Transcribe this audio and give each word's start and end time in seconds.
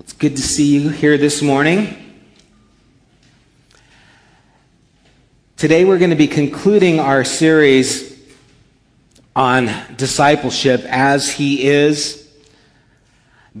It's 0.00 0.14
good 0.14 0.36
to 0.36 0.42
see 0.42 0.64
you 0.64 0.88
here 0.88 1.18
this 1.18 1.42
morning. 1.42 1.94
Today 5.58 5.84
we're 5.84 5.98
going 5.98 6.08
to 6.08 6.16
be 6.16 6.26
concluding 6.26 6.98
our 6.98 7.22
series 7.22 8.18
on 9.36 9.70
discipleship 9.96 10.86
as 10.88 11.30
He 11.30 11.68
is 11.68 12.26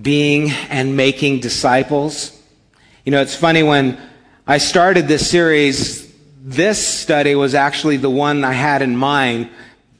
being 0.00 0.50
and 0.70 0.96
making 0.96 1.40
disciples. 1.40 2.40
You 3.04 3.12
know, 3.12 3.20
it's 3.20 3.36
funny 3.36 3.62
when 3.62 4.00
I 4.46 4.56
started 4.56 5.08
this 5.08 5.30
series, 5.30 6.10
this 6.42 6.82
study 6.82 7.34
was 7.34 7.54
actually 7.54 7.98
the 7.98 8.08
one 8.08 8.44
I 8.44 8.54
had 8.54 8.80
in 8.80 8.96
mind, 8.96 9.50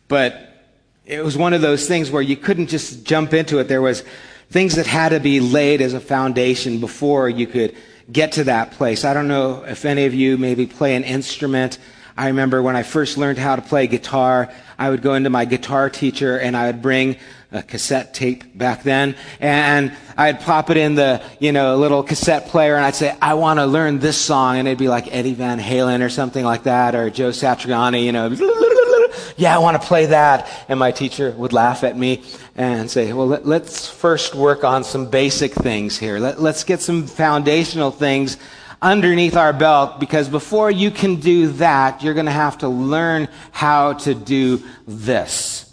but 0.08 0.70
it 1.04 1.22
was 1.22 1.36
one 1.36 1.52
of 1.52 1.60
those 1.60 1.86
things 1.86 2.10
where 2.10 2.22
you 2.22 2.38
couldn't 2.38 2.68
just 2.68 3.04
jump 3.04 3.34
into 3.34 3.58
it. 3.58 3.68
There 3.68 3.82
was 3.82 4.04
things 4.50 4.76
that 4.76 4.86
had 4.86 5.10
to 5.10 5.20
be 5.20 5.40
laid 5.40 5.80
as 5.80 5.94
a 5.94 6.00
foundation 6.00 6.80
before 6.80 7.28
you 7.28 7.46
could 7.46 7.74
get 8.10 8.32
to 8.32 8.44
that 8.44 8.72
place. 8.72 9.04
I 9.04 9.14
don't 9.14 9.28
know 9.28 9.64
if 9.64 9.84
any 9.84 10.04
of 10.06 10.14
you 10.14 10.36
maybe 10.36 10.66
play 10.66 10.96
an 10.96 11.04
instrument. 11.04 11.78
I 12.16 12.26
remember 12.26 12.60
when 12.60 12.76
I 12.76 12.82
first 12.82 13.16
learned 13.16 13.38
how 13.38 13.56
to 13.56 13.62
play 13.62 13.86
guitar, 13.86 14.52
I 14.78 14.90
would 14.90 15.02
go 15.02 15.14
into 15.14 15.30
my 15.30 15.44
guitar 15.44 15.88
teacher 15.88 16.38
and 16.38 16.56
I 16.56 16.66
would 16.66 16.82
bring 16.82 17.16
a 17.52 17.62
cassette 17.62 18.14
tape 18.14 18.56
back 18.56 18.82
then 18.82 19.16
and 19.40 19.92
I'd 20.16 20.40
pop 20.40 20.70
it 20.70 20.76
in 20.76 20.96
the, 20.96 21.22
you 21.38 21.52
know, 21.52 21.76
little 21.76 22.02
cassette 22.02 22.48
player 22.48 22.76
and 22.76 22.84
I'd 22.84 22.94
say, 22.94 23.16
I 23.22 23.34
want 23.34 23.58
to 23.58 23.66
learn 23.66 24.00
this 24.00 24.16
song. 24.16 24.58
And 24.58 24.66
it'd 24.66 24.78
be 24.78 24.88
like 24.88 25.14
Eddie 25.14 25.34
Van 25.34 25.60
Halen 25.60 26.04
or 26.04 26.08
something 26.08 26.44
like 26.44 26.64
that 26.64 26.94
or 26.94 27.08
Joe 27.10 27.30
Satriani, 27.30 28.04
you 28.04 28.12
know, 28.12 28.28
yeah, 29.36 29.54
I 29.54 29.58
want 29.58 29.80
to 29.80 29.86
play 29.86 30.06
that. 30.06 30.48
And 30.68 30.78
my 30.78 30.92
teacher 30.92 31.32
would 31.32 31.52
laugh 31.52 31.84
at 31.84 31.96
me 31.96 32.22
and 32.56 32.90
say, 32.90 33.12
well, 33.12 33.26
let, 33.26 33.62
us 33.62 33.88
first 33.88 34.34
work 34.34 34.64
on 34.64 34.84
some 34.84 35.10
basic 35.10 35.52
things 35.52 35.98
here. 35.98 36.18
Let, 36.18 36.40
let's 36.40 36.64
get 36.64 36.80
some 36.80 37.06
foundational 37.06 37.90
things 37.90 38.36
underneath 38.82 39.36
our 39.36 39.52
belt 39.52 40.00
because 40.00 40.28
before 40.28 40.70
you 40.70 40.90
can 40.90 41.16
do 41.16 41.48
that, 41.52 42.02
you're 42.02 42.14
going 42.14 42.26
to 42.26 42.32
have 42.32 42.58
to 42.58 42.68
learn 42.68 43.28
how 43.52 43.94
to 43.94 44.14
do 44.14 44.62
this. 44.86 45.66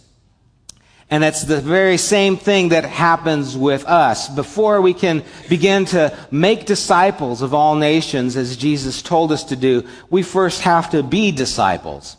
And 1.10 1.24
it's 1.24 1.44
the 1.44 1.62
very 1.62 1.96
same 1.96 2.36
thing 2.36 2.70
that 2.70 2.84
happens 2.84 3.56
with 3.56 3.86
us. 3.86 4.28
Before 4.28 4.82
we 4.82 4.94
can 4.94 5.24
begin 5.48 5.86
to 5.86 6.18
make 6.32 6.66
disciples 6.66 7.42
of 7.42 7.54
all 7.54 7.76
nations, 7.76 8.36
as 8.36 8.58
Jesus 8.58 9.02
told 9.02 9.32
us 9.32 9.46
to 9.46 9.56
do, 9.56 9.88
we 10.10 10.22
first 10.22 10.62
have 10.62 10.90
to 10.90 11.04
be 11.04 11.32
disciples. 11.32 12.18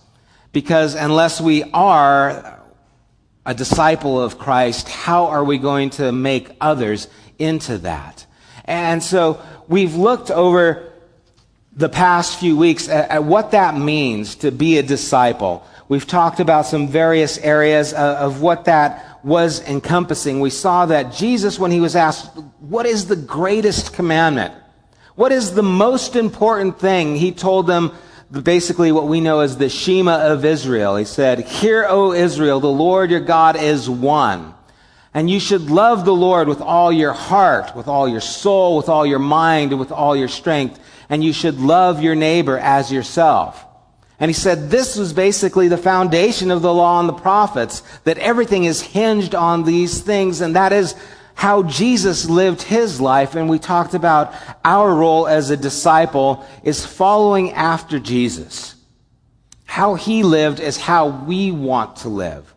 Because 0.52 0.94
unless 0.94 1.41
we 1.41 1.62
are 1.72 2.60
a 3.44 3.54
disciple 3.54 4.20
of 4.20 4.38
Christ, 4.38 4.88
how 4.88 5.27
are 5.27 5.44
we 5.44 5.58
going 5.58 5.91
to 5.91 6.12
make 6.12 6.50
others 6.60 7.08
into 7.38 7.78
that? 7.78 8.27
And 8.64 9.02
so 9.02 9.41
we've 9.69 9.94
looked 9.94 10.30
over 10.30 10.92
the 11.72 11.88
past 11.88 12.38
few 12.38 12.56
weeks 12.56 12.88
at, 12.88 13.10
at 13.10 13.24
what 13.24 13.52
that 13.52 13.76
means 13.76 14.36
to 14.36 14.50
be 14.50 14.78
a 14.78 14.82
disciple. 14.82 15.64
We've 15.88 16.06
talked 16.06 16.41
about 16.41 16.66
some 16.66 16.88
various 16.88 17.38
areas 17.38 17.92
of, 17.92 18.16
of 18.16 18.42
what 18.42 18.66
that 18.66 19.24
was 19.24 19.66
encompassing. 19.66 20.41
We 20.41 20.50
saw 20.50 20.86
that 20.86 21.12
Jesus, 21.12 21.58
when 21.58 21.70
he 21.70 21.80
was 21.80 21.96
asked, 21.96 22.36
what 22.60 22.84
is 22.84 23.06
the 23.06 23.16
greatest 23.16 23.94
commandment? 23.94 24.54
What 25.14 25.32
is 25.32 25.54
the 25.54 25.62
most 25.62 26.16
important 26.16 26.78
thing? 26.78 27.16
He 27.16 27.32
told 27.32 27.66
them, 27.66 27.92
basically 28.31 28.93
what 28.93 29.09
we 29.09 29.21
know 29.21 29.41
as 29.41 29.57
the 29.57 29.69
Shema 29.69 30.33
of 30.33 30.45
Israel. 30.45 30.97
He 30.97 31.05
said, 31.05 31.41
Hear, 31.41 31.87
O 31.89 32.12
Israel, 32.12 32.61
the 32.61 32.69
Lord 32.69 33.11
your 33.11 33.21
God 33.21 33.57
is 33.57 33.89
one. 33.89 34.55
And 35.15 35.31
you 35.31 35.41
should 35.41 35.71
love 35.71 36.05
the 36.05 36.15
Lord 36.15 36.49
with 36.49 36.61
all 36.61 36.93
your 36.93 37.15
heart, 37.15 37.75
with 37.75 37.89
all 37.89 38.06
your 38.09 38.21
soul, 38.21 38.77
with 38.77 38.89
all 38.89 39.06
your 39.06 39.19
mind, 39.19 39.73
and 39.73 39.81
with 39.81 39.91
all 39.91 40.15
your 40.15 40.29
strength. 40.29 40.79
And 41.09 41.25
you 41.25 41.33
should 41.33 41.59
love 41.59 42.03
your 42.03 42.15
neighbor 42.15 42.59
as 42.59 42.93
yourself. 42.93 43.65
And 44.21 44.29
he 44.29 44.34
said 44.34 44.71
this 44.71 44.97
was 44.97 45.12
basically 45.12 45.69
the 45.69 45.78
foundation 45.78 46.50
of 46.50 46.61
the 46.61 46.75
law 46.75 47.00
and 47.00 47.09
the 47.09 47.15
prophets, 47.15 47.83
that 48.05 48.19
everything 48.19 48.65
is 48.65 48.83
hinged 48.83 49.34
on 49.34 49.65
these 49.65 50.00
things, 50.00 50.41
and 50.41 50.56
that 50.56 50.72
is 50.72 50.94
how 51.38 51.62
Jesus 51.62 52.28
lived 52.28 52.62
his 52.62 53.00
life, 53.00 53.37
and 53.37 53.49
we 53.49 53.60
talked 53.60 53.94
about 53.94 54.34
our 54.65 54.93
role 54.93 55.28
as 55.28 55.50
a 55.50 55.56
disciple 55.56 56.44
is 56.65 56.84
following 56.84 57.53
after 57.53 58.00
Jesus. 58.00 58.75
How 59.65 59.94
he 59.94 60.25
lived 60.25 60.59
is 60.59 60.76
how 60.76 61.06
we 61.06 61.53
want 61.53 61.94
to 61.99 62.09
live. 62.09 62.53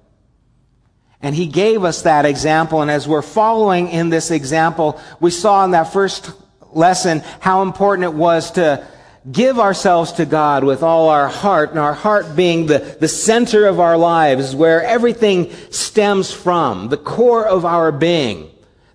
And 1.22 1.36
he 1.36 1.46
gave 1.46 1.84
us 1.84 2.02
that 2.02 2.26
example, 2.26 2.82
and 2.82 2.90
as 2.90 3.08
we're 3.08 3.22
following 3.22 3.88
in 3.88 4.10
this 4.10 4.32
example, 4.32 5.00
we 5.20 5.30
saw 5.30 5.64
in 5.64 5.72
that 5.72 5.94
first 5.94 6.32
lesson 6.72 7.22
how 7.40 7.62
important 7.62 8.06
it 8.06 8.16
was 8.16 8.50
to 8.54 8.84
give 9.32 9.60
ourselves 9.60 10.14
to 10.14 10.26
God 10.26 10.64
with 10.64 10.82
all 10.82 11.10
our 11.10 11.28
heart, 11.28 11.70
and 11.70 11.78
our 11.78 11.94
heart 11.94 12.36
being 12.36 12.66
the, 12.66 12.80
the 13.00 13.08
center 13.08 13.68
of 13.68 13.80
our 13.80 13.96
lives, 13.96 14.56
where 14.56 14.82
everything 14.82 15.52
stems 15.70 16.32
from, 16.34 16.90
the 16.90 16.98
core 16.98 17.46
of 17.46 17.64
our 17.64 17.92
being 17.92 18.51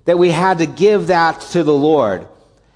that 0.06 0.18
we 0.18 0.30
had 0.30 0.58
to 0.58 0.66
give 0.66 1.08
that 1.08 1.40
to 1.52 1.62
the 1.62 1.74
Lord. 1.74 2.26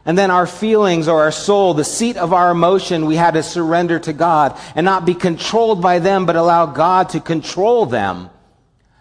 And 0.04 0.18
then 0.18 0.30
our 0.30 0.46
feelings 0.46 1.08
or 1.08 1.22
our 1.22 1.32
soul, 1.32 1.74
the 1.74 1.84
seat 1.84 2.16
of 2.16 2.32
our 2.32 2.50
emotion, 2.50 3.06
we 3.06 3.16
had 3.16 3.34
to 3.34 3.42
surrender 3.42 3.98
to 4.00 4.12
God 4.12 4.58
and 4.74 4.84
not 4.84 5.04
be 5.04 5.14
controlled 5.14 5.80
by 5.80 5.98
them, 5.98 6.26
but 6.26 6.36
allow 6.36 6.66
God 6.66 7.10
to 7.10 7.20
control 7.20 7.86
them. 7.86 8.30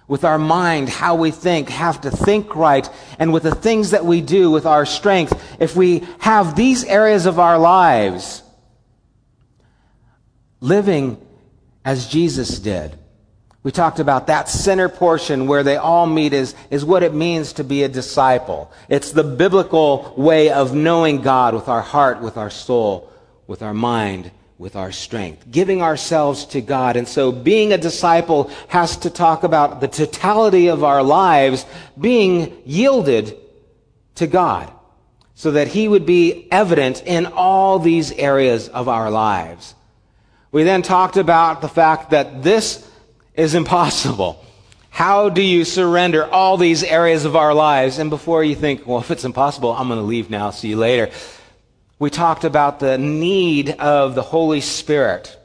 With 0.07 0.23
our 0.23 0.40
mind, 0.40 0.90
how 0.90 1.16
we 1.16 1.29
think, 1.29 1.69
have 1.69 2.01
to 2.01 2.09
think 2.09 2.56
right, 2.56 2.90
and 3.19 3.31
with 3.31 3.44
the 3.44 3.53
things 3.53 3.91
that 3.91 4.06
we 4.06 4.22
do 4.22 4.50
with 4.50 4.66
our 4.66 4.84
strength, 4.84 5.40
if 5.59 5.75
we 5.75 6.03
have 6.17 6.56
these 6.56 6.84
areas 6.84 7.28
of 7.28 7.38
our 7.38 7.59
lives 7.59 8.41
living 10.61 11.23
as 11.85 12.07
Jesus 12.07 12.57
did, 12.57 12.97
we 13.62 13.72
talked 13.72 14.00
about 14.00 14.28
that 14.28 14.47
center 14.47 14.88
portion 14.88 15.46
where 15.46 15.64
they 15.64 15.75
all 15.75 16.06
meet 16.06 16.31
is, 16.31 16.56
is 16.70 16.86
what 16.86 17.03
it 17.03 17.14
means 17.14 17.53
to 17.53 17.64
be 17.64 17.84
a 17.84 17.90
disciple. 17.90 18.72
It's 18.88 19.12
the 19.12 19.24
biblical 19.24 20.14
way 20.16 20.50
of 20.50 20.74
knowing 20.74 21.22
God 21.22 21.53
with 21.53 21.68
our 21.68 21.81
heart, 21.81 22.22
with 22.22 22.38
our 22.38 22.50
soul, 22.50 23.12
with 23.47 23.62
our 23.62 23.74
mind, 23.74 24.31
with 24.58 24.78
our 24.78 24.94
strength. 24.94 25.52
Giving 25.52 25.81
ourselves 25.81 26.46
to 26.47 26.62
God. 26.62 26.96
And 26.96 27.08
so 27.08 27.34
being 27.34 27.74
a 27.74 27.78
disciple 27.78 28.50
has 28.70 28.96
to 28.97 29.09
talk 29.09 29.44
about 29.44 29.81
the 29.81 29.88
totality 29.90 30.68
of 30.68 30.86
our 30.86 31.03
lives 31.03 31.66
being 32.00 32.62
yielded 32.66 33.38
to 34.16 34.28
God 34.28 34.72
so 35.36 35.52
that 35.52 35.68
He 35.68 35.88
would 35.90 36.06
be 36.06 36.47
evident 36.50 37.03
in 37.06 37.26
all 37.26 37.80
these 37.80 38.14
areas 38.14 38.70
of 38.70 38.88
our 38.88 39.12
lives. 39.12 39.76
We 40.52 40.64
then 40.64 40.81
talked 40.81 41.18
about 41.18 41.62
the 41.62 41.70
fact 41.70 42.12
that 42.12 42.41
this 42.41 42.89
is 43.40 43.56
impossible. 43.56 44.46
How 44.90 45.30
do 45.30 45.42
you 45.42 45.64
surrender 45.64 46.26
all 46.26 46.58
these 46.58 46.84
areas 46.84 47.24
of 47.24 47.38
our 47.38 47.54
lives? 47.54 47.98
And 47.98 48.10
before 48.10 48.44
you 48.44 48.54
think, 48.54 48.86
well, 48.86 49.00
if 49.00 49.12
it's 49.12 49.24
impossible, 49.24 49.72
I'm 49.72 49.88
going 49.88 50.00
to 50.00 50.06
leave 50.06 50.30
now, 50.30 50.50
see 50.50 50.68
you 50.68 50.76
later. 50.76 51.10
We 52.00 52.10
talked 52.10 52.44
about 52.44 52.82
the 52.82 52.98
need 52.98 53.70
of 53.70 54.14
the 54.14 54.22
Holy 54.22 54.60
Spirit, 54.60 55.38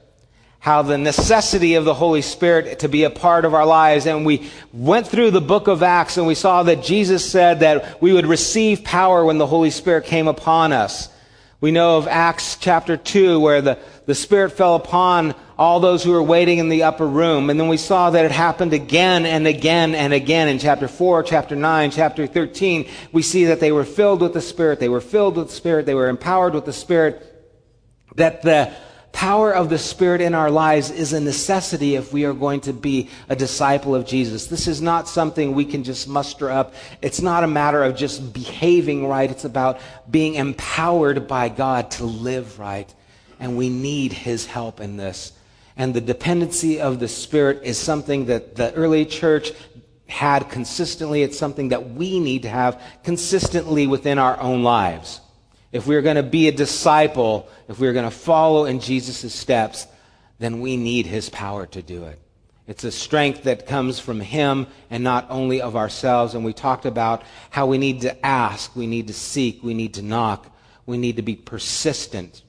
how 0.58 0.82
the 0.82 0.98
necessity 0.98 1.76
of 1.76 1.84
the 1.84 1.94
Holy 1.94 2.20
Spirit 2.20 2.80
to 2.80 2.88
be 2.88 3.04
a 3.04 3.10
part 3.10 3.44
of 3.44 3.54
our 3.54 3.66
lives. 3.66 4.06
And 4.06 4.26
we 4.26 4.50
went 4.72 5.06
through 5.06 5.30
the 5.30 5.40
book 5.40 5.68
of 5.68 5.84
Acts 5.84 6.16
and 6.16 6.26
we 6.26 6.34
saw 6.34 6.64
that 6.64 6.82
Jesus 6.82 7.24
said 7.24 7.60
that 7.60 8.02
we 8.02 8.12
would 8.12 8.26
receive 8.26 8.82
power 8.82 9.24
when 9.24 9.38
the 9.38 9.46
Holy 9.46 9.70
Spirit 9.70 10.06
came 10.06 10.26
upon 10.26 10.72
us. 10.72 11.08
We 11.60 11.70
know 11.70 11.96
of 11.98 12.08
Acts 12.08 12.56
chapter 12.56 12.96
2 12.96 13.38
where 13.38 13.62
the, 13.62 13.78
the 14.06 14.16
Spirit 14.16 14.50
fell 14.50 14.74
upon 14.74 15.36
all 15.56 15.78
those 15.78 16.02
who 16.02 16.10
were 16.10 16.22
waiting 16.22 16.58
in 16.58 16.68
the 16.68 16.82
upper 16.82 17.06
room. 17.06 17.48
And 17.48 17.58
then 17.58 17.68
we 17.68 17.76
saw 17.76 18.10
that 18.10 18.24
it 18.24 18.32
happened 18.32 18.72
again 18.72 19.24
and 19.24 19.46
again 19.46 19.94
and 19.94 20.12
again 20.12 20.48
in 20.48 20.58
chapter 20.58 20.88
4, 20.88 21.22
chapter 21.22 21.54
9, 21.54 21.90
chapter 21.90 22.26
13. 22.26 22.88
We 23.12 23.22
see 23.22 23.44
that 23.46 23.60
they 23.60 23.70
were 23.70 23.84
filled 23.84 24.20
with 24.20 24.32
the 24.32 24.40
Spirit. 24.40 24.80
They 24.80 24.88
were 24.88 25.00
filled 25.00 25.36
with 25.36 25.48
the 25.48 25.54
Spirit. 25.54 25.86
They 25.86 25.94
were 25.94 26.08
empowered 26.08 26.54
with 26.54 26.64
the 26.64 26.72
Spirit. 26.72 27.30
That 28.16 28.42
the 28.42 28.72
power 29.12 29.54
of 29.54 29.70
the 29.70 29.78
Spirit 29.78 30.20
in 30.20 30.34
our 30.34 30.50
lives 30.50 30.90
is 30.90 31.12
a 31.12 31.20
necessity 31.20 31.94
if 31.94 32.12
we 32.12 32.24
are 32.24 32.34
going 32.34 32.60
to 32.62 32.72
be 32.72 33.08
a 33.28 33.36
disciple 33.36 33.94
of 33.94 34.04
Jesus. 34.04 34.48
This 34.48 34.66
is 34.66 34.82
not 34.82 35.08
something 35.08 35.54
we 35.54 35.64
can 35.64 35.84
just 35.84 36.08
muster 36.08 36.50
up. 36.50 36.74
It's 37.00 37.22
not 37.22 37.44
a 37.44 37.46
matter 37.46 37.84
of 37.84 37.94
just 37.96 38.32
behaving 38.32 39.06
right. 39.06 39.30
It's 39.30 39.44
about 39.44 39.78
being 40.10 40.34
empowered 40.34 41.28
by 41.28 41.48
God 41.48 41.92
to 41.92 42.04
live 42.04 42.58
right. 42.58 42.92
And 43.38 43.56
we 43.56 43.68
need 43.68 44.12
His 44.12 44.46
help 44.46 44.80
in 44.80 44.96
this. 44.96 45.32
And 45.76 45.92
the 45.92 46.00
dependency 46.00 46.80
of 46.80 47.00
the 47.00 47.08
Spirit 47.08 47.62
is 47.64 47.78
something 47.78 48.26
that 48.26 48.56
the 48.56 48.72
early 48.74 49.04
church 49.04 49.52
had 50.06 50.48
consistently. 50.48 51.22
It's 51.22 51.38
something 51.38 51.70
that 51.70 51.90
we 51.90 52.20
need 52.20 52.42
to 52.42 52.48
have 52.48 52.80
consistently 53.02 53.86
within 53.86 54.18
our 54.18 54.38
own 54.40 54.62
lives. 54.62 55.20
If 55.72 55.86
we're 55.86 56.02
going 56.02 56.16
to 56.16 56.22
be 56.22 56.46
a 56.46 56.52
disciple, 56.52 57.48
if 57.68 57.80
we're 57.80 57.92
going 57.92 58.08
to 58.08 58.16
follow 58.16 58.66
in 58.66 58.78
Jesus' 58.78 59.34
steps, 59.34 59.88
then 60.38 60.60
we 60.60 60.76
need 60.76 61.06
his 61.06 61.28
power 61.28 61.66
to 61.66 61.82
do 61.82 62.04
it. 62.04 62.20
It's 62.66 62.84
a 62.84 62.92
strength 62.92 63.42
that 63.42 63.66
comes 63.66 64.00
from 64.00 64.20
Him 64.20 64.66
and 64.88 65.04
not 65.04 65.26
only 65.28 65.60
of 65.60 65.76
ourselves. 65.76 66.34
And 66.34 66.44
we 66.44 66.54
talked 66.54 66.86
about 66.86 67.22
how 67.50 67.66
we 67.66 67.76
need 67.76 68.00
to 68.02 68.26
ask, 68.26 68.74
we 68.74 68.86
need 68.86 69.08
to 69.08 69.12
seek, 69.12 69.62
we 69.62 69.74
need 69.74 69.94
to 69.94 70.02
knock, 70.02 70.50
we 70.86 70.96
need 70.96 71.16
to 71.16 71.22
be 71.22 71.36
persistent, 71.36 72.42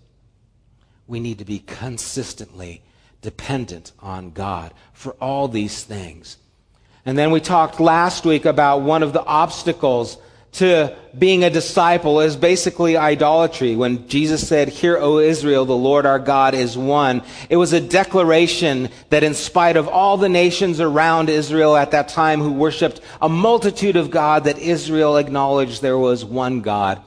we 1.07 1.19
need 1.19 1.39
to 1.39 1.45
be 1.45 1.59
consistently 1.59 2.81
dependent 3.25 3.91
on 3.99 4.29
God 4.29 4.71
for 4.93 5.13
all 5.13 5.47
these 5.47 5.83
things. 5.83 6.37
And 7.07 7.17
then 7.17 7.31
we 7.31 7.41
talked 7.41 7.79
last 7.79 8.23
week 8.23 8.45
about 8.45 8.83
one 8.83 9.01
of 9.01 9.13
the 9.13 9.25
obstacles 9.25 10.17
to 10.53 10.95
being 11.17 11.43
a 11.43 11.49
disciple 11.49 12.21
is 12.21 12.35
basically 12.35 12.95
idolatry. 12.95 13.75
When 13.75 14.07
Jesus 14.07 14.47
said, 14.47 14.69
Hear, 14.69 14.95
O 14.97 15.17
Israel, 15.17 15.65
the 15.65 15.75
Lord 15.75 16.05
our 16.05 16.19
God 16.19 16.53
is 16.53 16.77
one, 16.77 17.23
it 17.49 17.57
was 17.57 17.73
a 17.73 17.81
declaration 17.81 18.89
that 19.09 19.23
in 19.23 19.33
spite 19.33 19.75
of 19.75 19.87
all 19.87 20.17
the 20.17 20.29
nations 20.29 20.79
around 20.79 21.29
Israel 21.29 21.75
at 21.75 21.91
that 21.91 22.09
time 22.09 22.41
who 22.41 22.53
worshiped 22.53 23.01
a 23.23 23.27
multitude 23.27 23.95
of 23.95 24.11
God, 24.11 24.43
that 24.43 24.59
Israel 24.59 25.17
acknowledged 25.17 25.81
there 25.81 25.97
was 25.97 26.23
one 26.23 26.61
God. 26.61 27.01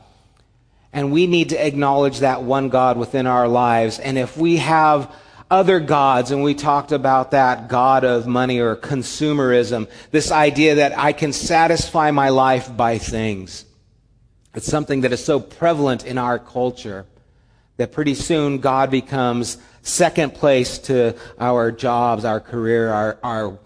And 0.93 1.13
we 1.13 1.27
need 1.27 1.51
to 1.51 1.67
acknowledge 1.67 2.19
that 2.19 2.43
one 2.43 2.71
God 2.71 2.99
within 2.99 3.27
our 3.27 3.47
lives. 3.47 3.99
And 3.99 4.19
if 4.19 4.37
we 4.37 4.57
have 4.57 5.11
other 5.51 5.81
gods, 5.81 6.31
and 6.31 6.43
we 6.43 6.55
talked 6.55 6.93
about 6.93 7.31
that 7.31 7.69
God 7.69 8.05
of 8.05 8.27
money 8.27 8.61
or 8.61 8.77
consumerism, 8.77 9.89
this 10.11 10.31
idea 10.31 10.77
that 10.77 10.99
I 10.99 11.13
can 11.13 11.33
satisfy 11.33 12.11
my 12.11 12.29
life 12.29 12.77
by 12.77 12.99
things. 12.99 13.65
It's 14.55 14.67
something 14.67 15.03
that 15.03 15.13
is 15.13 15.25
so 15.25 15.41
prevalent 15.41 16.05
in 16.05 16.19
our 16.19 16.39
culture 16.39 17.07
that 17.77 17.93
pretty 17.93 18.15
soon 18.15 18.59
God 18.59 18.91
becomes 18.91 19.57
second 19.83 20.35
place 20.35 20.79
to 20.81 21.17
our 21.39 21.71
jobs, 21.71 22.25
our 22.25 22.41
career, 22.41 22.91
our, 22.91 23.19
our 23.23 23.59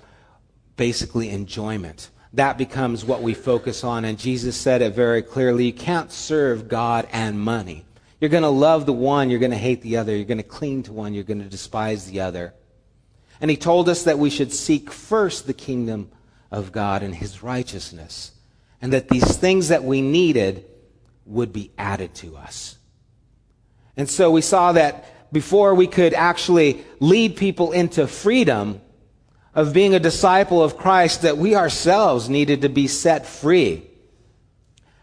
basically 0.76 1.30
enjoyment. 1.30 2.10
That 2.34 2.58
becomes 2.58 3.04
what 3.04 3.22
we 3.22 3.34
focus 3.34 3.84
on. 3.84 4.04
And 4.04 4.18
Jesus 4.18 4.56
said 4.56 4.82
it 4.82 4.94
very 4.94 5.22
clearly. 5.22 5.66
You 5.66 5.72
can't 5.72 6.12
serve 6.12 6.68
God 6.68 7.08
and 7.12 7.40
money. 7.40 7.84
You're 8.22 8.28
going 8.28 8.44
to 8.44 8.50
love 8.50 8.86
the 8.86 8.92
one, 8.92 9.30
you're 9.30 9.40
going 9.40 9.50
to 9.50 9.58
hate 9.58 9.82
the 9.82 9.96
other. 9.96 10.14
You're 10.14 10.24
going 10.24 10.38
to 10.38 10.44
cling 10.44 10.84
to 10.84 10.92
one, 10.92 11.12
you're 11.12 11.24
going 11.24 11.42
to 11.42 11.48
despise 11.48 12.08
the 12.08 12.20
other. 12.20 12.54
And 13.40 13.50
he 13.50 13.56
told 13.56 13.88
us 13.88 14.04
that 14.04 14.16
we 14.16 14.30
should 14.30 14.52
seek 14.52 14.92
first 14.92 15.48
the 15.48 15.52
kingdom 15.52 16.08
of 16.48 16.70
God 16.70 17.02
and 17.02 17.12
his 17.12 17.42
righteousness, 17.42 18.30
and 18.80 18.92
that 18.92 19.08
these 19.08 19.36
things 19.36 19.70
that 19.70 19.82
we 19.82 20.02
needed 20.02 20.64
would 21.26 21.52
be 21.52 21.72
added 21.76 22.14
to 22.14 22.36
us. 22.36 22.78
And 23.96 24.08
so 24.08 24.30
we 24.30 24.40
saw 24.40 24.70
that 24.70 25.32
before 25.32 25.74
we 25.74 25.88
could 25.88 26.14
actually 26.14 26.84
lead 27.00 27.36
people 27.36 27.72
into 27.72 28.06
freedom 28.06 28.80
of 29.52 29.72
being 29.72 29.96
a 29.96 29.98
disciple 29.98 30.62
of 30.62 30.76
Christ, 30.76 31.22
that 31.22 31.38
we 31.38 31.56
ourselves 31.56 32.28
needed 32.28 32.62
to 32.62 32.68
be 32.68 32.86
set 32.86 33.26
free 33.26 33.84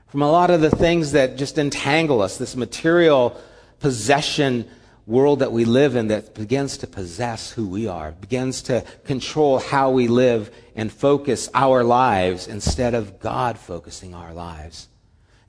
from 0.10 0.22
a 0.24 0.32
lot 0.32 0.50
of 0.50 0.62
the 0.62 0.72
things 0.72 1.12
that 1.12 1.38
just 1.38 1.58
entangle 1.58 2.22
us, 2.22 2.38
this 2.38 2.56
material 2.56 3.40
possession 3.80 4.68
world 5.06 5.40
that 5.40 5.52
we 5.52 5.66
live 5.66 5.96
in 5.96 6.08
that 6.08 6.34
begins 6.36 6.78
to 6.78 6.88
possess 6.88 7.52
who 7.52 7.68
we 7.68 7.88
are, 7.88 8.12
begins 8.12 8.62
to 8.64 8.84
control 9.06 9.60
how 9.60 9.92
we 9.92 10.08
live 10.08 10.52
and 10.76 10.92
focus 10.92 11.50
our 11.54 11.84
lives 11.84 12.48
instead 12.48 12.94
of 12.94 13.20
God 13.20 13.58
focusing 13.58 14.14
our 14.14 14.34
lives. 14.34 14.88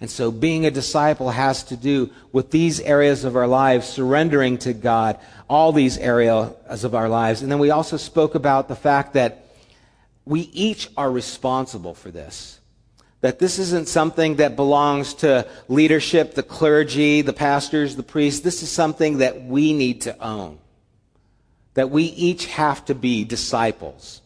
And 0.01 0.11
so 0.11 0.31
being 0.31 0.65
a 0.65 0.71
disciple 0.71 1.31
has 1.31 1.63
to 1.65 1.77
do 1.77 2.11
with 2.33 2.51
these 2.51 2.81
areas 2.81 3.25
of 3.25 3.37
our 3.37 3.47
lives, 3.47 3.87
surrendering 3.87 4.57
to 4.59 4.73
God, 4.73 5.19
all 5.49 5.73
these 5.73 5.99
areas 5.99 6.85
of 6.85 6.95
our 6.95 7.09
lives. 7.09 7.43
And 7.43 7.53
then 7.53 7.59
we 7.59 7.71
also 7.71 7.99
spoke 7.99 8.35
about 8.35 8.69
the 8.69 8.77
fact 8.77 9.13
that 9.15 9.45
we 10.25 10.41
each 10.53 10.89
are 10.97 11.11
responsible 11.11 11.93
for 11.93 12.11
this. 12.11 12.60
That 13.21 13.39
this 13.39 13.59
isn't 13.59 13.89
something 13.89 14.37
that 14.37 14.57
belongs 14.57 15.15
to 15.15 15.47
leadership, 15.69 16.35
the 16.35 16.43
clergy, 16.43 17.21
the 17.21 17.35
pastors, 17.35 17.97
the 17.97 18.03
priests. 18.03 18.41
This 18.41 18.63
is 18.63 18.71
something 18.71 19.19
that 19.19 19.45
we 19.45 19.73
need 19.73 20.03
to 20.03 20.19
own. 20.25 20.59
That 21.75 21.91
we 21.91 22.05
each 22.05 22.47
have 22.47 22.85
to 22.87 22.95
be 22.95 23.25
disciples. 23.25 24.23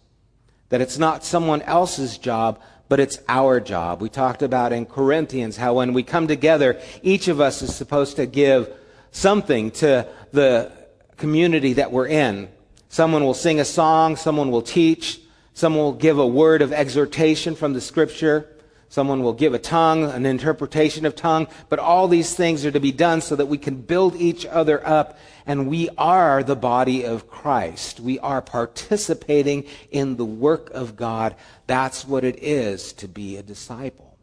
That 0.69 0.81
it's 0.81 0.99
not 0.99 1.25
someone 1.25 1.62
else's 1.62 2.19
job, 2.19 2.61
but 2.88 3.00
it's 3.00 3.19
our 3.29 3.58
job. 3.58 4.00
We 4.00 4.08
talked 4.08 4.43
about 4.43 4.73
in 4.73 4.87
Corinthians 4.87 5.56
how 5.56 5.75
when 5.75 5.93
we 5.93 6.02
come 6.02 6.29
together, 6.29 6.81
each 7.02 7.29
of 7.29 7.40
us 7.40 7.62
is 7.62 7.75
supposed 7.75 8.17
to 8.17 8.26
give 8.26 8.73
something 9.11 9.70
to 9.73 10.06
the 10.32 10.70
community 11.17 11.75
that 11.75 11.90
we're 11.90 12.06
in. 12.06 12.49
Someone 12.88 13.25
will 13.25 13.35
sing 13.35 13.58
a 13.58 13.64
song, 13.64 14.14
someone 14.14 14.52
will 14.52 14.62
teach, 14.62 15.20
someone 15.52 15.82
will 15.82 15.93
give 15.93 16.19
a 16.19 16.26
word 16.26 16.62
of 16.62 16.73
exhortation 16.73 17.56
from 17.56 17.73
the 17.73 17.81
scripture. 17.81 18.49
Someone 18.94 19.25
will 19.25 19.32
give 19.32 19.55
a 19.55 19.58
tongue, 19.58 20.05
an 20.05 20.25
interpretation 20.25 21.05
of 21.05 21.17
tongue, 21.17 21.49
but 21.69 21.81
all 21.81 22.06
these 22.06 22.37
things 22.37 22.64
are 22.64 22.70
to 22.70 22.79
be 22.79 22.93
done 22.93 23.20
so 23.23 23.35
that 23.35 23.46
we 23.46 23.58
can 23.58 23.75
build 23.75 24.14
each 24.14 24.46
other 24.46 24.87
up 24.87 25.19
and 25.46 25.67
we 25.67 25.88
are 25.99 26.44
the 26.44 26.55
body 26.55 27.05
of 27.05 27.29
Christ. 27.29 27.99
We 27.99 28.20
are 28.20 28.41
participating 28.41 29.64
in 29.91 30.14
the 30.14 30.25
work 30.25 30.70
of 30.70 30.94
God. 30.94 31.35
That's 31.67 32.06
what 32.06 32.23
it 32.23 32.41
is 32.41 32.93
to 32.93 33.08
be 33.08 33.37
a 33.37 33.43
disciple. 33.43 34.17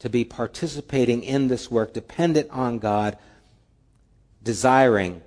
To 0.00 0.08
be 0.08 0.24
participating 0.24 1.22
in 1.22 1.46
this 1.46 1.70
work, 1.70 1.94
dependent 1.94 2.50
on 2.50 2.80
God, 2.80 3.16
desiring 4.42 5.22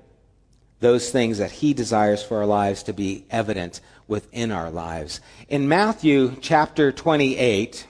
those 0.81 1.09
things 1.09 1.37
that 1.37 1.51
He 1.51 1.73
desires 1.73 2.21
for 2.21 2.39
our 2.39 2.45
lives 2.45 2.83
to 2.83 2.91
be 2.91 3.23
evident 3.29 3.79
within 4.09 4.51
our 4.51 4.69
lives. 4.69 5.21
In 5.47 5.69
Matthew 5.69 6.35
chapter 6.41 6.91
28, 6.91 7.87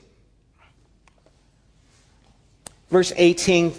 verse 2.94 3.12
18 3.16 3.74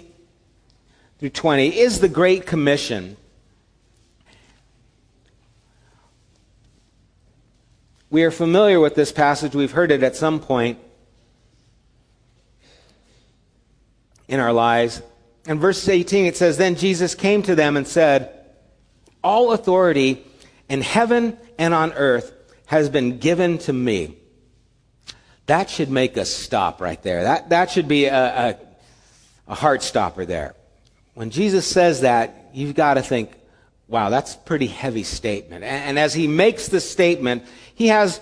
through 1.19 1.29
20, 1.29 1.79
is 1.79 2.01
the 2.01 2.09
Great 2.09 2.45
Commission. 2.45 3.15
We 8.09 8.23
are 8.23 8.31
familiar 8.31 8.81
with 8.81 8.95
this 8.95 9.13
passage. 9.13 9.55
We've 9.55 9.71
heard 9.71 9.91
it 9.91 10.03
at 10.03 10.17
some 10.17 10.41
point 10.41 10.79
in 14.27 14.41
our 14.41 14.51
lives. 14.51 15.01
In 15.47 15.59
verse 15.59 15.87
18, 15.87 16.25
it 16.25 16.35
says, 16.35 16.57
Then 16.57 16.75
Jesus 16.75 17.15
came 17.15 17.41
to 17.43 17.55
them 17.55 17.77
and 17.77 17.87
said, 17.87 18.37
All 19.23 19.53
authority 19.53 20.25
in 20.67 20.81
heaven 20.81 21.37
and 21.57 21.73
on 21.73 21.93
earth 21.93 22.33
has 22.65 22.89
been 22.89 23.17
given 23.19 23.59
to 23.59 23.71
me. 23.71 24.17
That 25.45 25.69
should 25.69 25.89
make 25.89 26.17
us 26.17 26.29
stop 26.29 26.81
right 26.81 27.01
there. 27.01 27.23
That, 27.23 27.49
that 27.49 27.71
should 27.71 27.87
be 27.87 28.05
a, 28.05 28.49
a 28.49 28.57
a 29.47 29.55
heart 29.55 29.83
stopper 29.83 30.25
there. 30.25 30.55
When 31.13 31.29
Jesus 31.29 31.65
says 31.65 32.01
that, 32.01 32.49
you've 32.53 32.75
got 32.75 32.95
to 32.95 33.01
think, 33.01 33.31
wow, 33.87 34.09
that's 34.09 34.35
a 34.35 34.37
pretty 34.39 34.67
heavy 34.67 35.03
statement. 35.03 35.63
And, 35.63 35.97
as 35.99 36.13
he 36.13 36.27
makes 36.27 36.67
the 36.67 36.81
statement, 36.81 37.43
he 37.73 37.87
has 37.87 38.19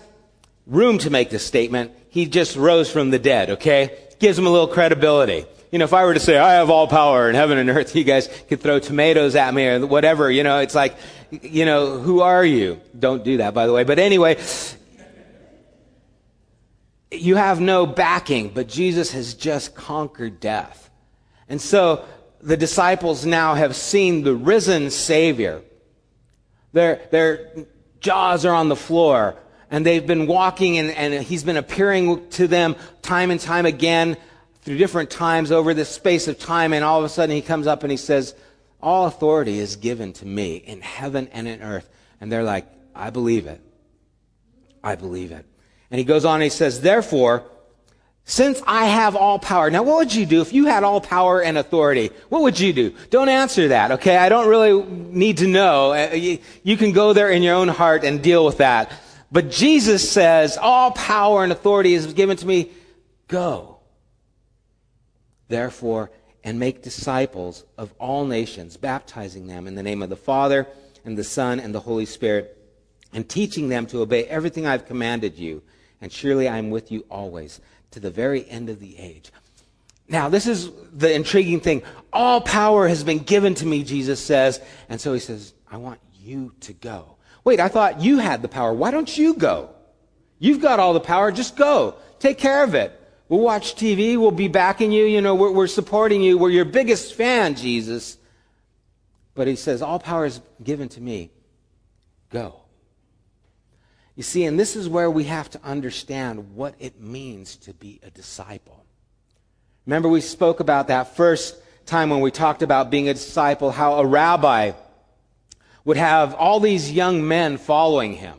room 0.68 0.98
to 1.00 1.10
make 1.10 1.30
this 1.30 1.46
statement. 1.46 1.92
He 2.10 2.26
just 2.26 2.56
rose 2.56 2.92
from 2.92 3.10
the 3.10 3.20
dead, 3.20 3.52
okay? 3.52 3.98
Gives 4.20 4.38
him 4.38 4.46
a 4.46 4.50
little 4.50 4.68
credibility. 4.68 5.46
You 5.72 5.80
know, 5.80 5.86
if 5.86 5.94
I 5.94 6.06
were 6.06 6.14
to 6.14 6.20
say, 6.20 6.38
I 6.38 6.54
have 6.54 6.70
all 6.70 6.88
power 6.88 7.30
in 7.30 7.36
heaven 7.36 7.58
and 7.58 7.70
earth, 7.70 7.96
you 7.96 8.04
guys 8.04 8.30
could 8.48 8.62
throw 8.62 8.80
tomatoes 8.80 9.36
at 9.36 9.54
me 9.54 9.66
or 9.68 9.86
whatever. 9.88 10.30
You 10.30 10.44
know, 10.44 10.60
it's 10.60 10.76
like, 10.76 10.96
you 11.32 11.66
know, 11.66 11.98
who 11.98 12.22
are 12.22 12.46
you? 12.46 12.80
Don't 12.98 13.24
do 13.24 13.38
that, 13.38 13.54
by 13.54 13.66
the 13.66 13.74
way. 13.74 13.84
But 13.84 13.98
anyway, 13.98 14.38
you 17.12 17.36
have 17.36 17.60
no 17.60 17.86
backing, 17.86 18.50
but 18.50 18.68
Jesus 18.68 19.12
has 19.14 19.34
just 19.34 19.74
conquered 19.74 20.40
death. 20.40 20.92
And 21.50 21.62
so 21.62 22.06
the 22.42 22.58
disciples 22.58 23.26
now 23.26 23.56
have 23.56 23.76
seen 23.76 24.24
the 24.24 24.36
risen 24.36 24.90
Savior. 24.90 25.62
Their, 26.74 27.02
their 27.12 27.66
jaws 28.00 28.46
are 28.46 28.54
on 28.54 28.70
the 28.70 28.76
floor, 28.76 29.36
and 29.72 29.86
they've 29.86 30.06
been 30.06 30.28
walking, 30.28 30.78
and, 30.78 30.92
and 30.92 31.24
he's 31.24 31.44
been 31.44 31.58
appearing 31.58 32.28
to 32.32 32.48
them 32.48 32.76
time 33.02 33.32
and 33.32 33.40
time 33.40 33.66
again 33.66 34.18
through 34.62 34.78
different 34.78 35.10
times 35.10 35.52
over 35.52 35.74
this 35.74 35.90
space 35.90 36.28
of 36.28 36.40
time, 36.40 36.74
and 36.74 36.84
all 36.84 37.00
of 37.00 37.06
a 37.06 37.10
sudden 37.10 37.36
he 37.36 37.42
comes 37.42 37.68
up 37.68 37.84
and 37.84 37.92
he 37.92 37.98
says, 37.98 38.36
All 38.82 39.06
authority 39.06 39.60
is 39.60 39.76
given 39.76 40.14
to 40.14 40.26
me 40.26 40.58
in 40.58 40.82
heaven 40.82 41.28
and 41.32 41.48
in 41.48 41.62
earth. 41.62 41.90
And 42.22 42.32
they're 42.32 42.44
like, 42.44 42.68
I 42.96 43.10
believe 43.10 43.48
it. 43.48 43.62
I 44.84 44.96
believe 44.96 45.32
it. 45.32 45.46
And 45.92 46.00
he 46.00 46.06
goes 46.06 46.26
on 46.26 46.36
and 46.36 46.44
he 46.44 46.50
says, 46.50 46.82
Therefore, 46.82 47.50
since 48.26 48.62
I 48.66 48.86
have 48.86 49.16
all 49.16 49.38
power. 49.38 49.70
Now, 49.70 49.84
what 49.84 49.98
would 49.98 50.16
you 50.16 50.26
do 50.26 50.42
if 50.42 50.54
you 50.54 50.66
had 50.66 50.84
all 50.84 51.02
power 51.02 51.42
and 51.42 51.58
authority? 51.58 52.10
What 52.30 52.42
would 52.44 52.60
you 52.60 52.72
do? 52.72 52.96
Don't 53.10 53.30
answer 53.30 53.70
that, 53.70 53.92
okay? 53.92 54.16
I 54.16 54.30
don't 54.30 54.48
really 54.48 54.82
need 54.84 55.38
to 55.40 55.48
know. 55.48 55.92
Uh, 55.92 56.38
you 56.64 56.78
can 56.78 56.94
go 56.94 57.12
there 57.14 57.30
in 57.30 57.44
your 57.44 57.56
own 57.56 57.68
heart 57.68 58.06
and 58.06 58.22
deal 58.22 58.46
with 58.46 58.60
that. 58.60 58.92
But 59.32 59.50
Jesus 59.50 60.10
says, 60.10 60.58
all 60.58 60.92
power 60.92 61.44
and 61.44 61.52
authority 61.52 61.96
is 61.96 62.14
given 62.14 62.38
to 62.38 62.48
me. 62.48 62.72
Go. 63.28 63.80
Therefore, 65.50 66.12
and 66.46 66.60
make 66.60 66.82
disciples 66.82 67.66
of 67.78 67.94
all 68.00 68.26
nations, 68.26 68.78
baptizing 68.78 69.48
them 69.48 69.68
in 69.68 69.76
the 69.76 69.84
name 69.84 70.02
of 70.02 70.10
the 70.10 70.16
Father 70.16 70.68
and 71.04 71.18
the 71.18 71.24
Son 71.24 71.60
and 71.60 71.76
the 71.76 71.80
Holy 71.80 72.06
Spirit, 72.06 72.58
and 73.12 73.28
teaching 73.28 73.70
them 73.70 73.86
to 73.88 74.02
obey 74.02 74.26
everything 74.26 74.66
I've 74.66 74.86
commanded 74.86 75.38
you. 75.38 75.62
And 76.02 76.12
surely 76.12 76.48
I 76.48 76.58
am 76.58 76.70
with 76.70 76.92
you 76.92 77.06
always 77.10 77.62
to 77.94 78.00
the 78.00 78.12
very 78.12 78.48
end 78.50 78.70
of 78.70 78.80
the 78.80 78.98
age. 78.98 79.32
Now, 80.08 80.30
this 80.30 80.48
is 80.48 80.70
the 80.92 81.14
intriguing 81.14 81.60
thing. 81.60 81.82
All 82.12 82.42
power 82.42 82.88
has 82.88 83.04
been 83.04 83.20
given 83.20 83.56
to 83.56 83.66
me, 83.66 83.84
Jesus 83.84 84.20
says. 84.20 84.60
And 84.90 85.00
so 85.00 85.14
he 85.14 85.20
says, 85.20 85.54
I 85.72 85.78
want 85.78 86.00
you 86.22 86.54
to 86.62 86.74
go. 86.74 87.16
Wait, 87.44 87.60
I 87.60 87.68
thought 87.68 88.02
you 88.02 88.20
had 88.20 88.42
the 88.42 88.48
power. 88.48 88.74
Why 88.74 88.92
don't 88.92 89.18
you 89.18 89.36
go? 89.36 89.70
You've 90.40 90.62
got 90.62 90.80
all 90.80 90.94
the 90.94 91.00
power. 91.00 91.32
Just 91.32 91.56
go. 91.56 91.96
Take 92.20 92.38
care 92.38 92.64
of 92.64 92.76
it. 92.76 93.00
We'll 93.30 93.40
watch 93.40 93.76
TV. 93.76 94.18
We'll 94.18 94.32
be 94.32 94.48
backing 94.50 94.92
you. 94.92 95.06
You 95.06 95.22
know, 95.22 95.36
we're, 95.36 95.52
we're 95.52 95.68
supporting 95.68 96.22
you. 96.22 96.38
We're 96.38 96.50
your 96.50 96.66
biggest 96.66 97.14
fan, 97.14 97.56
Jesus. 97.56 98.18
But 99.36 99.48
he 99.48 99.56
says, 99.56 99.82
all 99.82 100.00
power 100.00 100.26
is 100.26 100.42
given 100.64 100.90
to 100.90 101.02
me. 101.02 101.32
Go. 102.30 102.63
You 104.16 104.24
see, 104.24 104.46
and 104.46 104.60
this 104.60 104.76
is 104.76 104.88
where 104.88 105.10
we 105.10 105.24
have 105.26 105.50
to 105.52 105.64
understand 105.64 106.56
what 106.56 106.76
it 106.80 107.02
means 107.02 107.56
to 107.58 107.74
be 107.74 108.00
a 108.04 108.12
disciple. 108.12 108.86
Remember, 109.86 110.08
we 110.08 110.22
spoke 110.22 110.60
about 110.60 110.88
that 110.88 111.16
first 111.16 111.58
time 111.86 112.10
when 112.10 112.22
we 112.22 112.32
talked 112.32 112.62
about 112.62 112.90
being 112.90 113.10
a 113.10 113.14
disciple, 113.14 113.72
how 113.72 113.96
a 113.96 114.06
rabbi 114.06 114.74
would 115.84 115.98
have 115.98 116.34
all 116.36 116.60
these 116.60 116.92
young 116.92 117.28
men 117.28 117.58
following 117.58 118.14
him. 118.14 118.38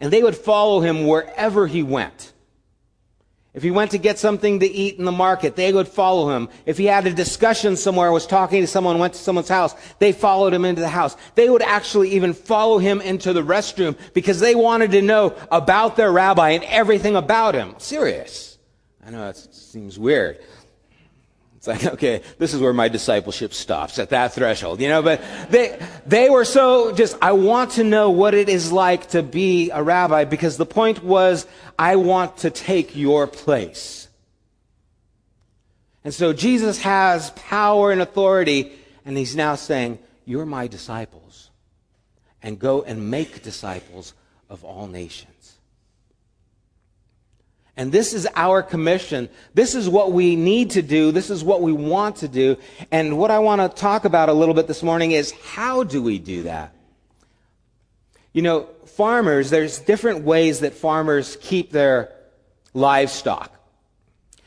And 0.00 0.12
they 0.12 0.22
would 0.22 0.36
follow 0.36 0.80
him 0.80 1.06
wherever 1.06 1.66
he 1.66 1.82
went. 1.82 2.33
If 3.54 3.62
he 3.62 3.70
went 3.70 3.92
to 3.92 3.98
get 3.98 4.18
something 4.18 4.58
to 4.60 4.66
eat 4.66 4.98
in 4.98 5.04
the 5.04 5.12
market, 5.12 5.54
they 5.54 5.72
would 5.72 5.86
follow 5.86 6.36
him. 6.36 6.48
If 6.66 6.76
he 6.76 6.86
had 6.86 7.06
a 7.06 7.12
discussion 7.12 7.76
somewhere, 7.76 8.10
was 8.10 8.26
talking 8.26 8.60
to 8.62 8.66
someone, 8.66 8.98
went 8.98 9.14
to 9.14 9.20
someone's 9.20 9.48
house, 9.48 9.76
they 10.00 10.10
followed 10.10 10.52
him 10.52 10.64
into 10.64 10.80
the 10.80 10.88
house. 10.88 11.16
They 11.36 11.48
would 11.48 11.62
actually 11.62 12.10
even 12.10 12.32
follow 12.32 12.78
him 12.78 13.00
into 13.00 13.32
the 13.32 13.42
restroom 13.42 13.96
because 14.12 14.40
they 14.40 14.56
wanted 14.56 14.90
to 14.90 15.02
know 15.02 15.36
about 15.52 15.94
their 15.94 16.10
rabbi 16.10 16.50
and 16.50 16.64
everything 16.64 17.14
about 17.14 17.54
him. 17.54 17.76
Serious. 17.78 18.58
I 19.06 19.10
know 19.10 19.28
it 19.28 19.36
seems 19.36 20.00
weird. 20.00 20.40
It's 21.66 21.82
like, 21.82 21.94
okay, 21.94 22.20
this 22.36 22.52
is 22.52 22.60
where 22.60 22.74
my 22.74 22.88
discipleship 22.88 23.54
stops 23.54 23.98
at 23.98 24.10
that 24.10 24.34
threshold, 24.34 24.82
you 24.82 24.88
know, 24.90 25.00
but 25.00 25.22
they, 25.48 25.78
they 26.04 26.28
were 26.28 26.44
so 26.44 26.92
just, 26.92 27.16
I 27.22 27.32
want 27.32 27.72
to 27.72 27.84
know 27.84 28.10
what 28.10 28.34
it 28.34 28.50
is 28.50 28.70
like 28.70 29.08
to 29.10 29.22
be 29.22 29.70
a 29.70 29.82
rabbi 29.82 30.24
because 30.24 30.58
the 30.58 30.66
point 30.66 31.02
was, 31.02 31.46
I 31.78 31.96
want 31.96 32.36
to 32.38 32.50
take 32.50 32.94
your 32.94 33.26
place. 33.26 34.08
And 36.04 36.12
so 36.12 36.34
Jesus 36.34 36.82
has 36.82 37.30
power 37.30 37.90
and 37.90 38.02
authority, 38.02 38.72
and 39.06 39.16
he's 39.16 39.34
now 39.34 39.54
saying, 39.54 40.00
You're 40.26 40.44
my 40.44 40.66
disciples, 40.66 41.48
and 42.42 42.58
go 42.58 42.82
and 42.82 43.10
make 43.10 43.42
disciples 43.42 44.12
of 44.50 44.64
all 44.64 44.86
nations. 44.86 45.33
And 47.76 47.90
this 47.90 48.14
is 48.14 48.28
our 48.36 48.62
commission. 48.62 49.28
This 49.52 49.74
is 49.74 49.88
what 49.88 50.12
we 50.12 50.36
need 50.36 50.70
to 50.70 50.82
do. 50.82 51.10
This 51.10 51.28
is 51.28 51.42
what 51.42 51.60
we 51.60 51.72
want 51.72 52.16
to 52.16 52.28
do. 52.28 52.56
And 52.92 53.18
what 53.18 53.32
I 53.32 53.40
want 53.40 53.60
to 53.60 53.80
talk 53.80 54.04
about 54.04 54.28
a 54.28 54.32
little 54.32 54.54
bit 54.54 54.68
this 54.68 54.82
morning 54.82 55.10
is 55.10 55.32
how 55.32 55.82
do 55.82 56.00
we 56.00 56.18
do 56.18 56.44
that? 56.44 56.72
You 58.32 58.42
know, 58.42 58.68
farmers, 58.86 59.50
there's 59.50 59.80
different 59.80 60.24
ways 60.24 60.60
that 60.60 60.74
farmers 60.74 61.36
keep 61.40 61.72
their 61.72 62.12
livestock. 62.74 63.50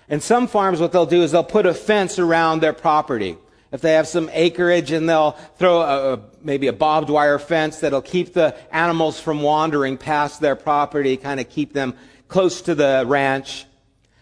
And 0.10 0.24
some 0.24 0.48
farms, 0.48 0.80
what 0.80 0.94
they'll 0.94 1.06
do 1.06 1.22
is 1.22 1.32
they'll 1.32 1.44
put 1.44 1.66
a 1.66 1.74
fence 1.74 2.20
around 2.20 2.62
their 2.62 2.74
property. 2.74 3.38
If 3.72 3.82
they 3.82 3.94
have 3.94 4.08
some 4.08 4.30
acreage 4.32 4.92
and 4.92 5.10
they'll 5.10 5.32
throw 5.58 5.82
a, 5.82 6.14
a, 6.14 6.20
maybe 6.42 6.68
a 6.68 6.74
barbed 6.74 7.10
wire 7.10 7.40
fence 7.40 7.80
that'll 7.82 8.02
keep 8.02 8.34
the 8.34 8.56
animals 8.72 9.20
from 9.20 9.42
wandering 9.42 9.98
past 9.98 10.40
their 10.40 10.56
property, 10.56 11.18
kind 11.18 11.42
of 11.42 11.50
keep 11.50 11.74
them 11.74 11.94
close 12.28 12.62
to 12.62 12.76
the 12.76 13.04
ranch. 13.08 13.66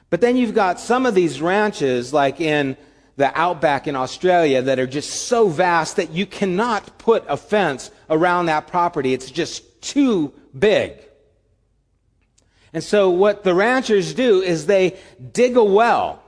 But 0.10 0.22
then 0.22 0.38
you've 0.38 0.56
got 0.56 0.80
some 0.80 1.06
of 1.06 1.16
these 1.16 1.42
ranches, 1.42 2.14
like 2.14 2.40
in 2.40 2.78
the 3.18 3.38
outback 3.38 3.88
in 3.88 3.96
Australia, 3.96 4.62
that 4.62 4.80
are 4.80 4.88
just 4.88 5.28
so 5.28 5.48
vast 5.48 5.96
that 5.96 6.12
you 6.12 6.26
cannot 6.26 6.98
put 6.98 7.24
a 7.28 7.38
fence 7.38 7.92
around 8.10 8.46
that 8.46 8.68
property. 8.68 9.14
It's 9.14 9.32
just 9.32 9.82
too 9.82 10.34
big. 10.58 10.94
And 12.74 12.84
so 12.84 13.10
what 13.10 13.44
the 13.44 13.56
ranchers 13.56 14.14
do 14.14 14.42
is 14.42 14.66
they 14.66 14.98
dig 15.32 15.56
a 15.56 15.64
well. 15.64 16.22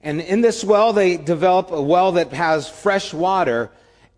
And 0.00 0.20
in 0.20 0.40
this 0.40 0.64
well, 0.64 0.92
they 0.92 1.16
develop 1.16 1.70
a 1.70 1.80
well 1.80 2.12
that 2.12 2.32
has 2.32 2.68
fresh 2.68 3.14
water. 3.14 3.70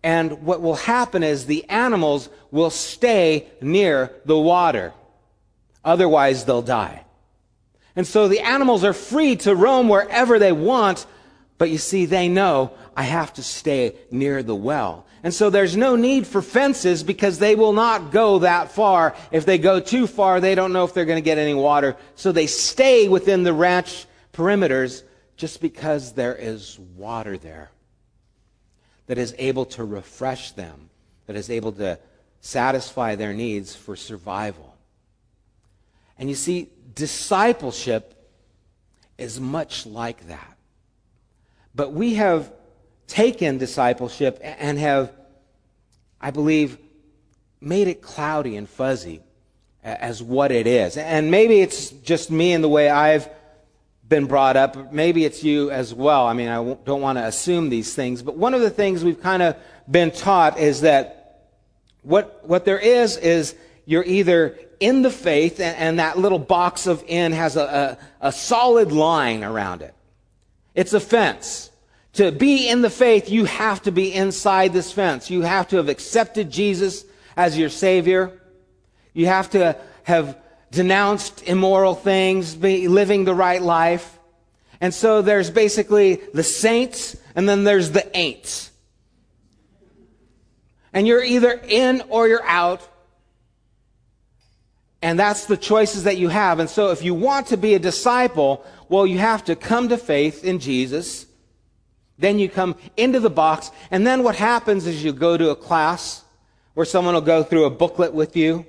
And 0.03 0.43
what 0.43 0.61
will 0.61 0.75
happen 0.75 1.21
is 1.23 1.45
the 1.45 1.69
animals 1.69 2.29
will 2.49 2.69
stay 2.69 3.47
near 3.61 4.11
the 4.25 4.37
water. 4.37 4.93
Otherwise, 5.83 6.45
they'll 6.45 6.61
die. 6.61 7.05
And 7.95 8.07
so 8.07 8.27
the 8.27 8.39
animals 8.39 8.83
are 8.83 8.93
free 8.93 9.35
to 9.37 9.55
roam 9.55 9.89
wherever 9.89 10.39
they 10.39 10.51
want, 10.51 11.05
but 11.57 11.69
you 11.69 11.77
see, 11.77 12.05
they 12.05 12.29
know 12.29 12.73
I 12.95 13.03
have 13.03 13.33
to 13.33 13.43
stay 13.43 13.95
near 14.09 14.43
the 14.43 14.55
well. 14.55 15.05
And 15.23 15.33
so 15.33 15.49
there's 15.49 15.77
no 15.77 15.95
need 15.95 16.25
for 16.25 16.41
fences 16.41 17.03
because 17.03 17.37
they 17.37 17.55
will 17.55 17.73
not 17.73 18.11
go 18.11 18.39
that 18.39 18.71
far. 18.71 19.15
If 19.31 19.45
they 19.45 19.57
go 19.57 19.79
too 19.79 20.07
far, 20.07 20.39
they 20.39 20.55
don't 20.55 20.73
know 20.73 20.83
if 20.83 20.93
they're 20.93 21.05
going 21.05 21.21
to 21.21 21.25
get 21.25 21.37
any 21.37 21.53
water. 21.53 21.95
So 22.15 22.31
they 22.31 22.47
stay 22.47 23.07
within 23.07 23.43
the 23.43 23.53
ranch 23.53 24.05
perimeters 24.33 25.03
just 25.37 25.61
because 25.61 26.13
there 26.13 26.35
is 26.35 26.79
water 26.79 27.37
there 27.37 27.71
that 29.07 29.17
is 29.17 29.35
able 29.37 29.65
to 29.65 29.83
refresh 29.83 30.51
them, 30.51 30.89
that 31.27 31.35
is 31.35 31.49
able 31.49 31.73
to 31.73 31.99
satisfy 32.39 33.15
their 33.15 33.33
needs 33.33 33.75
for 33.75 33.95
survival. 33.95 34.70
And 36.21 36.29
you 36.29 36.35
see, 36.35 36.69
discipleship 36.93 38.13
is 39.17 39.39
much 39.39 39.87
like 39.87 40.27
that. 40.27 40.55
But 41.73 41.93
we 41.93 42.13
have 42.13 42.53
taken 43.07 43.57
discipleship 43.57 44.39
and 44.43 44.77
have, 44.77 45.11
I 46.21 46.29
believe, 46.29 46.77
made 47.59 47.87
it 47.87 48.03
cloudy 48.03 48.55
and 48.55 48.69
fuzzy 48.69 49.23
as 49.83 50.21
what 50.21 50.51
it 50.51 50.67
is. 50.67 50.95
And 50.95 51.31
maybe 51.31 51.59
it's 51.59 51.89
just 51.89 52.29
me 52.29 52.53
and 52.53 52.63
the 52.63 52.69
way 52.69 52.87
I've 52.87 53.27
been 54.07 54.27
brought 54.27 54.57
up. 54.57 54.93
Maybe 54.93 55.25
it's 55.25 55.43
you 55.43 55.71
as 55.71 55.91
well. 55.91 56.27
I 56.27 56.33
mean, 56.33 56.49
I 56.49 56.57
don't 56.85 57.01
want 57.01 57.17
to 57.17 57.25
assume 57.25 57.69
these 57.69 57.95
things. 57.95 58.21
But 58.21 58.37
one 58.37 58.53
of 58.53 58.61
the 58.61 58.69
things 58.69 59.03
we've 59.03 59.21
kind 59.21 59.41
of 59.41 59.55
been 59.89 60.11
taught 60.11 60.59
is 60.59 60.81
that 60.81 61.47
what, 62.03 62.47
what 62.47 62.63
there 62.63 62.77
is, 62.77 63.17
is 63.17 63.55
you're 63.87 64.05
either 64.05 64.59
in 64.81 65.03
the 65.03 65.11
faith, 65.11 65.59
and, 65.59 65.77
and 65.77 65.99
that 65.99 66.17
little 66.17 66.39
box 66.39 66.87
of 66.87 67.03
in 67.07 67.31
has 67.31 67.55
a, 67.55 67.97
a, 68.21 68.27
a 68.27 68.31
solid 68.31 68.91
line 68.91 69.43
around 69.43 69.81
it. 69.81 69.93
It's 70.75 70.93
a 70.93 70.99
fence. 70.99 71.69
To 72.13 72.31
be 72.31 72.67
in 72.67 72.81
the 72.81 72.89
faith, 72.89 73.29
you 73.29 73.45
have 73.45 73.83
to 73.83 73.91
be 73.91 74.13
inside 74.13 74.73
this 74.73 74.91
fence. 74.91 75.29
You 75.29 75.43
have 75.43 75.69
to 75.69 75.77
have 75.77 75.87
accepted 75.87 76.51
Jesus 76.51 77.05
as 77.37 77.57
your 77.57 77.69
Savior. 77.69 78.41
You 79.13 79.27
have 79.27 79.51
to 79.51 79.77
have 80.03 80.37
denounced 80.71 81.43
immoral 81.43 81.95
things, 81.95 82.55
be 82.55 82.87
living 82.87 83.23
the 83.23 83.35
right 83.35 83.61
life. 83.61 84.19
And 84.81 84.93
so 84.93 85.21
there's 85.21 85.49
basically 85.49 86.15
the 86.33 86.43
saints, 86.43 87.15
and 87.35 87.47
then 87.47 87.63
there's 87.63 87.91
the 87.91 88.09
ain'ts. 88.17 88.71
And 90.91 91.07
you're 91.07 91.23
either 91.23 91.51
in 91.51 92.01
or 92.09 92.27
you're 92.27 92.43
out. 92.43 92.87
And 95.01 95.17
that's 95.17 95.45
the 95.45 95.57
choices 95.57 96.03
that 96.03 96.17
you 96.17 96.29
have. 96.29 96.59
And 96.59 96.69
so 96.69 96.91
if 96.91 97.03
you 97.03 97.13
want 97.13 97.47
to 97.47 97.57
be 97.57 97.73
a 97.73 97.79
disciple, 97.79 98.63
well, 98.87 99.07
you 99.07 99.17
have 99.17 99.43
to 99.45 99.55
come 99.55 99.89
to 99.89 99.97
faith 99.97 100.43
in 100.43 100.59
Jesus. 100.59 101.25
Then 102.19 102.37
you 102.37 102.49
come 102.49 102.75
into 102.97 103.19
the 103.19 103.29
box. 103.29 103.71
And 103.89 104.05
then 104.05 104.21
what 104.21 104.35
happens 104.35 104.85
is 104.85 105.03
you 105.03 105.11
go 105.11 105.37
to 105.37 105.49
a 105.49 105.55
class 105.55 106.23
where 106.75 106.85
someone 106.85 107.15
will 107.15 107.21
go 107.21 107.43
through 107.43 107.65
a 107.65 107.69
booklet 107.71 108.13
with 108.13 108.35
you 108.35 108.65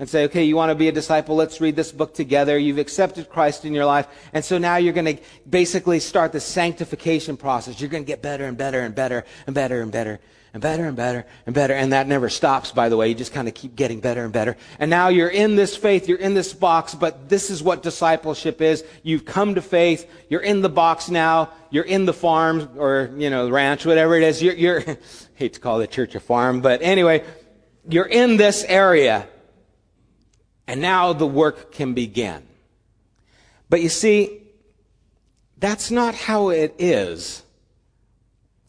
and 0.00 0.08
say, 0.08 0.24
okay, 0.24 0.44
you 0.44 0.56
want 0.56 0.70
to 0.70 0.74
be 0.74 0.88
a 0.88 0.92
disciple? 0.92 1.36
Let's 1.36 1.60
read 1.60 1.76
this 1.76 1.92
book 1.92 2.12
together. 2.12 2.58
You've 2.58 2.78
accepted 2.78 3.28
Christ 3.28 3.64
in 3.64 3.72
your 3.72 3.84
life. 3.84 4.08
And 4.32 4.44
so 4.44 4.58
now 4.58 4.76
you're 4.76 4.92
going 4.92 5.16
to 5.16 5.22
basically 5.48 6.00
start 6.00 6.32
the 6.32 6.40
sanctification 6.40 7.36
process. 7.36 7.80
You're 7.80 7.90
going 7.90 8.04
to 8.04 8.06
get 8.06 8.20
better 8.20 8.46
and 8.46 8.56
better 8.56 8.80
and 8.80 8.94
better 8.94 9.24
and 9.46 9.54
better 9.54 9.80
and 9.80 9.92
better 9.92 10.20
and 10.58 10.62
better 10.62 10.86
and 10.86 10.96
better 10.96 11.24
and 11.46 11.54
better. 11.54 11.72
And 11.72 11.92
that 11.92 12.08
never 12.08 12.28
stops, 12.28 12.72
by 12.72 12.88
the 12.88 12.96
way. 12.96 13.08
You 13.08 13.14
just 13.14 13.32
kind 13.32 13.46
of 13.46 13.54
keep 13.54 13.76
getting 13.76 14.00
better 14.00 14.24
and 14.24 14.32
better. 14.32 14.56
And 14.80 14.90
now 14.90 15.06
you're 15.06 15.28
in 15.28 15.54
this 15.54 15.76
faith, 15.76 16.08
you're 16.08 16.18
in 16.18 16.34
this 16.34 16.52
box, 16.52 16.96
but 16.96 17.28
this 17.28 17.48
is 17.48 17.62
what 17.62 17.84
discipleship 17.84 18.60
is. 18.60 18.82
You've 19.04 19.24
come 19.24 19.54
to 19.54 19.62
faith, 19.62 20.10
you're 20.28 20.40
in 20.40 20.60
the 20.60 20.68
box 20.68 21.08
now, 21.10 21.50
you're 21.70 21.84
in 21.84 22.06
the 22.06 22.12
farm 22.12 22.70
or, 22.76 23.12
you 23.16 23.30
know, 23.30 23.48
ranch, 23.48 23.86
whatever 23.86 24.16
it 24.16 24.24
is. 24.24 24.42
You're, 24.42 24.54
you're 24.54 24.80
hate 25.36 25.52
to 25.52 25.60
call 25.60 25.78
the 25.78 25.86
church 25.86 26.16
a 26.16 26.20
farm, 26.20 26.60
but 26.60 26.82
anyway, 26.82 27.24
you're 27.88 28.04
in 28.04 28.36
this 28.36 28.64
area. 28.64 29.28
And 30.66 30.80
now 30.80 31.12
the 31.12 31.26
work 31.26 31.70
can 31.70 31.94
begin. 31.94 32.42
But 33.70 33.80
you 33.80 33.88
see, 33.88 34.42
that's 35.56 35.92
not 35.92 36.16
how 36.16 36.48
it 36.48 36.74
is 36.80 37.44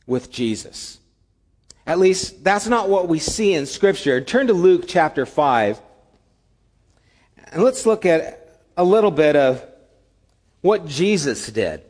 with 0.05 0.31
Jesus. 0.31 0.98
At 1.89 1.97
least 1.97 2.43
that's 2.43 2.67
not 2.67 2.87
what 2.87 3.07
we 3.07 3.17
see 3.17 3.55
in 3.55 3.65
Scripture. 3.65 4.21
Turn 4.21 4.45
to 4.45 4.53
Luke 4.53 4.83
chapter 4.87 5.25
5. 5.25 5.81
And 7.51 7.63
let's 7.63 7.87
look 7.87 8.05
at 8.05 8.61
a 8.77 8.83
little 8.83 9.09
bit 9.09 9.35
of 9.35 9.65
what 10.61 10.85
Jesus 10.85 11.47
did. 11.47 11.81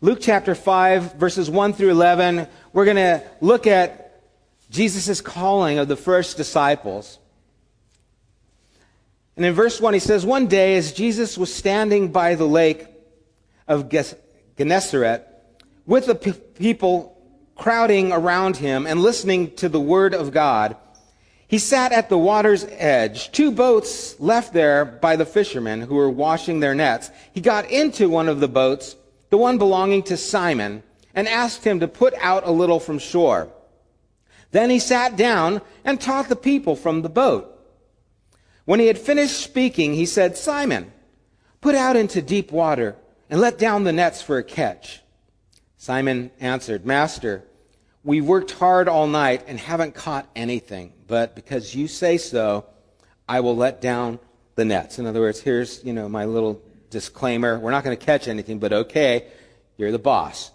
Luke 0.00 0.20
chapter 0.20 0.54
5, 0.54 1.14
verses 1.14 1.50
1 1.50 1.72
through 1.72 1.90
11, 1.90 2.46
we're 2.72 2.84
going 2.84 2.96
to 2.96 3.20
look 3.40 3.66
at 3.66 4.22
Jesus' 4.70 5.20
calling 5.20 5.80
of 5.80 5.88
the 5.88 5.96
first 5.96 6.36
disciples. 6.36 7.18
And 9.34 9.44
in 9.44 9.54
verse 9.54 9.80
1, 9.80 9.92
he 9.92 9.98
says, 9.98 10.24
One 10.24 10.46
day, 10.46 10.76
as 10.76 10.92
Jesus 10.92 11.36
was 11.36 11.52
standing 11.52 12.12
by 12.12 12.36
the 12.36 12.46
lake 12.46 12.86
of 13.66 13.90
Gennesaret, 14.56 15.26
with 15.84 16.06
the 16.06 16.14
people 16.14 17.16
crowding 17.60 18.10
around 18.10 18.56
him 18.56 18.86
and 18.86 19.00
listening 19.00 19.54
to 19.54 19.68
the 19.68 19.80
word 19.80 20.14
of 20.14 20.32
God, 20.32 20.76
he 21.46 21.58
sat 21.58 21.92
at 21.92 22.08
the 22.08 22.18
water's 22.18 22.64
edge, 22.64 23.30
two 23.30 23.52
boats 23.52 24.18
left 24.18 24.52
there 24.52 24.84
by 24.84 25.14
the 25.14 25.26
fishermen 25.26 25.82
who 25.82 25.94
were 25.94 26.10
washing 26.10 26.58
their 26.60 26.74
nets. 26.74 27.10
He 27.32 27.40
got 27.40 27.70
into 27.70 28.08
one 28.08 28.28
of 28.28 28.40
the 28.40 28.48
boats 28.48 28.96
the 29.30 29.38
one 29.38 29.58
belonging 29.58 30.02
to 30.02 30.16
Simon, 30.16 30.82
and 31.14 31.26
asked 31.28 31.64
him 31.64 31.80
to 31.80 31.88
put 31.88 32.14
out 32.20 32.46
a 32.46 32.50
little 32.50 32.80
from 32.80 32.98
shore. 32.98 33.48
Then 34.50 34.70
he 34.70 34.78
sat 34.78 35.16
down 35.16 35.62
and 35.84 36.00
taught 36.00 36.28
the 36.28 36.36
people 36.36 36.76
from 36.76 37.02
the 37.02 37.08
boat. 37.08 37.46
When 38.64 38.80
he 38.80 38.86
had 38.86 38.98
finished 38.98 39.38
speaking, 39.38 39.94
he 39.94 40.06
said, 40.06 40.36
Simon, 40.36 40.92
put 41.60 41.74
out 41.74 41.96
into 41.96 42.20
deep 42.20 42.52
water 42.52 42.96
and 43.28 43.40
let 43.40 43.58
down 43.58 43.84
the 43.84 43.92
nets 43.92 44.20
for 44.20 44.38
a 44.38 44.44
catch. 44.44 45.00
Simon 45.76 46.30
answered, 46.40 46.84
Master, 46.84 47.44
we 48.02 48.20
worked 48.20 48.52
hard 48.52 48.88
all 48.88 49.06
night 49.06 49.44
and 49.46 49.58
haven't 49.58 49.94
caught 49.94 50.28
anything, 50.34 50.92
but 51.06 51.34
because 51.34 51.74
you 51.74 51.86
say 51.86 52.16
so, 52.16 52.64
I 53.28 53.40
will 53.40 53.56
let 53.56 53.80
down 53.80 54.18
the 54.54 54.64
nets. 54.64 54.98
In 54.98 55.06
other 55.06 55.20
words, 55.20 55.40
here's, 55.40 55.84
you 55.84 55.92
know, 55.92 56.08
my 56.08 56.24
little 56.24 56.62
disclaimer. 56.88 57.58
We're 57.58 57.70
not 57.70 57.84
going 57.84 57.96
to 57.96 58.04
catch 58.04 58.26
anything, 58.26 58.58
but 58.58 58.72
okay, 58.72 59.28
you're 59.76 59.92
the 59.92 59.98
boss. 59.98 60.50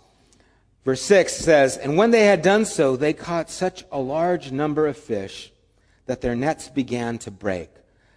Verse 0.84 1.02
6 1.02 1.34
says, 1.34 1.78
And 1.78 1.98
when 1.98 2.12
they 2.12 2.26
had 2.26 2.42
done 2.42 2.66
so, 2.66 2.96
they 2.96 3.14
caught 3.14 3.50
such 3.50 3.86
a 3.92 4.00
large 4.00 4.52
number 4.52 4.88
of 4.88 4.98
fish 4.98 5.52
that 6.06 6.22
their 6.22 6.36
nets 6.36 6.70
began 6.70 7.18
to 7.20 7.32
break, 7.32 7.70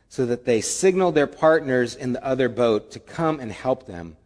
so 0.08 0.26
that 0.26 0.44
they 0.44 0.60
signaled 0.60 1.14
their 1.14 1.26
partners 1.26 1.94
in 1.94 2.12
the 2.12 2.24
other 2.24 2.48
boat 2.48 2.90
to 2.92 3.00
come 3.00 3.40
and 3.40 3.52
help 3.52 3.86
them. 3.86 4.16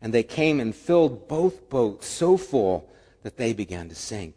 And 0.00 0.12
they 0.12 0.22
came 0.22 0.60
and 0.60 0.74
filled 0.74 1.26
both 1.26 1.68
boats 1.68 2.06
so 2.06 2.36
full 2.36 2.88
that 3.22 3.36
they 3.36 3.52
began 3.52 3.88
to 3.88 3.94
sink. 3.96 4.36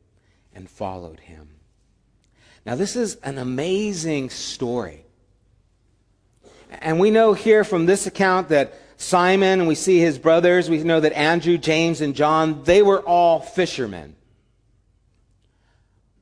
and 0.55 0.69
followed 0.69 1.19
him. 1.19 1.49
Now, 2.65 2.75
this 2.75 2.95
is 2.95 3.15
an 3.17 3.37
amazing 3.37 4.29
story. 4.29 5.05
And 6.69 6.99
we 6.99 7.11
know 7.11 7.33
here 7.33 7.63
from 7.63 7.85
this 7.85 8.07
account 8.07 8.49
that 8.49 8.73
Simon, 8.97 9.59
and 9.59 9.67
we 9.67 9.75
see 9.75 9.99
his 9.99 10.19
brothers, 10.19 10.69
we 10.69 10.83
know 10.83 10.99
that 10.99 11.13
Andrew, 11.13 11.57
James, 11.57 12.01
and 12.01 12.15
John, 12.15 12.63
they 12.63 12.81
were 12.81 13.01
all 13.01 13.39
fishermen. 13.39 14.15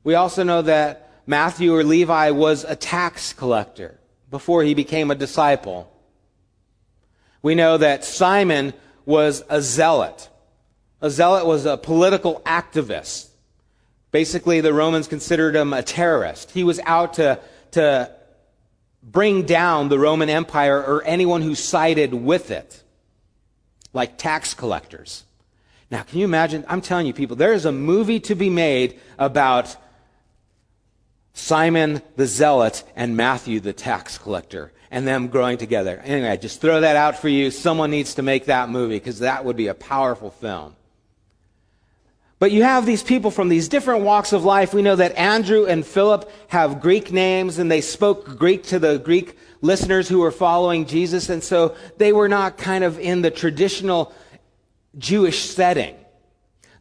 We 0.04 0.16
also 0.16 0.44
know 0.44 0.62
that 0.62 1.12
Matthew 1.28 1.76
or 1.76 1.84
Levi 1.84 2.32
was 2.32 2.64
a 2.64 2.76
tax 2.76 3.34
collector 3.34 4.00
before 4.32 4.64
he 4.64 4.74
became 4.74 5.12
a 5.12 5.16
disciple. 5.16 5.92
We 7.42 7.54
know 7.54 7.78
that 7.78 8.04
Simon 8.04 8.74
was 9.06 9.44
a 9.50 9.62
zealot. 9.62 10.30
A 11.02 11.10
zealot 11.10 11.46
was 11.46 11.66
a 11.66 11.78
political 11.78 12.42
activist. 12.46 13.29
Basically, 14.12 14.62
the 14.62 14.74
Romans 14.74 15.08
considered 15.08 15.56
him 15.56 15.74
a 15.74 15.84
terrorist. 15.84 16.52
He 16.52 16.64
was 16.64 16.80
out 16.86 17.16
to, 17.16 17.40
to 17.72 18.12
bring 19.04 19.44
down 19.44 19.90
the 19.90 20.00
Roman 20.00 20.30
Empire 20.30 20.78
or 20.78 21.04
anyone 21.04 21.42
who 21.42 21.56
sided 21.56 22.14
with 22.14 22.50
it, 22.50 22.84
like 23.94 24.18
tax 24.18 24.54
collectors. 24.54 25.26
Now, 25.92 26.04
can 26.04 26.20
you 26.20 26.26
imagine? 26.26 26.66
I'm 26.68 26.82
telling 26.82 27.08
you, 27.08 27.14
people, 27.14 27.36
there 27.36 27.54
is 27.54 27.66
a 27.66 27.72
movie 27.72 28.20
to 28.22 28.36
be 28.36 28.50
made 28.50 29.00
about 29.18 29.76
Simon 31.34 32.02
the 32.16 32.28
Zealot 32.28 32.84
and 32.96 33.16
Matthew 33.16 33.60
the 33.60 33.74
tax 33.74 34.18
collector 34.18 34.72
and 34.92 35.08
them 35.08 35.28
growing 35.28 35.58
together. 35.58 36.02
Anyway, 36.04 36.36
just 36.38 36.62
throw 36.62 36.82
that 36.82 36.96
out 36.96 37.18
for 37.18 37.30
you. 37.30 37.52
Someone 37.52 37.92
needs 37.92 38.16
to 38.16 38.22
make 38.22 38.46
that 38.46 38.70
movie 38.70 38.98
because 38.98 39.20
that 39.20 39.46
would 39.46 39.56
be 39.56 39.68
a 39.68 39.74
powerful 39.74 40.32
film. 40.32 40.76
But 42.40 42.54
you 42.54 42.64
have 42.64 42.86
these 42.86 43.04
people 43.04 43.32
from 43.32 43.50
these 43.50 43.68
different 43.68 44.06
walks 44.06 44.32
of 44.32 44.46
life. 44.46 44.74
We 44.74 44.82
know 44.82 44.96
that 44.96 45.18
Andrew 45.18 45.66
and 45.66 45.86
Philip 45.86 46.32
have 46.48 46.80
Greek 46.80 47.12
names 47.12 47.60
and 47.60 47.70
they 47.70 47.82
spoke 47.82 48.38
Greek 48.38 48.64
to 48.68 48.80
the 48.80 48.98
Greek 48.98 49.38
listeners 49.62 50.08
who 50.08 50.20
were 50.20 50.32
following 50.32 50.86
Jesus. 50.86 51.28
And 51.28 51.44
so 51.44 51.76
they 51.98 52.14
were 52.14 52.30
not 52.30 52.58
kind 52.58 52.86
of 52.86 52.98
in 52.98 53.22
the 53.22 53.30
traditional 53.30 54.14
Jewish 54.98 55.50
setting. 55.50 55.96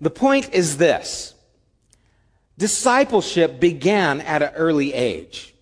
The 0.01 0.11
point 0.11 0.55
is 0.55 0.77
this. 0.77 1.35
Discipleship 2.57 3.59
began 3.59 4.21
at 4.21 4.43
an 4.43 4.55
early 4.55 4.95
age. 4.95 5.55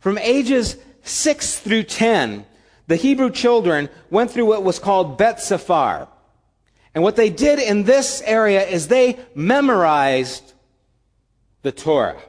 From 0.00 0.18
ages 0.18 0.76
6 1.02 1.58
through 1.58 1.84
10, 1.84 2.44
the 2.88 2.96
Hebrew 2.96 3.30
children 3.30 3.88
went 4.10 4.30
through 4.30 4.46
what 4.46 4.64
was 4.64 4.78
called 4.78 5.16
Bet 5.16 5.40
Sefer. 5.40 6.08
And 6.94 7.04
what 7.04 7.16
they 7.16 7.30
did 7.30 7.58
in 7.58 7.84
this 7.84 8.22
area 8.24 8.66
is 8.66 8.88
they 8.88 9.18
memorized 9.34 10.54
the 11.62 11.72
Torah, 11.72 12.20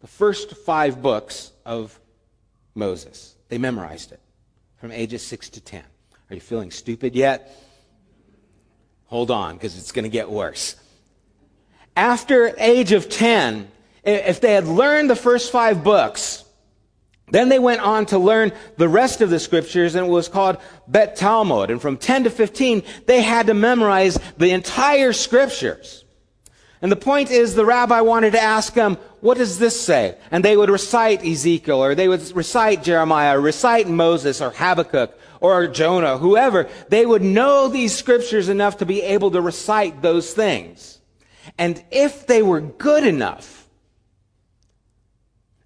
the 0.00 0.06
first 0.06 0.56
five 0.56 1.00
books 1.00 1.52
of 1.64 1.98
Moses. 2.74 3.34
They 3.48 3.58
memorized 3.58 4.12
it 4.12 4.20
from 4.76 4.92
ages 4.92 5.22
6 5.26 5.50
to 5.50 5.60
10. 5.60 5.82
Are 6.30 6.34
you 6.34 6.40
feeling 6.40 6.70
stupid 6.70 7.14
yet? 7.14 7.56
Hold 9.06 9.30
on, 9.30 9.54
because 9.54 9.78
it's 9.78 9.92
going 9.92 10.04
to 10.04 10.10
get 10.10 10.28
worse. 10.28 10.76
After 11.96 12.54
age 12.58 12.92
of 12.92 13.08
10, 13.08 13.70
if 14.04 14.40
they 14.40 14.52
had 14.52 14.66
learned 14.66 15.08
the 15.08 15.16
first 15.16 15.50
five 15.50 15.82
books, 15.82 16.44
then 17.28 17.48
they 17.48 17.58
went 17.58 17.80
on 17.80 18.06
to 18.06 18.18
learn 18.18 18.52
the 18.76 18.88
rest 18.88 19.20
of 19.20 19.30
the 19.30 19.40
scriptures 19.40 19.94
and 19.94 20.06
it 20.06 20.10
was 20.10 20.28
called 20.28 20.58
Bet 20.86 21.16
Talmud. 21.16 21.70
And 21.70 21.82
from 21.82 21.96
10 21.96 22.24
to 22.24 22.30
15, 22.30 22.82
they 23.06 23.22
had 23.22 23.48
to 23.48 23.54
memorize 23.54 24.18
the 24.38 24.50
entire 24.50 25.12
scriptures. 25.12 26.04
And 26.82 26.92
the 26.92 26.96
point 26.96 27.30
is 27.30 27.54
the 27.54 27.64
rabbi 27.64 28.00
wanted 28.02 28.32
to 28.32 28.40
ask 28.40 28.74
them, 28.74 28.96
what 29.20 29.38
does 29.38 29.58
this 29.58 29.80
say? 29.80 30.16
And 30.30 30.44
they 30.44 30.56
would 30.56 30.70
recite 30.70 31.24
Ezekiel 31.24 31.82
or 31.82 31.94
they 31.94 32.06
would 32.06 32.36
recite 32.36 32.84
Jeremiah, 32.84 33.36
or 33.36 33.40
recite 33.40 33.88
Moses 33.88 34.40
or 34.40 34.50
Habakkuk 34.50 35.18
or 35.40 35.66
Jonah, 35.66 36.18
whoever. 36.18 36.68
They 36.88 37.06
would 37.06 37.22
know 37.22 37.66
these 37.66 37.96
scriptures 37.96 38.48
enough 38.48 38.78
to 38.78 38.86
be 38.86 39.02
able 39.02 39.32
to 39.32 39.40
recite 39.40 40.02
those 40.02 40.32
things. 40.32 41.00
And 41.58 41.82
if 41.90 42.26
they 42.26 42.42
were 42.42 42.60
good 42.60 43.04
enough, 43.04 43.55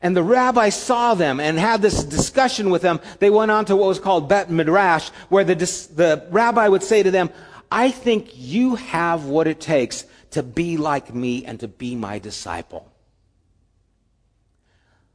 and 0.03 0.17
the 0.17 0.23
rabbi 0.23 0.71
saw 0.71 1.15
them 1.15 1.41
and 1.41 1.59
had 1.59 1.83
this 1.83 2.03
discussion 2.05 2.71
with 2.71 2.83
them. 2.83 3.01
They 3.19 3.31
went 3.31 3.51
on 3.51 3.67
to 3.67 3.77
what 3.77 3.89
was 3.89 4.01
called 4.01 4.29
Bet 4.29 4.51
Midrash, 4.51 5.11
where 5.29 5.45
the, 5.45 5.55
the 5.55 6.27
rabbi 6.31 6.69
would 6.69 6.83
say 6.83 7.03
to 7.03 7.11
them, 7.11 7.31
I 7.71 7.91
think 7.91 8.31
you 8.35 8.77
have 8.77 9.27
what 9.27 9.47
it 9.47 9.61
takes 9.61 10.05
to 10.31 10.43
be 10.43 10.77
like 10.77 11.15
me 11.15 11.45
and 11.45 11.61
to 11.61 11.69
be 11.69 11.97
my 11.97 12.19
disciple. 12.19 12.91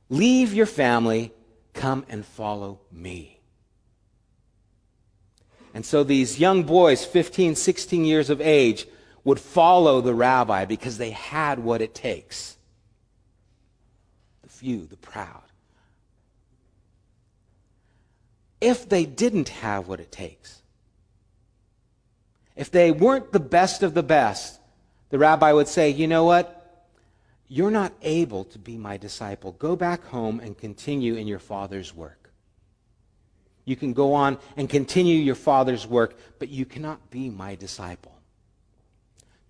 Leave 0.09 0.53
your 0.53 0.67
family, 0.67 1.33
come 1.73 2.05
and 2.07 2.23
follow 2.23 2.79
me. 2.91 3.39
And 5.73 5.85
so 5.85 6.03
these 6.03 6.39
young 6.39 6.63
boys, 6.63 7.03
15, 7.03 7.55
16 7.55 8.05
years 8.05 8.29
of 8.29 8.39
age, 8.39 8.87
would 9.23 9.39
follow 9.39 9.99
the 9.99 10.13
rabbi 10.13 10.65
because 10.65 10.99
they 10.99 11.09
had 11.09 11.59
what 11.59 11.81
it 11.81 11.95
takes 11.95 12.55
few, 14.55 14.85
the 14.85 14.97
proud. 14.97 15.43
If 18.61 18.87
they 18.89 19.05
didn't 19.05 19.49
have 19.49 19.87
what 19.87 19.99
it 19.99 20.11
takes, 20.11 20.61
if 22.55 22.71
they 22.71 22.91
weren't 22.91 23.31
the 23.31 23.39
best 23.39 23.83
of 23.83 23.93
the 23.93 24.03
best, 24.03 24.59
the 25.09 25.19
rabbi 25.19 25.51
would 25.51 25.67
say, 25.67 25.89
you 25.89 26.07
know 26.07 26.23
what? 26.23 26.51
You're 27.47 27.71
not 27.71 27.93
able 28.01 28.45
to 28.45 28.59
be 28.59 28.77
my 28.77 28.97
disciple. 28.97 29.51
Go 29.51 29.75
back 29.75 30.03
home 30.05 30.39
and 30.39 30.57
continue 30.57 31.15
in 31.15 31.27
your 31.27 31.39
father's 31.39 31.93
work. 31.93 32.31
You 33.65 33.75
can 33.75 33.93
go 33.93 34.13
on 34.13 34.37
and 34.57 34.69
continue 34.69 35.17
your 35.17 35.35
father's 35.35 35.85
work, 35.85 36.17
but 36.39 36.49
you 36.49 36.65
cannot 36.65 37.09
be 37.09 37.29
my 37.29 37.55
disciple. 37.55 38.13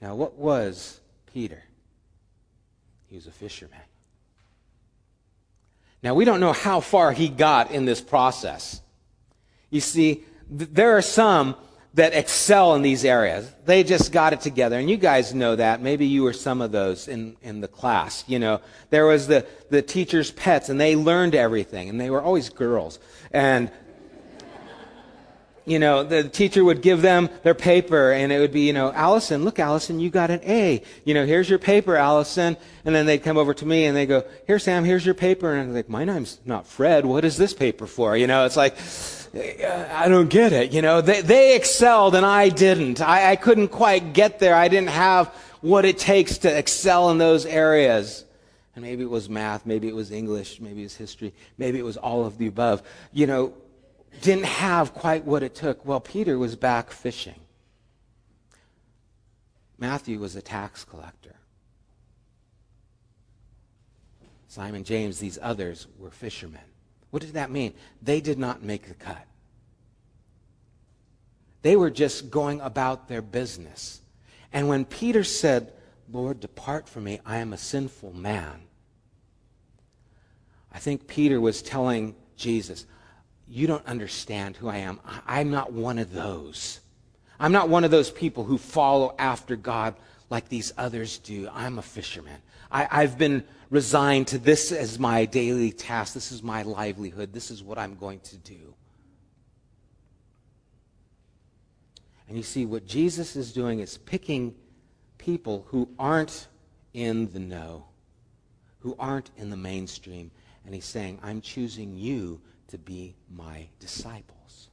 Now, 0.01 0.15
what 0.15 0.35
was 0.35 0.99
Peter? 1.31 1.63
He 3.07 3.15
was 3.15 3.27
a 3.27 3.31
fisherman. 3.31 3.79
Now, 6.05 6.13
we 6.13 6.23
don't 6.23 6.39
know 6.39 6.53
how 6.53 6.81
far 6.81 7.13
he 7.13 7.29
got 7.29 7.71
in 7.71 7.85
this 7.85 7.99
process. 7.99 8.79
You 9.71 9.81
see, 9.81 10.23
th- 10.55 10.69
there 10.71 10.95
are 10.95 11.01
some 11.01 11.55
that 11.95 12.13
excel 12.13 12.75
in 12.75 12.83
these 12.83 13.03
areas. 13.03 13.51
They 13.65 13.83
just 13.83 14.11
got 14.11 14.31
it 14.31 14.39
together. 14.41 14.77
And 14.77 14.87
you 14.87 14.97
guys 14.97 15.33
know 15.33 15.55
that. 15.55 15.81
Maybe 15.81 16.05
you 16.05 16.21
were 16.21 16.31
some 16.33 16.61
of 16.61 16.71
those 16.71 17.07
in, 17.07 17.37
in 17.41 17.59
the 17.59 17.67
class. 17.67 18.23
You 18.27 18.37
know, 18.37 18.61
there 18.91 19.07
was 19.07 19.25
the, 19.25 19.47
the 19.71 19.81
teacher's 19.81 20.29
pets 20.29 20.69
and 20.69 20.79
they 20.79 20.95
learned 20.95 21.33
everything 21.33 21.89
and 21.89 21.99
they 21.99 22.11
were 22.11 22.21
always 22.21 22.49
girls. 22.49 22.99
And 23.31 23.71
you 25.65 25.79
know, 25.79 26.03
the 26.03 26.23
teacher 26.29 26.63
would 26.63 26.81
give 26.81 27.01
them 27.01 27.29
their 27.43 27.55
paper 27.55 28.11
and 28.11 28.31
it 28.31 28.39
would 28.39 28.51
be, 28.51 28.61
you 28.61 28.73
know, 28.73 28.91
Allison, 28.93 29.43
look, 29.43 29.59
Allison, 29.59 29.99
you 29.99 30.09
got 30.09 30.29
an 30.29 30.41
A. 30.43 30.81
You 31.03 31.13
know, 31.13 31.25
here's 31.25 31.49
your 31.49 31.59
paper, 31.59 31.95
Allison. 31.95 32.55
And 32.85 32.93
then 32.93 33.07
they'd 33.07 33.23
come 33.23 33.37
over 33.37 33.53
to 33.55 33.65
me 33.65 33.85
and 33.85 33.97
they 33.97 34.05
go, 34.05 34.23
here, 34.45 34.59
Sam, 34.59 34.85
here's 34.85 35.05
your 35.05 35.15
paper. 35.15 35.51
And 35.53 35.61
I'm 35.61 35.73
like, 35.73 35.89
my 35.89 36.05
name's 36.05 36.39
not 36.45 36.67
Fred. 36.67 37.05
What 37.05 37.25
is 37.25 37.37
this 37.37 37.53
paper 37.53 37.87
for? 37.87 38.15
You 38.15 38.27
know, 38.27 38.45
it's 38.45 38.55
like, 38.55 38.77
I 39.35 40.07
don't 40.07 40.29
get 40.29 40.53
it. 40.53 40.71
You 40.71 40.81
know, 40.81 41.01
they, 41.01 41.21
they 41.21 41.55
excelled 41.55 42.15
and 42.15 42.25
I 42.25 42.49
didn't. 42.49 43.01
I, 43.01 43.31
I 43.31 43.35
couldn't 43.35 43.69
quite 43.69 44.13
get 44.13 44.39
there. 44.39 44.55
I 44.55 44.67
didn't 44.67 44.89
have 44.89 45.27
what 45.61 45.83
it 45.83 45.97
takes 45.97 46.37
to 46.39 46.57
excel 46.57 47.09
in 47.09 47.17
those 47.17 47.45
areas. 47.45 48.23
And 48.75 48.83
maybe 48.83 49.03
it 49.03 49.09
was 49.09 49.29
math, 49.29 49.65
maybe 49.65 49.87
it 49.87 49.95
was 49.95 50.11
English, 50.11 50.59
maybe 50.59 50.81
it 50.81 50.85
was 50.85 50.95
history, 50.97 51.33
maybe 51.57 51.79
it 51.79 51.85
was 51.85 51.95
all 51.95 52.25
of 52.25 52.37
the 52.37 52.47
above. 52.47 52.83
You 53.13 53.25
know, 53.25 53.53
didn't 54.21 54.45
have 54.45 54.93
quite 54.93 55.25
what 55.25 55.43
it 55.43 55.55
took. 55.55 55.85
Well, 55.85 55.99
Peter 55.99 56.37
was 56.37 56.55
back 56.55 56.91
fishing. 56.91 57.39
Matthew 59.77 60.19
was 60.19 60.35
a 60.35 60.41
tax 60.41 60.83
collector. 60.83 61.35
Simon, 64.47 64.83
James, 64.83 65.19
these 65.19 65.37
others 65.41 65.87
were 65.99 66.11
fishermen. 66.11 66.61
What 67.11 67.21
did 67.21 67.33
that 67.33 67.51
mean? 67.51 67.73
They 68.01 68.21
did 68.21 68.39
not 68.39 68.63
make 68.63 68.87
the 68.87 68.93
cut. 68.93 69.25
They 71.61 71.75
were 71.75 71.89
just 71.89 72.29
going 72.29 72.61
about 72.61 73.07
their 73.07 73.21
business. 73.21 74.01
And 74.53 74.69
when 74.69 74.85
Peter 74.85 75.23
said, 75.23 75.73
Lord, 76.11 76.39
depart 76.39 76.87
from 76.87 77.05
me, 77.05 77.19
I 77.25 77.37
am 77.37 77.51
a 77.53 77.57
sinful 77.57 78.13
man, 78.13 78.61
I 80.71 80.79
think 80.79 81.07
Peter 81.07 81.39
was 81.39 81.61
telling 81.61 82.15
Jesus, 82.35 82.85
you 83.47 83.67
don't 83.67 83.85
understand 83.85 84.57
who 84.57 84.67
I 84.67 84.77
am. 84.77 84.99
I'm 85.27 85.51
not 85.51 85.71
one 85.71 85.99
of 85.99 86.11
those. 86.11 86.79
I'm 87.39 87.51
not 87.51 87.69
one 87.69 87.83
of 87.83 87.91
those 87.91 88.09
people 88.09 88.43
who 88.43 88.57
follow 88.57 89.13
after 89.19 89.55
God 89.55 89.95
like 90.29 90.49
these 90.49 90.73
others 90.77 91.19
do. 91.19 91.49
I'm 91.53 91.77
a 91.77 91.83
fisherman. 91.83 92.41
I, 92.71 93.01
have 93.01 93.17
been 93.17 93.43
resigned 93.69 94.27
to 94.27 94.37
this 94.37 94.71
as 94.71 94.99
my 94.99 95.25
daily 95.25 95.71
task. 95.71 96.13
This 96.13 96.31
is 96.31 96.41
my 96.41 96.63
livelihood. 96.63 97.31
This 97.31 97.51
is 97.51 97.63
what 97.63 97.77
I'm 97.77 97.95
going 97.95 98.19
to 98.21 98.37
do. 98.37 98.73
And 102.27 102.35
you 102.35 102.43
see, 102.43 102.65
what 102.65 102.85
Jesus 102.87 103.35
is 103.35 103.53
doing 103.53 103.79
is 103.79 103.97
picking 103.97 104.55
people 105.17 105.65
who 105.69 105.87
aren't 105.99 106.47
in 106.93 107.31
the 107.31 107.39
know, 107.39 107.85
who 108.79 108.95
aren't 108.97 109.29
in 109.37 109.51
the 109.51 109.57
mainstream. 109.57 110.31
And 110.65 110.73
he's 110.73 110.85
saying, 110.85 111.19
I'm 111.21 111.41
choosing 111.41 111.95
you 111.95 112.41
to 112.69 112.77
be 112.77 113.15
my 113.33 113.67
disciples. 113.79 114.69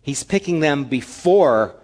He's 0.00 0.22
picking 0.22 0.60
them 0.60 0.84
before 0.84 1.74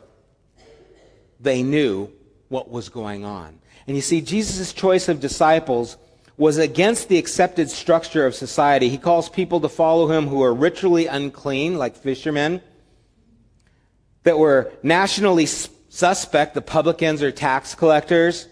they 1.40 1.62
knew 1.62 2.11
what 2.48 2.70
was 2.70 2.88
going 2.88 3.25
on. 3.25 3.59
And 3.87 3.96
you 3.96 4.03
see, 4.03 4.20
Jesus' 4.20 4.72
choice 4.72 5.09
of 5.09 5.18
disciples 5.20 5.96
was 6.37 6.57
against 6.59 7.09
the 7.09 7.18
accepted 7.18 7.70
structure 7.70 8.27
of 8.27 8.35
society. 8.35 8.88
He 8.88 8.98
calls 8.98 9.29
people 9.29 9.61
to 9.61 9.68
follow 9.68 10.11
him 10.11 10.29
who 10.29 10.42
are 10.42 10.55
ritually 10.55 11.07
unclean, 11.07 11.77
like 11.79 11.96
fishermen, 11.96 12.62
that 14.22 14.38
were 14.38 14.72
nationally 14.83 15.46
suspect, 15.46 16.55
the 16.55 16.62
publicans 16.62 17.22
or 17.22 17.33
tax 17.33 17.75
collectors, 17.75 18.48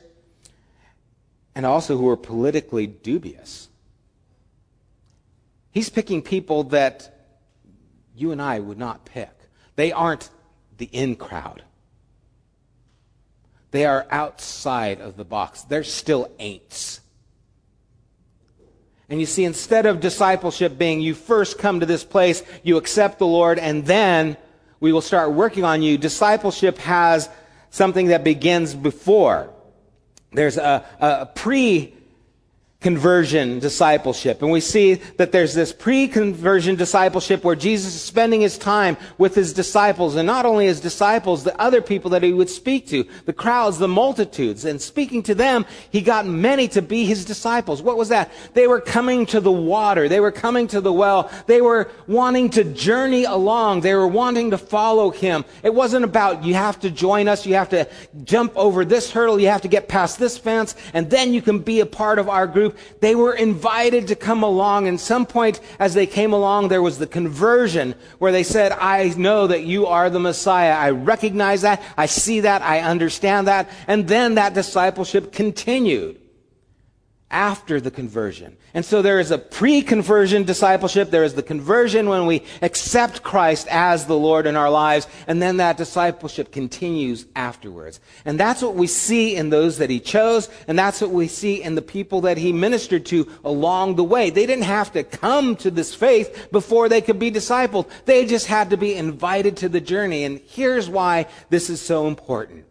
and 1.54 1.64
also 1.64 1.96
who 1.96 2.04
were 2.04 2.16
politically 2.16 2.86
dubious. 2.86 3.69
He's 5.72 5.88
picking 5.88 6.22
people 6.22 6.64
that 6.64 7.14
you 8.14 8.32
and 8.32 8.42
I 8.42 8.58
would 8.58 8.78
not 8.78 9.04
pick. 9.04 9.30
They 9.76 9.92
aren't 9.92 10.28
the 10.78 10.86
in 10.86 11.16
crowd. 11.16 11.62
They 13.70 13.86
are 13.86 14.06
outside 14.10 15.00
of 15.00 15.16
the 15.16 15.24
box. 15.24 15.62
They're 15.62 15.84
still 15.84 16.30
ain'ts. 16.40 17.00
And 19.08 19.20
you 19.20 19.26
see, 19.26 19.44
instead 19.44 19.86
of 19.86 20.00
discipleship 20.00 20.78
being 20.78 21.00
you 21.00 21.14
first 21.14 21.58
come 21.58 21.80
to 21.80 21.86
this 21.86 22.04
place, 22.04 22.42
you 22.62 22.76
accept 22.76 23.18
the 23.18 23.26
Lord, 23.26 23.58
and 23.58 23.84
then 23.84 24.36
we 24.78 24.92
will 24.92 25.00
start 25.00 25.32
working 25.32 25.64
on 25.64 25.82
you, 25.82 25.98
discipleship 25.98 26.78
has 26.78 27.28
something 27.70 28.08
that 28.08 28.24
begins 28.24 28.74
before. 28.74 29.52
There's 30.32 30.56
a, 30.56 30.84
a 31.00 31.26
pre 31.26 31.94
conversion 32.80 33.58
discipleship. 33.58 34.40
And 34.40 34.50
we 34.50 34.60
see 34.60 34.94
that 35.18 35.32
there's 35.32 35.52
this 35.52 35.70
pre-conversion 35.70 36.76
discipleship 36.76 37.44
where 37.44 37.54
Jesus 37.54 37.94
is 37.94 38.00
spending 38.00 38.40
his 38.40 38.56
time 38.56 38.96
with 39.18 39.34
his 39.34 39.52
disciples 39.52 40.16
and 40.16 40.26
not 40.26 40.46
only 40.46 40.64
his 40.64 40.80
disciples, 40.80 41.44
the 41.44 41.58
other 41.60 41.82
people 41.82 42.10
that 42.12 42.22
he 42.22 42.32
would 42.32 42.48
speak 42.48 42.86
to, 42.88 43.04
the 43.26 43.34
crowds, 43.34 43.76
the 43.76 43.88
multitudes. 43.88 44.64
And 44.64 44.80
speaking 44.80 45.22
to 45.24 45.34
them, 45.34 45.66
he 45.90 46.00
got 46.00 46.26
many 46.26 46.68
to 46.68 46.80
be 46.80 47.04
his 47.04 47.26
disciples. 47.26 47.82
What 47.82 47.98
was 47.98 48.08
that? 48.08 48.32
They 48.54 48.66
were 48.66 48.80
coming 48.80 49.26
to 49.26 49.40
the 49.40 49.52
water. 49.52 50.08
They 50.08 50.20
were 50.20 50.32
coming 50.32 50.66
to 50.68 50.80
the 50.80 50.92
well. 50.92 51.30
They 51.46 51.60
were 51.60 51.90
wanting 52.06 52.48
to 52.50 52.64
journey 52.64 53.24
along. 53.24 53.82
They 53.82 53.94
were 53.94 54.08
wanting 54.08 54.52
to 54.52 54.58
follow 54.58 55.10
him. 55.10 55.44
It 55.62 55.74
wasn't 55.74 56.06
about 56.06 56.44
you 56.44 56.54
have 56.54 56.80
to 56.80 56.90
join 56.90 57.28
us. 57.28 57.44
You 57.44 57.54
have 57.54 57.68
to 57.70 57.86
jump 58.24 58.56
over 58.56 58.86
this 58.86 59.10
hurdle. 59.10 59.38
You 59.38 59.48
have 59.48 59.62
to 59.62 59.68
get 59.68 59.86
past 59.86 60.18
this 60.18 60.38
fence 60.38 60.74
and 60.94 61.10
then 61.10 61.34
you 61.34 61.42
can 61.42 61.58
be 61.58 61.80
a 61.80 61.86
part 61.86 62.18
of 62.18 62.30
our 62.30 62.46
group 62.46 62.69
group, 62.70 63.00
they 63.00 63.14
were 63.14 63.34
invited 63.34 64.08
to 64.08 64.16
come 64.16 64.42
along. 64.42 64.88
And 64.88 64.98
some 64.98 65.26
point 65.26 65.60
as 65.78 65.94
they 65.94 66.06
came 66.06 66.32
along, 66.32 66.68
there 66.68 66.82
was 66.82 66.98
the 66.98 67.06
conversion 67.06 67.94
where 68.18 68.32
they 68.32 68.42
said, 68.42 68.72
I 68.72 69.08
know 69.16 69.46
that 69.46 69.64
you 69.64 69.86
are 69.86 70.10
the 70.10 70.20
Messiah. 70.20 70.72
I 70.72 70.90
recognize 70.90 71.62
that. 71.62 71.82
I 71.96 72.06
see 72.06 72.40
that. 72.40 72.62
I 72.62 72.80
understand 72.80 73.46
that. 73.46 73.68
And 73.86 74.08
then 74.08 74.34
that 74.34 74.54
discipleship 74.54 75.32
continued 75.32 76.20
after 77.30 77.80
the 77.80 77.90
conversion. 77.90 78.56
And 78.74 78.84
so 78.84 79.02
there 79.02 79.20
is 79.20 79.30
a 79.30 79.38
pre-conversion 79.38 80.44
discipleship. 80.44 81.10
There 81.10 81.22
is 81.22 81.34
the 81.34 81.42
conversion 81.42 82.08
when 82.08 82.26
we 82.26 82.44
accept 82.60 83.22
Christ 83.22 83.68
as 83.70 84.06
the 84.06 84.18
Lord 84.18 84.46
in 84.46 84.56
our 84.56 84.70
lives. 84.70 85.06
And 85.28 85.40
then 85.40 85.58
that 85.58 85.76
discipleship 85.76 86.50
continues 86.50 87.26
afterwards. 87.36 88.00
And 88.24 88.38
that's 88.38 88.62
what 88.62 88.74
we 88.74 88.88
see 88.88 89.36
in 89.36 89.50
those 89.50 89.78
that 89.78 89.90
he 89.90 90.00
chose. 90.00 90.48
And 90.66 90.78
that's 90.78 91.00
what 91.00 91.10
we 91.10 91.28
see 91.28 91.62
in 91.62 91.76
the 91.76 91.82
people 91.82 92.22
that 92.22 92.36
he 92.36 92.52
ministered 92.52 93.06
to 93.06 93.28
along 93.44 93.94
the 93.94 94.04
way. 94.04 94.30
They 94.30 94.46
didn't 94.46 94.64
have 94.64 94.92
to 94.92 95.04
come 95.04 95.54
to 95.56 95.70
this 95.70 95.94
faith 95.94 96.48
before 96.50 96.88
they 96.88 97.00
could 97.00 97.20
be 97.20 97.30
discipled. 97.30 97.88
They 98.06 98.26
just 98.26 98.46
had 98.46 98.70
to 98.70 98.76
be 98.76 98.94
invited 98.94 99.56
to 99.58 99.68
the 99.68 99.80
journey. 99.80 100.24
And 100.24 100.40
here's 100.48 100.88
why 100.88 101.26
this 101.48 101.70
is 101.70 101.80
so 101.80 102.08
important. 102.08 102.64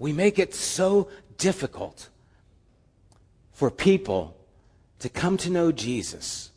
We 0.00 0.12
make 0.12 0.38
it 0.40 0.54
so 0.54 1.08
difficult 1.36 2.08
for 3.60 3.70
people 3.70 4.34
to 5.00 5.10
come 5.10 5.36
to 5.36 5.50
know 5.50 5.70
Jesus. 5.70 6.50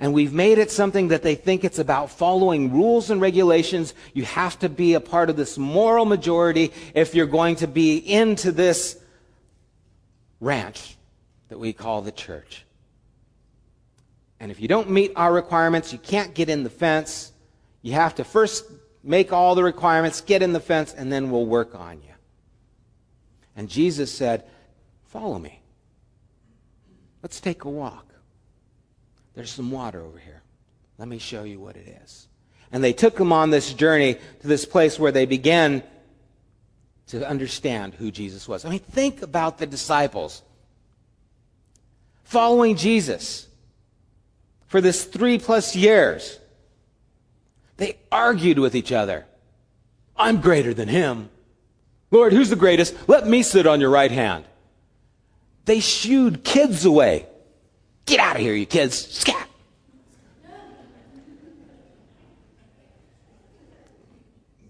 And 0.00 0.12
we've 0.12 0.32
made 0.32 0.58
it 0.58 0.72
something 0.72 1.06
that 1.08 1.22
they 1.22 1.36
think 1.36 1.62
it's 1.62 1.78
about 1.78 2.10
following 2.10 2.72
rules 2.72 3.08
and 3.08 3.20
regulations. 3.20 3.94
You 4.14 4.24
have 4.24 4.58
to 4.58 4.68
be 4.68 4.94
a 4.94 5.00
part 5.00 5.30
of 5.30 5.36
this 5.36 5.56
moral 5.56 6.06
majority 6.06 6.72
if 6.92 7.14
you're 7.14 7.26
going 7.26 7.54
to 7.56 7.68
be 7.68 7.98
into 7.98 8.50
this 8.50 8.98
ranch 10.40 10.96
that 11.50 11.58
we 11.58 11.72
call 11.72 12.02
the 12.02 12.10
church. 12.10 12.64
And 14.40 14.50
if 14.50 14.60
you 14.60 14.66
don't 14.66 14.90
meet 14.90 15.12
our 15.14 15.32
requirements, 15.32 15.92
you 15.92 16.00
can't 16.00 16.34
get 16.34 16.48
in 16.48 16.64
the 16.64 16.70
fence. 16.70 17.30
You 17.80 17.92
have 17.92 18.16
to 18.16 18.24
first 18.24 18.64
make 19.04 19.32
all 19.32 19.54
the 19.54 19.62
requirements, 19.62 20.20
get 20.20 20.42
in 20.42 20.52
the 20.52 20.58
fence, 20.58 20.92
and 20.92 21.12
then 21.12 21.30
we'll 21.30 21.46
work 21.46 21.76
on 21.76 22.02
you. 22.02 22.14
And 23.54 23.68
Jesus 23.68 24.12
said, 24.12 24.42
Follow 25.04 25.38
me. 25.38 25.59
Let's 27.22 27.40
take 27.40 27.64
a 27.64 27.70
walk. 27.70 28.06
There's 29.34 29.50
some 29.50 29.70
water 29.70 30.00
over 30.00 30.18
here. 30.18 30.42
Let 30.98 31.08
me 31.08 31.18
show 31.18 31.44
you 31.44 31.60
what 31.60 31.76
it 31.76 32.00
is. 32.02 32.28
And 32.72 32.84
they 32.84 32.92
took 32.92 33.18
him 33.18 33.32
on 33.32 33.50
this 33.50 33.72
journey 33.72 34.14
to 34.14 34.46
this 34.46 34.64
place 34.64 34.98
where 34.98 35.12
they 35.12 35.26
began 35.26 35.82
to 37.08 37.26
understand 37.28 37.94
who 37.94 38.10
Jesus 38.10 38.46
was. 38.46 38.64
I 38.64 38.70
mean, 38.70 38.78
think 38.78 39.22
about 39.22 39.58
the 39.58 39.66
disciples 39.66 40.42
following 42.22 42.76
Jesus 42.76 43.48
for 44.68 44.80
this 44.80 45.04
three 45.04 45.38
plus 45.38 45.74
years. 45.74 46.38
They 47.76 47.96
argued 48.12 48.58
with 48.58 48.76
each 48.76 48.92
other. 48.92 49.26
I'm 50.16 50.40
greater 50.40 50.72
than 50.72 50.86
him. 50.86 51.30
Lord, 52.12 52.32
who's 52.32 52.50
the 52.50 52.56
greatest? 52.56 52.94
Let 53.08 53.26
me 53.26 53.42
sit 53.42 53.66
on 53.66 53.80
your 53.80 53.90
right 53.90 54.10
hand. 54.10 54.44
They 55.64 55.80
shooed 55.80 56.44
kids 56.44 56.84
away. 56.84 57.26
Get 58.06 58.20
out 58.20 58.36
of 58.36 58.42
here, 58.42 58.54
you 58.54 58.66
kids. 58.66 58.96
Scat. 58.96 59.48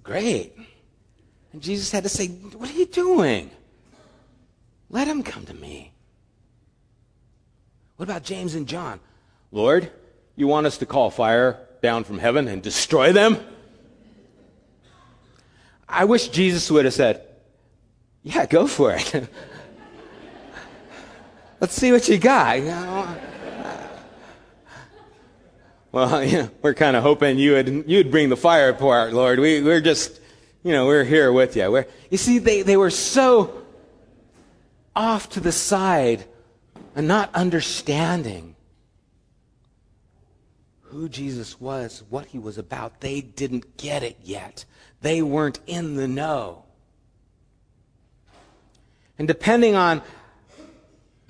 Great. 0.02 0.56
And 1.52 1.62
Jesus 1.62 1.90
had 1.90 2.02
to 2.02 2.08
say, 2.08 2.28
What 2.28 2.68
are 2.68 2.74
you 2.74 2.86
doing? 2.86 3.50
Let 4.88 5.06
him 5.06 5.22
come 5.22 5.46
to 5.46 5.54
me. 5.54 5.92
What 7.96 8.08
about 8.08 8.24
James 8.24 8.54
and 8.54 8.66
John? 8.66 8.98
Lord, 9.52 9.90
you 10.34 10.46
want 10.46 10.66
us 10.66 10.78
to 10.78 10.86
call 10.86 11.10
fire 11.10 11.60
down 11.82 12.04
from 12.04 12.18
heaven 12.18 12.48
and 12.48 12.62
destroy 12.62 13.12
them? 13.12 13.38
I 15.88 16.04
wish 16.04 16.28
Jesus 16.28 16.70
would 16.70 16.84
have 16.84 16.94
said, 16.94 17.22
Yeah, 18.22 18.46
go 18.46 18.66
for 18.66 18.92
it. 18.92 19.28
Let's 21.60 21.74
see 21.74 21.92
what 21.92 22.08
you 22.08 22.16
got. 22.16 22.58
You 22.58 22.64
know? 22.64 23.16
Well, 25.92 26.50
we're 26.62 26.74
kind 26.74 26.96
of 26.96 27.02
hoping 27.02 27.38
you 27.38 27.52
would 27.52 27.84
you'd 27.86 28.10
bring 28.10 28.30
the 28.30 28.36
fire 28.36 28.72
part, 28.72 29.12
Lord. 29.12 29.38
We, 29.38 29.62
we're 29.62 29.80
just, 29.80 30.20
you 30.62 30.72
know, 30.72 30.86
we're 30.86 31.04
here 31.04 31.32
with 31.32 31.56
you. 31.56 31.70
We're, 31.70 31.86
you 32.10 32.16
see, 32.16 32.38
they, 32.38 32.62
they 32.62 32.76
were 32.76 32.90
so 32.90 33.62
off 34.96 35.28
to 35.30 35.40
the 35.40 35.52
side 35.52 36.24
and 36.94 37.06
not 37.06 37.34
understanding 37.34 38.56
who 40.80 41.08
Jesus 41.08 41.60
was, 41.60 42.02
what 42.08 42.26
he 42.26 42.38
was 42.38 42.56
about. 42.56 43.00
They 43.00 43.20
didn't 43.20 43.76
get 43.76 44.02
it 44.02 44.16
yet. 44.22 44.64
They 45.02 45.22
weren't 45.22 45.60
in 45.66 45.94
the 45.94 46.08
know. 46.08 46.64
And 49.18 49.28
depending 49.28 49.74
on 49.74 50.02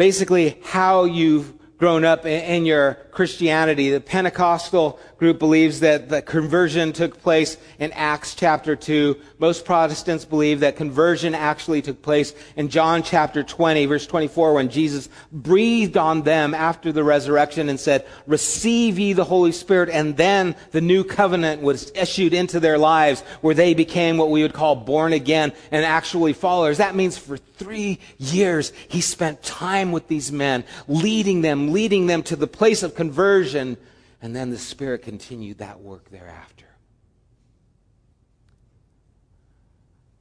basically 0.01 0.57
how 0.63 1.05
you've 1.05 1.53
grown 1.81 2.05
up 2.05 2.27
in 2.27 2.67
your 2.67 2.93
Christianity, 3.11 3.91
the 3.91 4.03
Pentecostal 4.03 5.01
group 5.17 5.39
believes 5.39 5.81
that 5.81 6.11
the 6.11 6.21
conversion 6.21 6.93
took 6.93 7.21
place 7.23 7.57
in 7.79 7.91
Acts 7.93 8.35
chapter 8.35 8.77
2. 8.77 9.17
Most 9.39 9.65
Protestants 9.65 10.27
believe 10.27 10.61
that 10.61 10.77
conversion 10.77 11.35
actually 11.35 11.81
took 11.81 12.03
place 12.03 12.35
in 12.55 12.69
John 12.69 13.03
chapter 13.03 13.43
20, 13.43 13.87
verse 13.87 14.07
24, 14.07 14.55
when 14.55 14.69
Jesus 14.69 15.09
breathed 15.33 15.97
on 15.97 16.23
them 16.23 16.55
after 16.55 16.93
the 16.93 17.03
resurrection 17.03 17.71
and 17.71 17.81
said, 17.81 18.07
Receive 18.27 18.99
ye 18.99 19.15
the 19.15 19.25
Holy 19.25 19.53
Spirit. 19.53 19.89
And 19.89 20.17
then 20.19 20.57
the 20.73 20.83
new 20.83 21.03
covenant 21.03 21.63
was 21.63 21.91
issued 21.95 22.35
into 22.35 22.61
their 22.61 22.77
lives 22.77 23.23
where 23.41 23.55
they 23.55 23.73
became 23.73 24.19
what 24.19 24.31
we 24.31 24.43
would 24.43 24.53
call 24.53 24.77
born 24.77 25.15
again 25.15 25.53
and 25.71 25.85
actually 25.85 26.35
followers. 26.35 26.79
That 26.79 26.95
means 26.95 27.17
for 27.17 27.39
three 27.39 27.99
years 28.19 28.73
he 28.89 29.01
spent 29.01 29.43
time 29.43 29.93
with 29.93 30.09
these 30.09 30.33
men, 30.33 30.65
leading 30.89 31.43
them, 31.43 31.70
leading 31.73 32.07
them 32.07 32.23
to 32.25 32.37
the 32.37 32.47
place 32.47 32.83
of 32.83 32.95
conversion 32.95 33.77
and 34.23 34.37
then 34.37 34.51
the 34.51 34.59
Spirit 34.59 35.03
continued 35.03 35.59
that 35.59 35.81
work 35.81 36.11
thereafter. 36.11 36.67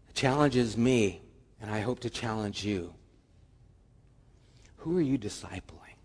It 0.09 0.15
challenges 0.15 0.77
me, 0.77 1.21
and 1.61 1.69
I 1.69 1.81
hope 1.81 1.99
to 2.01 2.09
challenge 2.09 2.63
you. 2.63 2.93
Who 4.77 4.97
are 4.97 5.01
you 5.01 5.17
discipling? 5.17 5.97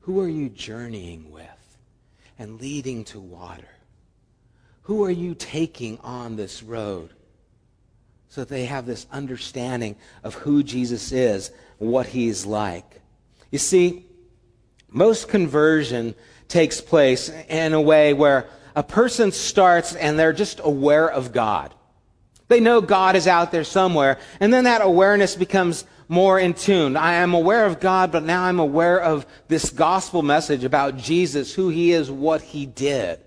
Who 0.00 0.20
are 0.20 0.28
you 0.28 0.48
journeying 0.48 1.30
with 1.30 1.76
and 2.38 2.60
leading 2.60 3.04
to 3.04 3.20
water? 3.20 3.68
Who 4.82 5.04
are 5.04 5.10
you 5.10 5.34
taking 5.34 5.98
on 5.98 6.36
this 6.36 6.62
road 6.62 7.10
so 8.28 8.42
that 8.42 8.48
they 8.48 8.66
have 8.66 8.86
this 8.86 9.06
understanding 9.10 9.96
of 10.22 10.34
who 10.34 10.62
Jesus 10.62 11.12
is, 11.12 11.50
what 11.78 12.06
he's 12.06 12.44
like? 12.44 12.97
You 13.50 13.58
see, 13.58 14.06
most 14.90 15.28
conversion 15.28 16.14
takes 16.48 16.80
place 16.80 17.30
in 17.48 17.72
a 17.72 17.80
way 17.80 18.12
where 18.12 18.48
a 18.74 18.82
person 18.82 19.32
starts 19.32 19.94
and 19.94 20.18
they're 20.18 20.32
just 20.32 20.60
aware 20.62 21.10
of 21.10 21.32
God. 21.32 21.74
They 22.48 22.60
know 22.60 22.80
God 22.80 23.16
is 23.16 23.26
out 23.26 23.52
there 23.52 23.64
somewhere, 23.64 24.18
and 24.40 24.52
then 24.52 24.64
that 24.64 24.80
awareness 24.80 25.36
becomes 25.36 25.84
more 26.08 26.38
in 26.38 26.54
tune. 26.54 26.96
I 26.96 27.14
am 27.14 27.34
aware 27.34 27.66
of 27.66 27.80
God, 27.80 28.10
but 28.10 28.22
now 28.22 28.44
I'm 28.44 28.58
aware 28.58 28.98
of 28.98 29.26
this 29.48 29.68
gospel 29.68 30.22
message 30.22 30.64
about 30.64 30.96
Jesus, 30.96 31.54
who 31.54 31.68
he 31.68 31.92
is, 31.92 32.10
what 32.10 32.40
he 32.40 32.64
did. 32.64 33.20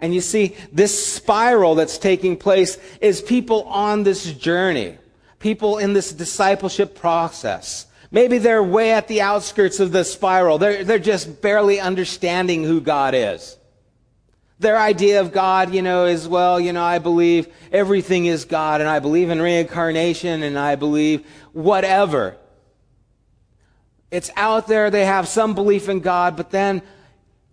And 0.00 0.14
you 0.14 0.22
see, 0.22 0.56
this 0.72 1.06
spiral 1.14 1.74
that's 1.74 1.98
taking 1.98 2.36
place 2.36 2.78
is 3.00 3.20
people 3.20 3.64
on 3.64 4.04
this 4.04 4.32
journey, 4.32 4.96
people 5.38 5.78
in 5.78 5.92
this 5.92 6.12
discipleship 6.12 6.94
process. 6.94 7.86
Maybe 8.10 8.38
they're 8.38 8.62
way 8.62 8.92
at 8.92 9.08
the 9.08 9.20
outskirts 9.20 9.80
of 9.80 9.92
the 9.92 10.04
spiral. 10.04 10.58
They're, 10.58 10.84
they're 10.84 10.98
just 10.98 11.42
barely 11.42 11.78
understanding 11.78 12.64
who 12.64 12.80
God 12.80 13.14
is. 13.14 13.56
Their 14.60 14.78
idea 14.78 15.20
of 15.20 15.30
God, 15.30 15.72
you 15.72 15.82
know, 15.82 16.06
is, 16.06 16.26
well, 16.26 16.58
you 16.58 16.72
know, 16.72 16.82
I 16.82 16.98
believe 16.98 17.48
everything 17.70 18.26
is 18.26 18.44
God 18.44 18.80
and 18.80 18.90
I 18.90 18.98
believe 18.98 19.30
in 19.30 19.40
reincarnation 19.40 20.42
and 20.42 20.58
I 20.58 20.74
believe 20.74 21.24
whatever. 21.52 22.36
It's 24.10 24.30
out 24.36 24.66
there. 24.66 24.90
They 24.90 25.04
have 25.04 25.28
some 25.28 25.54
belief 25.54 25.88
in 25.88 26.00
God, 26.00 26.36
but 26.36 26.50
then 26.50 26.82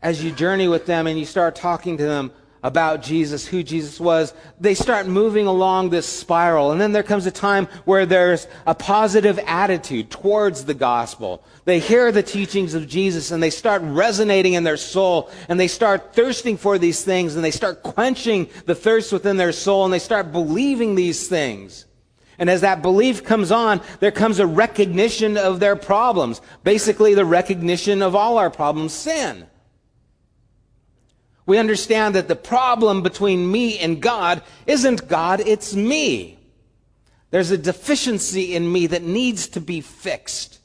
as 0.02 0.24
you 0.24 0.32
journey 0.32 0.67
with 0.67 0.86
them 0.86 1.06
and 1.06 1.19
you 1.19 1.26
start 1.26 1.56
talking 1.56 1.98
to 1.98 2.06
them, 2.06 2.32
about 2.65 3.04
Jesus, 3.04 3.45
who 3.45 3.62
Jesus 3.62 3.99
was, 3.99 4.34
they 4.60 4.73
start 4.73 5.06
moving 5.06 5.45
along 5.45 5.91
this 5.91 6.08
spiral. 6.08 6.71
And 6.71 6.82
then 6.82 6.93
there 6.93 7.04
comes 7.04 7.28
a 7.28 7.32
time 7.32 7.67
where 7.86 8.08
there's 8.08 8.47
a 8.65 8.73
positive 8.73 9.39
attitude 9.45 10.10
towards 10.10 10.65
the 10.65 10.73
gospel. 10.73 11.43
They 11.65 11.78
hear 11.78 12.12
the 12.12 12.23
teachings 12.23 12.73
of 12.73 12.88
Jesus 12.88 13.30
and 13.30 13.41
they 13.41 13.51
start 13.51 13.84
resonating 13.84 14.54
in 14.54 14.63
their 14.63 14.78
soul 14.78 15.30
and 15.47 15.60
they 15.60 15.67
start 15.67 16.15
thirsting 16.15 16.58
for 16.58 16.80
these 16.80 17.04
things 17.04 17.36
and 17.36 17.45
they 17.45 17.51
start 17.51 17.84
quenching 17.84 18.49
the 18.65 18.73
thirst 18.73 19.13
within 19.13 19.38
their 19.38 19.51
soul 19.51 19.86
and 19.86 19.93
they 19.93 19.99
start 19.99 20.32
believing 20.32 20.95
these 20.95 21.28
things. 21.28 21.86
And 22.39 22.49
as 22.49 22.62
that 22.62 22.82
belief 22.82 23.23
comes 23.23 23.51
on, 23.51 23.80
there 23.99 24.12
comes 24.12 24.39
a 24.39 24.47
recognition 24.47 25.38
of 25.38 25.60
their 25.60 25.75
problems. 25.75 26.41
Basically, 26.63 27.13
the 27.13 27.25
recognition 27.25 28.01
of 28.01 28.15
all 28.15 28.39
our 28.39 28.49
problems, 28.49 28.91
sin. 28.91 29.45
We 31.45 31.58
understand 31.58 32.15
that 32.15 32.27
the 32.27 32.36
problem 32.36 33.03
between 33.03 33.51
me 33.51 33.77
and 33.77 34.01
God 34.01 34.41
isn't 34.65 35.08
God, 35.08 35.41
it's 35.41 35.75
me. 35.75 36.39
There's 37.29 37.51
a 37.51 37.58
deficiency 37.58 38.55
in 38.55 38.71
me 38.71 38.88
that 38.88 39.03
needs 39.03 39.47
to 39.49 39.62
be 39.62 39.81
fixed. 39.81 40.60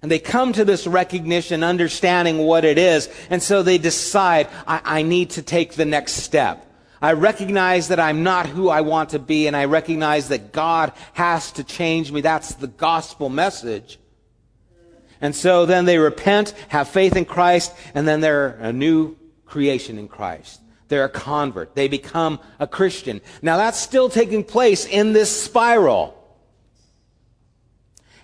And 0.00 0.10
they 0.10 0.18
come 0.18 0.52
to 0.52 0.64
this 0.64 0.86
recognition, 0.86 1.62
understanding 1.62 2.38
what 2.38 2.64
it 2.64 2.78
is, 2.78 3.08
and 3.30 3.42
so 3.42 3.62
they 3.62 3.78
decide, 3.78 4.48
I, 4.66 4.80
I 4.84 5.02
need 5.02 5.30
to 5.30 5.42
take 5.42 5.74
the 5.74 5.84
next 5.84 6.12
step. 6.12 6.64
I 7.02 7.12
recognize 7.12 7.88
that 7.88 8.00
I'm 8.00 8.22
not 8.22 8.46
who 8.46 8.68
I 8.68 8.80
want 8.80 9.10
to 9.10 9.18
be, 9.18 9.46
and 9.46 9.56
I 9.56 9.66
recognize 9.66 10.28
that 10.28 10.52
God 10.52 10.92
has 11.12 11.52
to 11.52 11.64
change 11.64 12.10
me. 12.10 12.20
That's 12.20 12.54
the 12.54 12.66
gospel 12.66 13.28
message. 13.28 13.98
And 15.20 15.34
so 15.34 15.66
then 15.66 15.84
they 15.84 15.98
repent, 15.98 16.54
have 16.68 16.88
faith 16.88 17.16
in 17.16 17.24
Christ, 17.24 17.72
and 17.94 18.06
then 18.06 18.20
they're 18.20 18.56
a 18.60 18.72
new 18.72 19.17
creation 19.48 19.98
in 19.98 20.08
Christ. 20.08 20.60
They're 20.88 21.04
a 21.04 21.10
convert. 21.10 21.74
They 21.74 21.88
become 21.88 22.40
a 22.58 22.66
Christian. 22.66 23.20
Now 23.42 23.56
that's 23.56 23.78
still 23.78 24.08
taking 24.08 24.44
place 24.44 24.86
in 24.86 25.12
this 25.12 25.30
spiral. 25.30 26.14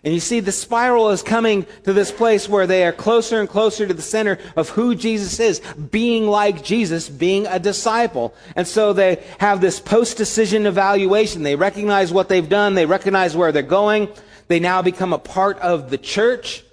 And 0.03 0.13
you 0.13 0.21
see, 0.21 0.41
the 0.41 0.53
spiral 0.53 1.11
is 1.11 1.23
coming 1.23 1.67
to 1.85 1.95
this 1.95 2.13
place 2.13 2.47
where 2.47 2.67
they 2.67 2.85
are 2.85 2.93
closer 2.93 3.41
and 3.41 3.49
closer 3.49 3.87
to 3.87 3.95
the 3.95 4.03
center 4.03 4.39
of 4.55 4.69
who 4.69 4.95
Jesus 4.95 5.41
is, 5.41 5.61
being 5.91 6.27
like 6.27 6.63
Jesus, 6.63 7.09
being 7.09 7.47
a 7.47 7.59
disciple. 7.59 8.35
And 8.55 8.69
so 8.69 8.93
they 8.93 9.25
have 9.39 9.63
this 9.63 9.81
post-decision 9.81 10.67
evaluation. 10.67 11.43
They 11.43 11.57
recognize 11.57 12.13
what 12.13 12.29
they've 12.29 12.47
done. 12.47 12.75
They 12.75 12.85
recognize 12.85 13.35
where 13.35 13.51
they're 13.51 13.63
going. 13.63 14.09
They 14.49 14.61
now 14.61 14.83
become 14.83 15.15
a 15.15 15.19
part 15.19 15.59
of 15.61 15.89
the 15.89 15.97
church, 15.97 16.65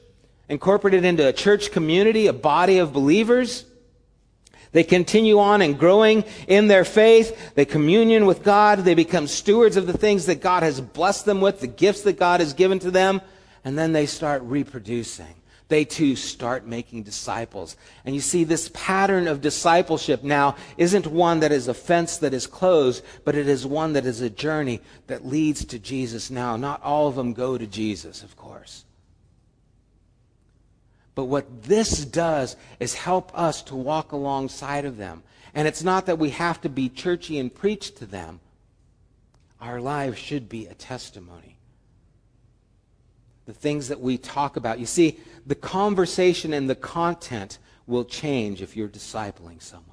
incorporated 0.50 1.06
into 1.06 1.26
a 1.26 1.32
church 1.32 1.72
community, 1.72 2.28
a 2.28 2.34
body 2.34 2.80
of 2.80 2.92
believers. 2.92 3.64
They 4.72 4.84
continue 4.84 5.40
on 5.40 5.62
and 5.62 5.78
growing 5.78 6.24
in 6.48 6.68
their 6.68 6.86
faith. 6.86 7.54
They 7.56 7.66
communion 7.66 8.26
with 8.26 8.44
God. 8.44 8.80
They 8.80 8.96
become 8.96 9.28
stewards 9.28 9.76
of 9.76 9.86
the 9.86 9.98
things 9.98 10.28
that 10.28 10.42
God 10.42 10.64
has 10.64 10.80
blessed 10.80 11.26
them 11.26 11.42
with, 11.42 11.60
the 11.60 11.68
gifts 11.68 12.02
that 12.04 12.18
God 12.18 12.40
has 12.40 12.54
given 12.54 12.80
to 12.80 12.92
them. 12.92 13.22
And 13.66 13.78
then 13.78 13.92
they 13.92 14.06
start 14.06 14.42
reproducing. 14.44 15.36
they 15.72 15.86
too 15.86 16.16
start 16.18 16.68
making 16.68 17.02
disciples. 17.02 17.78
And 18.06 18.14
you 18.14 18.22
see, 18.22 18.44
this 18.44 18.70
pattern 18.74 19.28
of 19.28 19.42
discipleship 19.42 20.22
now 20.22 20.58
isn't 20.78 21.08
one 21.08 21.40
that 21.40 21.54
is 21.54 21.68
a 21.70 21.74
fence 21.74 22.18
that 22.18 22.34
is 22.34 22.46
closed, 22.46 23.04
but 23.24 23.36
it 23.36 23.48
is 23.48 23.66
one 23.66 23.94
that 23.94 24.06
is 24.06 24.20
a 24.20 24.30
journey 24.30 24.82
that 25.08 25.26
leads 25.26 25.66
to 25.66 25.80
Jesus 25.80 26.30
now. 26.30 26.58
Not 26.58 26.84
all 26.84 27.08
of 27.08 27.16
them 27.16 27.34
go 27.34 27.58
to 27.58 27.66
Jesus, 27.66 28.22
of 28.22 28.36
course. 28.36 28.84
But 31.16 31.26
what 31.26 31.64
this 31.64 32.06
does 32.06 32.56
is 32.80 32.94
help 32.94 33.38
us 33.38 33.62
to 33.64 33.76
walk 33.76 34.12
alongside 34.12 34.86
of 34.86 34.98
them. 34.98 35.24
And 35.54 35.68
it's 35.68 35.84
not 35.84 36.06
that 36.06 36.20
we 36.20 36.30
have 36.30 36.62
to 36.62 36.70
be 36.70 36.88
churchy 36.88 37.38
and 37.38 37.54
preach 37.54 37.96
to 37.96 38.06
them. 38.06 38.40
Our 39.60 39.82
lives 39.82 40.18
should 40.18 40.48
be 40.48 40.68
a 40.68 40.74
testimony. 40.74 41.58
The 43.46 43.54
things 43.54 43.90
that 43.90 44.00
we 44.00 44.18
talk 44.18 44.56
about. 44.56 44.80
You 44.80 44.86
see, 44.86 45.20
the 45.46 45.56
conversation 45.56 46.54
and 46.54 46.70
the 46.70 46.76
content 46.76 47.58
will 47.86 48.06
change 48.06 48.62
if 48.62 48.78
you're 48.78 48.88
discipling 48.88 49.62
someone. 49.62 49.91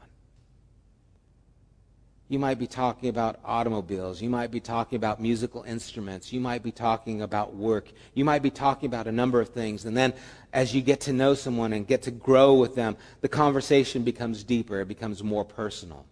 You 2.31 2.39
might 2.39 2.59
be 2.59 2.67
talking 2.67 3.09
about 3.09 3.41
automobiles. 3.43 4.21
You 4.21 4.29
might 4.29 4.51
be 4.51 4.61
talking 4.61 4.97
about 4.97 5.19
musical 5.19 5.63
instruments. 5.63 6.31
You 6.31 6.41
might 6.41 6.63
be 6.63 6.71
talking 6.71 7.23
about 7.23 7.55
work. 7.55 7.91
You 8.13 8.25
might 8.25 8.43
be 8.43 8.51
talking 8.51 8.87
about 8.87 9.07
a 9.07 9.13
number 9.13 9.41
of 9.41 9.49
things. 9.49 9.87
And 9.87 9.97
then 9.97 10.13
as 10.53 10.75
you 10.75 10.83
get 10.83 11.01
to 11.03 11.15
know 11.15 11.33
someone 11.33 11.73
and 11.73 11.87
get 11.87 12.03
to 12.03 12.11
grow 12.11 12.53
with 12.53 12.75
them, 12.75 12.99
the 13.23 13.29
conversation 13.29 14.03
becomes 14.03 14.45
deeper. 14.45 14.81
It 14.81 14.89
becomes 14.89 15.23
more 15.23 15.45
personal. 15.45 16.05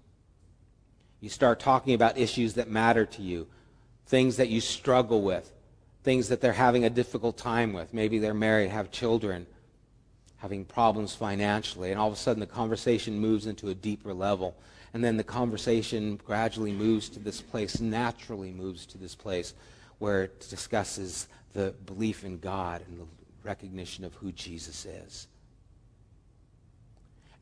You 1.21 1.29
start 1.29 1.61
talking 1.61 1.93
about 1.93 2.17
issues 2.17 2.55
that 2.55 2.71
matter 2.71 3.05
to 3.05 3.23
you, 3.23 3.47
things 4.07 4.37
that 4.39 4.49
you 4.49 4.63
struggle 4.63 5.21
with, 5.21 5.53
things 6.03 6.29
that 6.29 6.41
they're 6.41 6.53
having 6.55 6.87
a 6.87 6.91
difficult 6.91 7.37
time 7.37 7.75
with. 7.75 7.93
Maybe 7.93 8.19
they're 8.19 8.33
married, 8.33 8.71
have 8.71 8.91
children, 8.91 9.47
having 10.39 10.65
problems 10.65 11.15
financially. 11.15 11.91
And 11.91 12.01
all 12.01 12.09
of 12.09 12.15
a 12.15 12.17
sudden 12.17 12.41
the 12.41 12.47
conversation 12.47 13.19
moves 13.19 13.47
into 13.47 13.69
a 13.69 13.75
deeper 13.75 14.15
level. 14.15 14.57
And 14.97 15.05
then 15.05 15.19
the 15.19 15.25
conversation 15.25 16.19
gradually 16.25 16.73
moves 16.73 17.11
to 17.11 17.21
this 17.21 17.43
place, 17.43 17.83
naturally 17.83 18.51
moves 18.51 18.87
to 18.87 18.97
this 18.97 19.15
place 19.15 19.53
where 19.99 20.23
it 20.23 20.49
discusses 20.49 21.29
the 21.53 21.75
belief 21.85 22.25
in 22.25 22.39
God 22.39 22.81
and 22.89 23.01
the 23.01 23.05
recognition 23.43 24.07
of 24.07 24.15
who 24.15 24.33
Jesus 24.33 24.87
is. 24.87 25.29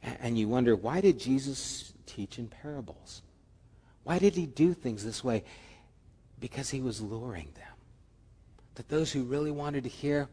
And 0.03 0.37
you 0.37 0.49
wonder, 0.49 0.75
why 0.75 1.01
did 1.01 1.21
Jesus 1.21 1.93
teach 2.07 2.41
in 2.41 2.49
parables? 2.49 3.23
Why 4.03 4.19
did 4.19 4.35
he 4.35 4.47
do 4.47 4.75
things 4.75 5.05
this 5.05 5.23
way? 5.23 5.45
Because 6.41 6.71
he 6.71 6.81
was 6.81 7.01
luring 7.01 7.53
them. 7.55 7.77
That 8.75 8.89
those 8.89 9.13
who 9.13 9.23
really 9.23 9.53
wanted 9.53 9.85
to 9.85 9.91
hear, 9.91 10.29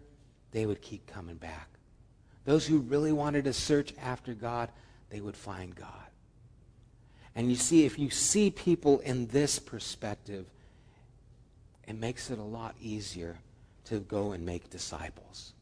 they 0.53 0.65
would 0.65 0.81
keep 0.81 1.05
coming 1.05 1.35
back. 1.35 1.69
Those 2.45 2.65
who 2.65 2.79
really 2.79 3.11
wanted 3.11 3.43
to 3.43 3.53
search 3.53 3.93
after 4.01 4.33
God, 4.33 4.71
they 5.11 5.21
would 5.21 5.37
find 5.37 5.75
God. 5.75 6.07
And 7.35 7.49
you 7.49 7.55
see, 7.55 7.85
if 7.85 7.97
you 7.97 8.09
see 8.09 8.51
people 8.51 8.99
in 8.99 9.27
this 9.27 9.59
perspective, 9.59 10.45
it 11.87 11.95
makes 11.95 12.29
it 12.29 12.39
a 12.39 12.43
lot 12.43 12.75
easier 12.81 13.37
to 13.85 13.99
go 13.99 14.31
and 14.31 14.45
make 14.45 14.69
disciples. 14.69 15.53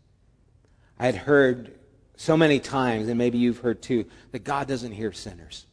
I 0.97 1.05
had 1.05 1.15
heard 1.15 1.75
so 2.17 2.36
many 2.36 2.60
times, 2.60 3.08
and 3.08 3.17
maybe 3.17 3.38
you've 3.38 3.60
heard 3.60 3.82
too, 3.82 4.05
that 4.32 4.43
God 4.43 4.67
doesn't 4.67 4.91
hear 4.91 5.12
sinners. 5.12 5.65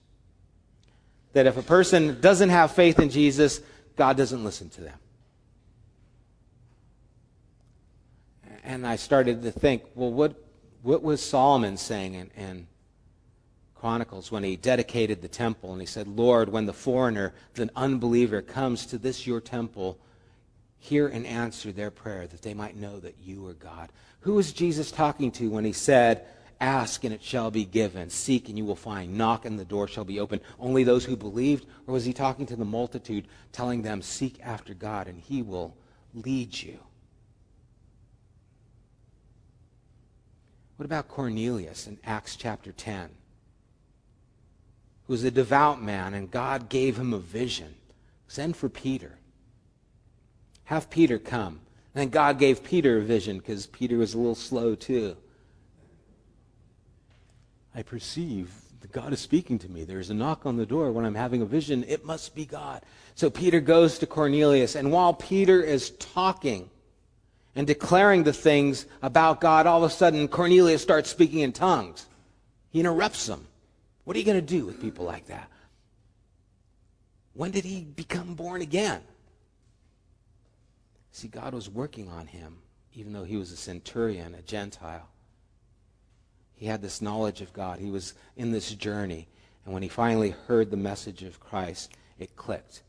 That 1.33 1.47
if 1.47 1.57
a 1.57 1.63
person 1.63 2.21
doesn't 2.21 2.51
have 2.51 2.73
faith 2.73 2.99
in 2.99 3.11
Jesus, 3.11 3.61
God 3.97 4.17
doesn't 4.17 4.45
listen 4.45 4.69
to 4.71 4.83
them. 4.83 4.99
And 8.63 8.87
I 8.87 8.97
started 8.97 9.43
to 9.43 9.53
think, 9.53 9.83
well, 9.95 10.13
what, 10.13 10.35
what 10.83 11.03
was 11.03 11.21
Solomon 11.21 11.77
saying 11.77 12.15
in, 12.15 12.31
in 12.37 12.67
Chronicles 13.87 14.33
when 14.33 14.43
he 14.43 14.57
dedicated 14.57 15.23
the 15.23 15.29
temple 15.29 15.71
and 15.71 15.81
he 15.81 15.87
said, 15.87 16.09
Lord, 16.09 16.49
when 16.49 16.67
the 16.67 16.73
foreigner, 16.73 17.33
the 17.55 17.71
unbeliever, 17.77 18.43
comes 18.43 18.85
to 18.87 18.99
this 18.99 19.29
your 19.29 19.41
temple, 19.41 19.97
hear 20.77 21.07
and 21.07 21.25
answer 21.25 21.71
their 21.71 21.93
prayer 21.93 22.27
that 22.27 22.43
they 22.43 22.53
might 22.53 22.77
know 22.77 22.99
that 22.99 23.15
you 23.23 23.47
are 23.47 23.55
God. 23.55 23.93
Who 24.23 24.35
was 24.35 24.53
Jesus 24.53 24.91
talking 24.91 25.31
to 25.31 25.51
when 25.51 25.65
he 25.65 25.73
said, 25.73 26.27
Ask 26.61 27.05
and 27.05 27.15
it 27.15 27.23
shall 27.23 27.53
be 27.53 27.65
given, 27.65 28.11
seek 28.11 28.49
and 28.49 28.59
you 28.59 28.65
will 28.65 28.75
find, 28.75 29.17
knock 29.17 29.45
and 29.45 29.57
the 29.57 29.65
door 29.65 29.87
shall 29.87 30.05
be 30.05 30.19
open? 30.19 30.41
Only 30.59 30.83
those 30.83 31.05
who 31.05 31.17
believed? 31.17 31.65
Or 31.87 31.95
was 31.95 32.05
he 32.05 32.13
talking 32.13 32.47
to 32.47 32.57
the 32.57 32.65
multitude, 32.65 33.29
telling 33.53 33.83
them, 33.83 34.03
Seek 34.03 34.41
after 34.43 34.75
God 34.75 35.07
and 35.07 35.21
he 35.21 35.43
will 35.43 35.77
lead 36.13 36.61
you? 36.61 36.81
What 40.75 40.87
about 40.87 41.07
Cornelius 41.07 41.87
in 41.87 42.01
Acts 42.05 42.35
chapter 42.35 42.73
10? 42.73 43.11
Who 45.07 45.13
was 45.13 45.25
a 45.25 45.31
devout 45.31 45.83
man, 45.83 46.15
and 46.15 46.31
God 46.31 46.69
gave 46.69 46.99
him 46.99 47.13
a 47.13 47.19
vision. 47.19 47.75
Send 48.29 48.57
for 48.57 48.69
Peter. 48.69 49.19
Have 50.65 50.91
Peter 50.91 51.19
come. 51.19 51.61
And 51.95 52.03
then 52.03 52.09
God 52.09 52.39
gave 52.39 52.65
Peter 52.65 52.99
a 52.99 53.03
vision 53.03 53.39
because 53.39 53.67
Peter 53.67 53.97
was 53.97 54.15
a 54.15 54.19
little 54.19 54.35
slow 54.35 54.75
too. 54.75 55.17
I 57.75 57.83
perceive 57.83 58.51
that 58.81 58.93
God 58.93 59.13
is 59.13 59.21
speaking 59.21 59.59
to 59.61 59.69
me. 59.71 59.85
There's 59.85 60.11
a 60.11 60.15
knock 60.15 60.45
on 60.45 60.57
the 60.57 60.67
door 60.67 60.93
when 60.93 61.05
I'm 61.05 61.15
having 61.15 61.41
a 61.43 61.47
vision. 61.47 61.85
It 61.87 62.05
must 62.05 62.35
be 62.35 62.45
God. 62.45 62.83
So 63.15 63.31
Peter 63.31 63.61
goes 63.61 63.99
to 63.99 64.07
Cornelius, 64.07 64.75
and 64.75 64.91
while 64.91 65.15
Peter 65.15 65.63
is 65.63 65.91
talking 65.91 66.69
and 67.55 67.67
declaring 67.67 68.25
the 68.25 68.33
things 68.33 68.87
about 69.03 69.41
God, 69.41 69.67
all 69.67 69.83
of 69.83 69.91
a 69.91 69.95
sudden 69.95 70.29
Cornelius 70.29 70.83
starts 70.83 71.11
speaking 71.11 71.41
in 71.41 71.53
tongues. 71.53 72.07
He 72.71 72.81
interrupts 72.81 73.27
them. 73.27 73.47
What 74.07 74.15
are 74.15 74.21
you 74.21 74.25
going 74.25 74.39
to 74.39 74.41
do 74.41 74.65
with 74.65 74.81
people 74.81 75.05
like 75.05 75.27
that? 75.27 75.51
When 77.35 77.51
did 77.51 77.65
he 77.65 77.81
become 77.81 78.35
born 78.35 78.63
again? 78.63 79.01
See, 81.11 81.27
God 81.27 81.53
was 81.53 81.69
working 81.69 82.09
on 82.09 82.29
him, 82.29 82.59
even 82.95 83.13
though 83.13 83.25
he 83.25 83.37
was 83.37 83.51
a 83.51 83.57
centurion, 83.57 84.37
a 84.37 84.43
Gentile. 84.43 85.09
He 86.55 86.67
had 86.67 86.83
this 86.83 87.03
knowledge 87.03 87.41
of 87.41 87.53
God. 87.53 87.81
He 87.81 87.91
was 87.91 88.15
in 88.37 88.53
this 88.53 88.73
journey. 88.77 89.27
And 89.65 89.75
when 89.75 89.83
he 89.83 89.89
finally 89.89 90.37
heard 90.47 90.71
the 90.71 90.77
message 90.77 91.25
of 91.25 91.41
Christ, 91.41 91.93
it 92.17 92.37
clicked. 92.37 92.83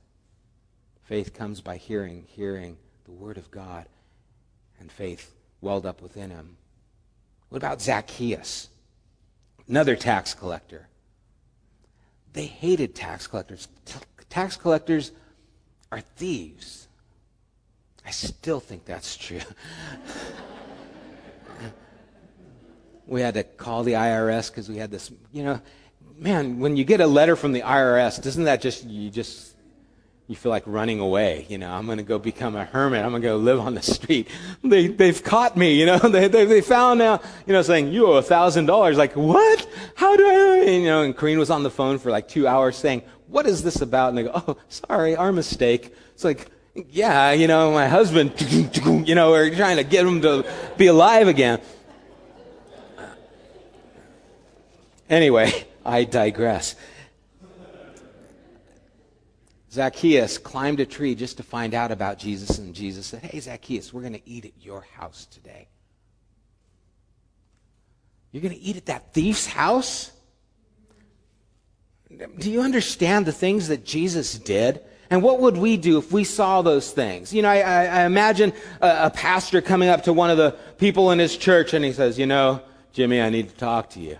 Faith 1.01 1.33
comes 1.33 1.61
by 1.61 1.77
hearing, 1.77 2.25
hearing 2.27 2.77
the 3.05 3.11
Word 3.11 3.39
of 3.39 3.49
God, 3.49 3.87
and 4.79 4.91
faith 4.91 5.33
welled 5.61 5.87
up 5.87 5.99
within 5.99 6.29
him. 6.29 6.57
What 7.49 7.57
about 7.57 7.81
Zacchaeus? 7.81 8.69
Another 9.67 9.95
tax 9.95 10.35
collector. 10.35 10.89
They 12.33 12.45
hated 12.45 12.95
tax 12.95 13.27
collectors. 13.27 13.67
T- 13.85 13.99
tax 14.29 14.55
collectors 14.55 15.11
are 15.91 16.01
thieves. 16.01 16.87
I 18.05 18.11
still 18.11 18.59
think 18.59 18.85
that's 18.85 19.17
true. 19.17 19.41
we 23.07 23.21
had 23.21 23.33
to 23.33 23.43
call 23.43 23.83
the 23.83 23.93
IRS 23.93 24.49
because 24.49 24.69
we 24.69 24.77
had 24.77 24.91
this, 24.91 25.11
you 25.33 25.43
know, 25.43 25.59
man, 26.17 26.59
when 26.59 26.77
you 26.77 26.85
get 26.85 27.01
a 27.01 27.07
letter 27.07 27.35
from 27.35 27.51
the 27.51 27.61
IRS, 27.61 28.21
doesn't 28.21 28.45
that 28.45 28.61
just, 28.61 28.85
you 28.85 29.09
just 29.09 29.56
you 30.27 30.35
feel 30.35 30.49
like 30.49 30.63
running 30.65 30.99
away. 30.99 31.45
You 31.47 31.57
know, 31.57 31.71
I'm 31.71 31.85
going 31.85 31.99
to 31.99 32.03
go 32.03 32.19
become 32.19 32.55
a 32.55 32.65
hermit. 32.65 33.03
I'm 33.03 33.11
going 33.11 33.21
to 33.21 33.27
go 33.29 33.37
live 33.37 33.59
on 33.59 33.75
the 33.75 33.81
street. 33.81 34.27
They, 34.61 34.87
they've 34.87 35.23
caught 35.23 35.55
me, 35.55 35.79
you 35.79 35.85
know, 35.85 35.97
they, 36.09 36.27
they, 36.27 36.45
they 36.45 36.61
found 36.61 37.01
out, 37.01 37.23
you 37.45 37.53
know, 37.53 37.61
saying, 37.61 37.93
you 37.93 38.07
owe 38.07 38.15
a 38.15 38.21
thousand 38.21 38.65
dollars. 38.65 38.97
Like, 38.97 39.13
what? 39.13 39.67
How 39.95 40.17
do 40.17 40.27
I, 40.27 40.69
you 40.69 40.85
know, 40.85 41.03
and 41.03 41.15
Kareen 41.15 41.37
was 41.37 41.49
on 41.49 41.63
the 41.63 41.71
phone 41.71 41.97
for 41.97 42.11
like 42.11 42.27
two 42.27 42.45
hours 42.45 42.75
saying, 42.75 43.03
what 43.27 43.45
is 43.45 43.63
this 43.63 43.81
about? 43.81 44.09
And 44.09 44.17
they 44.17 44.23
go, 44.23 44.31
oh, 44.33 44.57
sorry, 44.67 45.15
our 45.15 45.31
mistake. 45.31 45.93
It's 46.13 46.25
like, 46.25 46.49
yeah, 46.89 47.31
you 47.31 47.47
know, 47.47 47.71
my 47.71 47.87
husband, 47.87 48.33
you 49.07 49.15
know, 49.15 49.31
we're 49.31 49.55
trying 49.55 49.77
to 49.77 49.83
get 49.83 50.05
him 50.05 50.21
to 50.21 50.45
be 50.77 50.87
alive 50.87 51.29
again. 51.29 51.61
Anyway, 55.09 55.53
I 55.85 56.03
digress. 56.03 56.75
Zacchaeus 59.77 60.39
climbed 60.39 60.79
a 60.79 60.87
tree 60.87 61.13
just 61.13 61.37
to 61.37 61.43
find 61.43 61.75
out 61.75 61.91
about 61.91 62.17
Jesus, 62.17 62.57
and 62.57 62.73
Jesus 62.73 63.05
said, 63.05 63.21
Hey, 63.21 63.39
Zacchaeus, 63.39 63.93
we're 63.93 64.01
going 64.01 64.13
to 64.13 64.27
eat 64.27 64.43
at 64.45 64.53
your 64.59 64.81
house 64.81 65.27
today. 65.27 65.67
You're 68.31 68.41
going 68.41 68.55
to 68.55 68.59
eat 68.59 68.75
at 68.75 68.87
that 68.87 69.13
thief's 69.13 69.45
house? 69.45 70.11
Do 72.39 72.49
you 72.49 72.61
understand 72.61 73.27
the 73.27 73.31
things 73.31 73.67
that 73.67 73.85
Jesus 73.85 74.39
did? 74.39 74.81
And 75.11 75.21
what 75.21 75.41
would 75.41 75.57
we 75.57 75.77
do 75.77 75.99
if 75.99 76.11
we 76.11 76.23
saw 76.23 76.63
those 76.63 76.91
things? 76.91 77.31
You 77.31 77.43
know, 77.43 77.49
I, 77.49 77.85
I 77.85 78.05
imagine 78.05 78.53
a, 78.81 79.05
a 79.05 79.09
pastor 79.11 79.61
coming 79.61 79.89
up 79.89 80.05
to 80.05 80.13
one 80.13 80.31
of 80.31 80.37
the 80.37 80.55
people 80.79 81.11
in 81.11 81.19
his 81.19 81.37
church 81.37 81.75
and 81.75 81.85
he 81.85 81.93
says, 81.93 82.17
You 82.17 82.25
know, 82.25 82.63
Jimmy, 82.93 83.21
I 83.21 83.29
need 83.29 83.49
to 83.49 83.55
talk 83.55 83.91
to 83.91 83.99
you. 83.99 84.17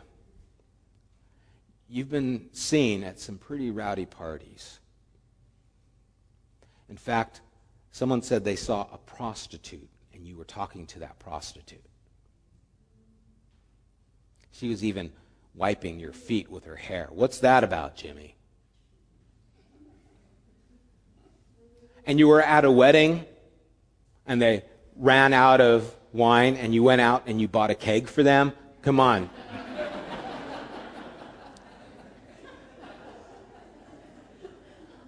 You've 1.89 2.11
been 2.11 2.49
seen 2.53 3.03
at 3.03 3.19
some 3.19 3.39
pretty 3.39 3.71
rowdy 3.71 4.05
parties. 4.05 4.76
In 6.89 6.97
fact, 6.97 7.41
someone 7.91 8.21
said 8.21 8.43
they 8.43 8.55
saw 8.55 8.87
a 8.91 8.97
prostitute 8.97 9.89
and 10.13 10.25
you 10.25 10.37
were 10.37 10.45
talking 10.45 10.85
to 10.87 10.99
that 10.99 11.19
prostitute. 11.19 11.83
She 14.51 14.69
was 14.69 14.83
even 14.83 15.11
wiping 15.53 15.99
your 15.99 16.13
feet 16.13 16.49
with 16.49 16.65
her 16.65 16.75
hair. 16.75 17.07
What's 17.11 17.39
that 17.39 17.63
about, 17.63 17.95
Jimmy? 17.95 18.35
And 22.05 22.19
you 22.19 22.27
were 22.27 22.41
at 22.41 22.63
a 22.65 22.71
wedding 22.71 23.25
and 24.25 24.41
they 24.41 24.63
ran 24.95 25.33
out 25.33 25.61
of 25.61 25.93
wine 26.13 26.55
and 26.55 26.73
you 26.73 26.83
went 26.83 27.01
out 27.01 27.23
and 27.27 27.39
you 27.41 27.47
bought 27.47 27.69
a 27.69 27.75
keg 27.75 28.07
for 28.07 28.23
them? 28.23 28.53
Come 28.81 28.99
on. 28.99 29.29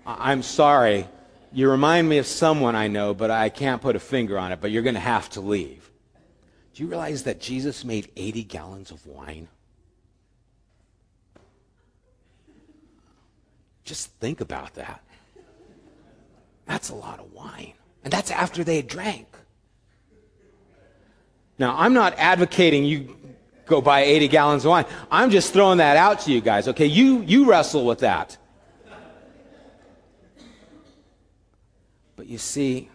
I'm 0.05 0.43
sorry. 0.43 1.07
You 1.51 1.69
remind 1.69 2.07
me 2.07 2.19
of 2.19 2.27
someone 2.27 2.75
I 2.75 2.87
know, 2.87 3.13
but 3.13 3.31
I 3.31 3.49
can't 3.49 3.81
put 3.81 3.95
a 3.95 3.99
finger 3.99 4.37
on 4.37 4.51
it, 4.51 4.61
but 4.61 4.71
you're 4.71 4.83
going 4.83 4.95
to 4.95 5.01
have 5.01 5.29
to 5.31 5.41
leave. 5.41 5.89
Do 6.73 6.83
you 6.83 6.89
realize 6.89 7.23
that 7.23 7.39
Jesus 7.41 7.83
made 7.83 8.09
80 8.15 8.43
gallons 8.43 8.91
of 8.91 9.05
wine? 9.05 9.47
Just 13.83 14.11
think 14.19 14.39
about 14.39 14.75
that. 14.75 15.01
That's 16.67 16.89
a 16.89 16.95
lot 16.95 17.19
of 17.19 17.33
wine. 17.33 17.73
And 18.03 18.13
that's 18.13 18.29
after 18.29 18.63
they 18.63 18.83
drank. 18.83 19.27
Now, 21.57 21.75
I'm 21.77 21.93
not 21.93 22.13
advocating 22.17 22.85
you 22.85 23.17
go 23.65 23.81
buy 23.81 24.01
80 24.01 24.27
gallons 24.27 24.65
of 24.65 24.69
wine. 24.69 24.85
I'm 25.11 25.31
just 25.31 25.51
throwing 25.51 25.79
that 25.79 25.97
out 25.97 26.21
to 26.21 26.31
you 26.31 26.41
guys, 26.41 26.67
okay? 26.67 26.85
You, 26.85 27.21
you 27.21 27.49
wrestle 27.49 27.85
with 27.85 27.99
that. 27.99 28.37
You 32.29 32.37
see, 32.37 32.89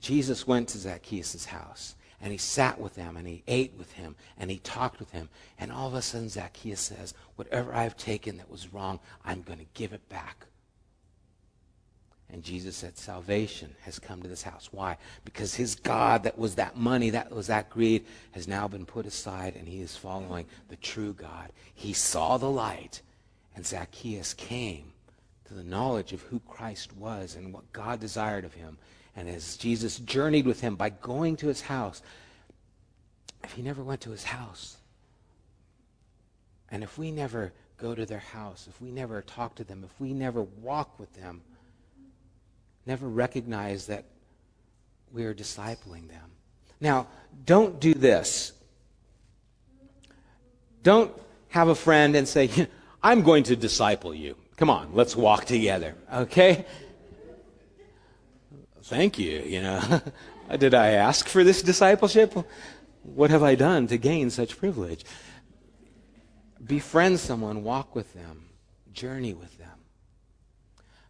Jesus 0.00 0.46
went 0.46 0.68
to 0.68 0.78
Zacchaeus' 0.78 1.46
house 1.46 1.96
and 2.20 2.30
he 2.30 2.38
sat 2.38 2.80
with 2.80 2.94
him 2.94 3.16
and 3.16 3.26
he 3.26 3.42
ate 3.48 3.74
with 3.76 3.92
him 3.92 4.14
and 4.38 4.48
he 4.48 4.58
talked 4.58 5.00
with 5.00 5.10
him. 5.10 5.28
And 5.58 5.72
all 5.72 5.88
of 5.88 5.94
a 5.94 6.02
sudden, 6.02 6.28
Zacchaeus 6.28 6.80
says, 6.80 7.14
Whatever 7.34 7.74
I've 7.74 7.96
taken 7.96 8.36
that 8.36 8.48
was 8.48 8.72
wrong, 8.72 9.00
I'm 9.24 9.42
going 9.42 9.58
to 9.58 9.66
give 9.74 9.92
it 9.92 10.08
back. 10.08 10.46
And 12.30 12.44
Jesus 12.44 12.76
said, 12.76 12.96
Salvation 12.96 13.74
has 13.82 13.98
come 13.98 14.22
to 14.22 14.28
this 14.28 14.42
house. 14.42 14.68
Why? 14.70 14.98
Because 15.24 15.54
his 15.56 15.74
God, 15.74 16.22
that 16.22 16.38
was 16.38 16.54
that 16.54 16.76
money, 16.76 17.10
that 17.10 17.32
was 17.32 17.48
that 17.48 17.70
greed, 17.70 18.06
has 18.32 18.46
now 18.46 18.68
been 18.68 18.86
put 18.86 19.04
aside 19.04 19.56
and 19.56 19.66
he 19.66 19.80
is 19.80 19.96
following 19.96 20.46
the 20.68 20.76
true 20.76 21.12
God. 21.12 21.50
He 21.74 21.92
saw 21.92 22.36
the 22.36 22.50
light, 22.50 23.02
and 23.56 23.66
Zacchaeus 23.66 24.32
came 24.34 24.92
to 25.48 25.54
the 25.54 25.64
knowledge 25.64 26.12
of 26.12 26.22
who 26.22 26.40
Christ 26.40 26.94
was 26.96 27.34
and 27.34 27.52
what 27.52 27.72
God 27.72 28.00
desired 28.00 28.44
of 28.44 28.54
him. 28.54 28.78
And 29.16 29.28
as 29.28 29.56
Jesus 29.56 29.98
journeyed 29.98 30.46
with 30.46 30.60
him 30.60 30.76
by 30.76 30.90
going 30.90 31.36
to 31.38 31.48
his 31.48 31.62
house, 31.62 32.02
if 33.42 33.52
he 33.52 33.62
never 33.62 33.82
went 33.82 34.02
to 34.02 34.10
his 34.10 34.24
house, 34.24 34.76
and 36.70 36.82
if 36.82 36.98
we 36.98 37.10
never 37.10 37.52
go 37.78 37.94
to 37.94 38.04
their 38.04 38.18
house, 38.18 38.66
if 38.68 38.80
we 38.80 38.90
never 38.90 39.22
talk 39.22 39.54
to 39.54 39.64
them, 39.64 39.84
if 39.84 40.00
we 40.00 40.12
never 40.12 40.42
walk 40.42 40.98
with 40.98 41.12
them, 41.14 41.40
never 42.84 43.08
recognize 43.08 43.86
that 43.86 44.04
we 45.12 45.24
are 45.24 45.34
discipling 45.34 46.08
them. 46.08 46.30
Now, 46.80 47.06
don't 47.46 47.80
do 47.80 47.94
this. 47.94 48.52
Don't 50.82 51.12
have 51.48 51.68
a 51.68 51.74
friend 51.74 52.14
and 52.14 52.28
say, 52.28 52.68
I'm 53.02 53.22
going 53.22 53.44
to 53.44 53.56
disciple 53.56 54.14
you. 54.14 54.36
Come 54.58 54.70
on, 54.70 54.90
let's 54.92 55.14
walk 55.14 55.44
together, 55.44 55.94
okay? 56.12 56.66
Thank 58.82 59.16
you, 59.16 59.38
you 59.42 59.62
know. 59.62 60.02
Did 60.58 60.74
I 60.74 60.88
ask 60.88 61.28
for 61.28 61.44
this 61.44 61.62
discipleship? 61.62 62.34
What 63.04 63.30
have 63.30 63.44
I 63.44 63.54
done 63.54 63.86
to 63.86 63.96
gain 63.96 64.30
such 64.30 64.58
privilege? 64.58 65.04
Befriend 66.66 67.20
someone, 67.20 67.62
walk 67.62 67.94
with 67.94 68.12
them, 68.14 68.46
journey 68.92 69.32
with 69.32 69.56
them. 69.58 69.78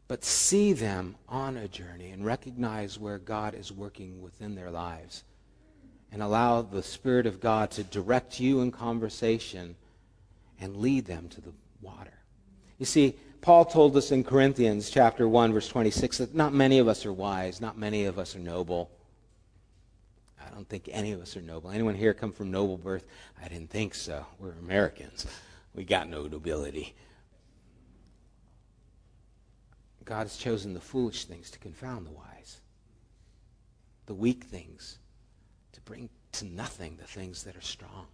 But 0.09 0.25
see 0.25 0.75
them 0.75 1.17
on 1.27 1.57
a 1.57 1.69
journey 1.69 2.11
and 2.11 2.27
recognize 2.27 2.99
where 2.99 3.19
God 3.19 3.55
is 3.55 3.73
working 3.73 4.21
within 4.21 4.57
their 4.57 4.71
lives. 4.71 5.25
And 6.13 6.23
allow 6.23 6.61
the 6.61 6.83
Spirit 6.83 7.25
of 7.25 7.41
God 7.41 7.71
to 7.73 7.83
direct 7.83 8.41
you 8.41 8.61
in 8.61 8.73
conversation 8.73 9.75
and 10.61 10.77
lead 10.77 11.07
them 11.07 11.31
to 11.31 11.41
the 11.41 11.53
water. 11.81 12.13
You 12.79 12.85
see, 12.85 13.17
Paul 13.41 13.65
told 13.65 13.97
us 13.97 14.11
in 14.11 14.25
Corinthians 14.25 14.91
chapter 14.91 15.29
1 15.29 15.53
verse 15.53 15.69
26 15.69 16.19
that 16.19 16.35
not 16.35 16.53
many 16.53 16.79
of 16.79 16.89
us 16.89 17.07
are 17.07 17.13
wise, 17.13 17.61
not 17.61 17.79
many 17.79 18.05
of 18.05 18.19
us 18.19 18.35
are 18.35 18.41
noble. 18.41 18.91
I 20.45 20.51
don't 20.51 20.69
think 20.69 20.89
any 20.91 21.13
of 21.13 21.21
us 21.21 21.37
are 21.37 21.43
noble. 21.43 21.71
Anyone 21.71 21.95
here 21.95 22.15
come 22.15 22.33
from 22.33 22.51
noble 22.51 22.77
birth? 22.77 23.05
I 23.43 23.49
didn't 23.49 23.71
think 23.71 23.95
so. 23.95 24.27
We're 24.39 24.53
Americans. 24.53 25.27
We 25.75 25.85
got 25.85 26.09
no 26.09 26.27
nobility. 26.27 26.95
God 30.05 30.23
has 30.23 30.37
chosen 30.37 30.73
the 30.73 30.81
foolish 30.81 31.27
things 31.27 31.51
to 31.51 31.59
confound 31.59 32.07
the 32.07 32.11
wise, 32.11 32.61
the 34.07 34.15
weak 34.15 34.45
things 34.45 34.99
to 35.73 35.81
bring 35.83 36.09
to 36.33 36.47
nothing 36.47 36.97
the 36.97 37.07
things 37.07 37.45
that 37.45 37.57
are 37.57 37.61
strong. 37.61 38.07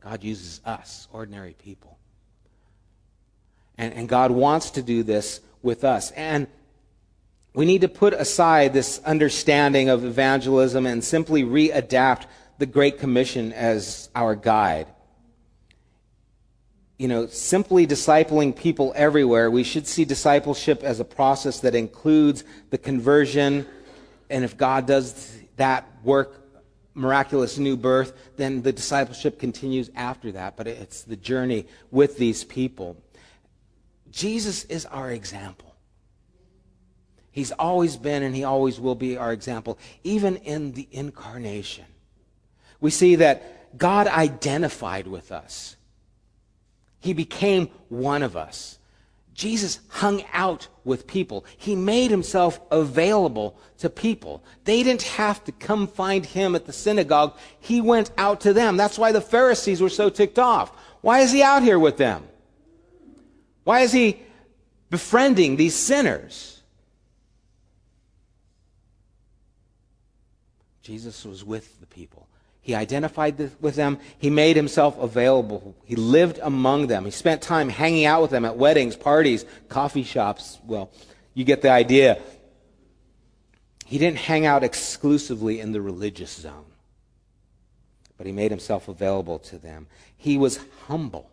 God 0.00 0.22
uses 0.22 0.60
us, 0.64 1.08
ordinary 1.12 1.54
people. 1.54 1.98
And, 3.76 3.92
and 3.94 4.08
God 4.08 4.30
wants 4.30 4.70
to 4.72 4.82
do 4.82 5.02
this 5.02 5.40
with 5.62 5.84
us. 5.84 6.10
And 6.12 6.46
we 7.54 7.64
need 7.64 7.82
to 7.82 7.88
put 7.88 8.12
aside 8.12 8.72
this 8.72 9.00
understanding 9.04 9.88
of 9.88 10.04
evangelism 10.04 10.86
and 10.86 11.02
simply 11.02 11.44
readapt 11.44 12.26
the 12.58 12.66
Great 12.66 12.98
Commission 12.98 13.52
as 13.52 14.08
our 14.14 14.34
guide. 14.34 14.88
You 16.98 17.08
know, 17.08 17.26
simply 17.26 17.86
discipling 17.86 18.54
people 18.54 18.92
everywhere, 18.94 19.50
we 19.50 19.64
should 19.64 19.86
see 19.86 20.04
discipleship 20.04 20.82
as 20.82 21.00
a 21.00 21.04
process 21.04 21.60
that 21.60 21.74
includes 21.74 22.44
the 22.70 22.78
conversion. 22.78 23.66
And 24.30 24.44
if 24.44 24.56
God 24.56 24.86
does 24.86 25.36
that 25.56 25.88
work, 26.04 26.40
miraculous 26.94 27.58
new 27.58 27.76
birth, 27.76 28.12
then 28.36 28.62
the 28.62 28.72
discipleship 28.72 29.38
continues 29.38 29.90
after 29.94 30.32
that. 30.32 30.56
But 30.56 30.68
it's 30.68 31.02
the 31.02 31.16
journey 31.16 31.66
with 31.90 32.16
these 32.16 32.44
people. 32.44 32.96
Jesus 34.14 34.62
is 34.64 34.86
our 34.86 35.10
example. 35.10 35.74
He's 37.32 37.50
always 37.50 37.96
been 37.96 38.22
and 38.22 38.34
he 38.34 38.44
always 38.44 38.78
will 38.78 38.94
be 38.94 39.16
our 39.16 39.32
example, 39.32 39.76
even 40.04 40.36
in 40.36 40.70
the 40.72 40.86
incarnation. 40.92 41.84
We 42.80 42.92
see 42.92 43.16
that 43.16 43.76
God 43.76 44.06
identified 44.06 45.08
with 45.08 45.32
us. 45.32 45.74
He 47.00 47.12
became 47.12 47.66
one 47.88 48.22
of 48.22 48.36
us. 48.36 48.78
Jesus 49.34 49.80
hung 49.88 50.22
out 50.32 50.68
with 50.84 51.08
people. 51.08 51.44
He 51.56 51.74
made 51.74 52.12
himself 52.12 52.60
available 52.70 53.58
to 53.78 53.90
people. 53.90 54.44
They 54.62 54.84
didn't 54.84 55.02
have 55.02 55.42
to 55.42 55.50
come 55.50 55.88
find 55.88 56.24
him 56.24 56.54
at 56.54 56.66
the 56.66 56.72
synagogue. 56.72 57.36
He 57.58 57.80
went 57.80 58.12
out 58.16 58.42
to 58.42 58.52
them. 58.52 58.76
That's 58.76 58.96
why 58.96 59.10
the 59.10 59.20
Pharisees 59.20 59.80
were 59.80 59.88
so 59.88 60.08
ticked 60.08 60.38
off. 60.38 60.70
Why 61.00 61.18
is 61.18 61.32
he 61.32 61.42
out 61.42 61.64
here 61.64 61.80
with 61.80 61.96
them? 61.96 62.28
Why 63.64 63.80
is 63.80 63.92
he 63.92 64.20
befriending 64.90 65.56
these 65.56 65.74
sinners? 65.74 66.62
Jesus 70.82 71.24
was 71.24 71.42
with 71.42 71.80
the 71.80 71.86
people. 71.86 72.28
He 72.60 72.74
identified 72.74 73.38
with 73.60 73.74
them. 73.74 73.98
He 74.18 74.30
made 74.30 74.56
himself 74.56 74.98
available. 74.98 75.74
He 75.84 75.96
lived 75.96 76.38
among 76.42 76.86
them. 76.86 77.04
He 77.04 77.10
spent 77.10 77.42
time 77.42 77.68
hanging 77.68 78.06
out 78.06 78.22
with 78.22 78.30
them 78.30 78.44
at 78.44 78.56
weddings, 78.56 78.96
parties, 78.96 79.44
coffee 79.68 80.02
shops. 80.02 80.58
Well, 80.64 80.90
you 81.34 81.44
get 81.44 81.62
the 81.62 81.70
idea. 81.70 82.20
He 83.84 83.98
didn't 83.98 84.18
hang 84.18 84.46
out 84.46 84.64
exclusively 84.64 85.60
in 85.60 85.72
the 85.72 85.80
religious 85.80 86.32
zone, 86.32 86.64
but 88.16 88.26
he 88.26 88.32
made 88.32 88.50
himself 88.50 88.88
available 88.88 89.38
to 89.40 89.58
them. 89.58 89.86
He 90.16 90.38
was 90.38 90.58
humble. 90.86 91.30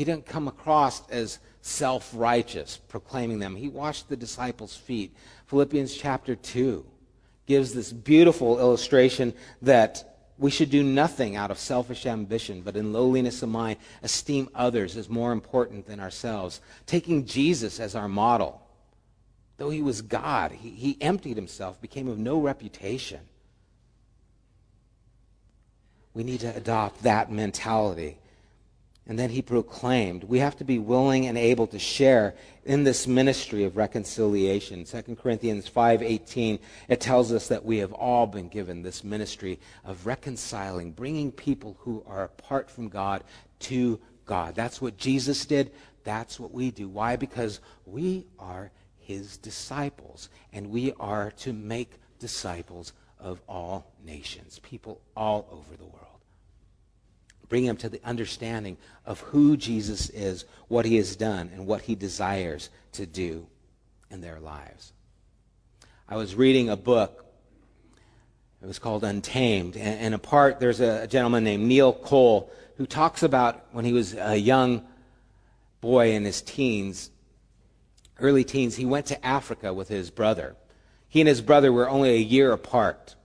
He 0.00 0.04
didn't 0.04 0.24
come 0.24 0.48
across 0.48 1.06
as 1.10 1.40
self 1.60 2.10
righteous, 2.14 2.78
proclaiming 2.88 3.38
them. 3.38 3.54
He 3.54 3.68
washed 3.68 4.08
the 4.08 4.16
disciples' 4.16 4.74
feet. 4.74 5.14
Philippians 5.48 5.94
chapter 5.94 6.34
2 6.34 6.86
gives 7.44 7.74
this 7.74 7.92
beautiful 7.92 8.58
illustration 8.58 9.34
that 9.60 10.24
we 10.38 10.50
should 10.50 10.70
do 10.70 10.82
nothing 10.82 11.36
out 11.36 11.50
of 11.50 11.58
selfish 11.58 12.06
ambition, 12.06 12.62
but 12.62 12.78
in 12.78 12.94
lowliness 12.94 13.42
of 13.42 13.50
mind, 13.50 13.76
esteem 14.02 14.48
others 14.54 14.96
as 14.96 15.10
more 15.10 15.32
important 15.32 15.86
than 15.86 16.00
ourselves, 16.00 16.62
taking 16.86 17.26
Jesus 17.26 17.78
as 17.78 17.94
our 17.94 18.08
model. 18.08 18.62
Though 19.58 19.68
he 19.68 19.82
was 19.82 20.00
God, 20.00 20.52
he, 20.52 20.70
he 20.70 20.96
emptied 21.02 21.36
himself, 21.36 21.78
became 21.78 22.08
of 22.08 22.16
no 22.18 22.40
reputation. 22.40 23.20
We 26.14 26.24
need 26.24 26.40
to 26.40 26.56
adopt 26.56 27.02
that 27.02 27.30
mentality 27.30 28.16
And 29.06 29.18
then 29.18 29.30
he 29.30 29.42
proclaimed. 29.42 30.24
We 30.24 30.38
have 30.38 30.56
to 30.58 30.64
be 30.64 30.78
willing 30.78 31.26
and 31.26 31.36
able 31.36 31.66
to 31.68 31.78
share 31.78 32.34
in 32.64 32.84
this 32.84 33.06
ministry 33.06 33.64
of 33.64 33.76
reconciliation. 33.76 34.84
2 34.84 35.16
Corinthians 35.16 35.68
5:18 35.68 36.60
it 36.88 37.00
tells 37.00 37.32
us 37.32 37.48
that 37.48 37.64
we 37.64 37.78
have 37.78 37.92
all 37.92 38.26
been 38.26 38.48
given 38.48 38.82
this 38.82 39.02
ministry 39.02 39.58
of 39.84 40.06
reconciling, 40.06 40.92
bringing 40.92 41.32
people 41.32 41.76
who 41.80 42.04
are 42.06 42.24
apart 42.24 42.70
from 42.70 42.88
God 42.88 43.24
to 43.60 43.98
God. 44.26 44.54
That's 44.54 44.80
what 44.80 44.96
Jesus 44.96 45.44
did. 45.44 45.72
That's 46.04 46.38
what 46.38 46.52
we 46.52 46.70
do. 46.70 46.88
Why? 46.88 47.16
Because 47.16 47.60
we 47.86 48.26
are 48.38 48.70
his 48.98 49.36
disciples 49.38 50.28
and 50.52 50.70
we 50.70 50.92
are 51.00 51.32
to 51.38 51.52
make 51.52 51.98
disciples 52.18 52.92
of 53.18 53.40
all 53.48 53.92
nations, 54.04 54.60
people 54.60 55.00
all 55.16 55.48
over 55.50 55.76
the 55.76 55.84
world 55.84 56.09
bring 57.50 57.66
them 57.66 57.76
to 57.76 57.90
the 57.90 58.00
understanding 58.02 58.78
of 59.04 59.20
who 59.20 59.58
Jesus 59.58 60.08
is, 60.08 60.46
what 60.68 60.86
he 60.86 60.96
has 60.96 61.16
done, 61.16 61.50
and 61.52 61.66
what 61.66 61.82
he 61.82 61.94
desires 61.94 62.70
to 62.92 63.04
do 63.04 63.46
in 64.10 64.22
their 64.22 64.40
lives. 64.40 64.94
I 66.08 66.16
was 66.16 66.34
reading 66.34 66.70
a 66.70 66.76
book. 66.76 67.26
It 68.62 68.66
was 68.66 68.78
called 68.78 69.04
Untamed. 69.04 69.76
And, 69.76 70.14
a 70.14 70.18
part, 70.18 70.60
there's 70.60 70.80
a 70.80 71.06
gentleman 71.06 71.44
named 71.44 71.66
Neil 71.66 71.92
Cole 71.92 72.50
who 72.76 72.86
talks 72.86 73.22
about 73.22 73.66
when 73.72 73.84
he 73.84 73.92
was 73.92 74.14
a 74.14 74.36
young 74.36 74.86
boy 75.80 76.12
in 76.12 76.24
his 76.24 76.42
teens, 76.42 77.10
early 78.18 78.44
teens, 78.44 78.76
he 78.76 78.84
went 78.84 79.06
to 79.06 79.26
Africa 79.26 79.74
with 79.74 79.88
his 79.88 80.10
brother. 80.10 80.56
He 81.08 81.20
and 81.20 81.28
his 81.28 81.40
brother 81.40 81.72
were 81.72 81.88
only 81.88 82.10
a 82.10 82.18
year 82.18 82.52
apart. 82.52 83.16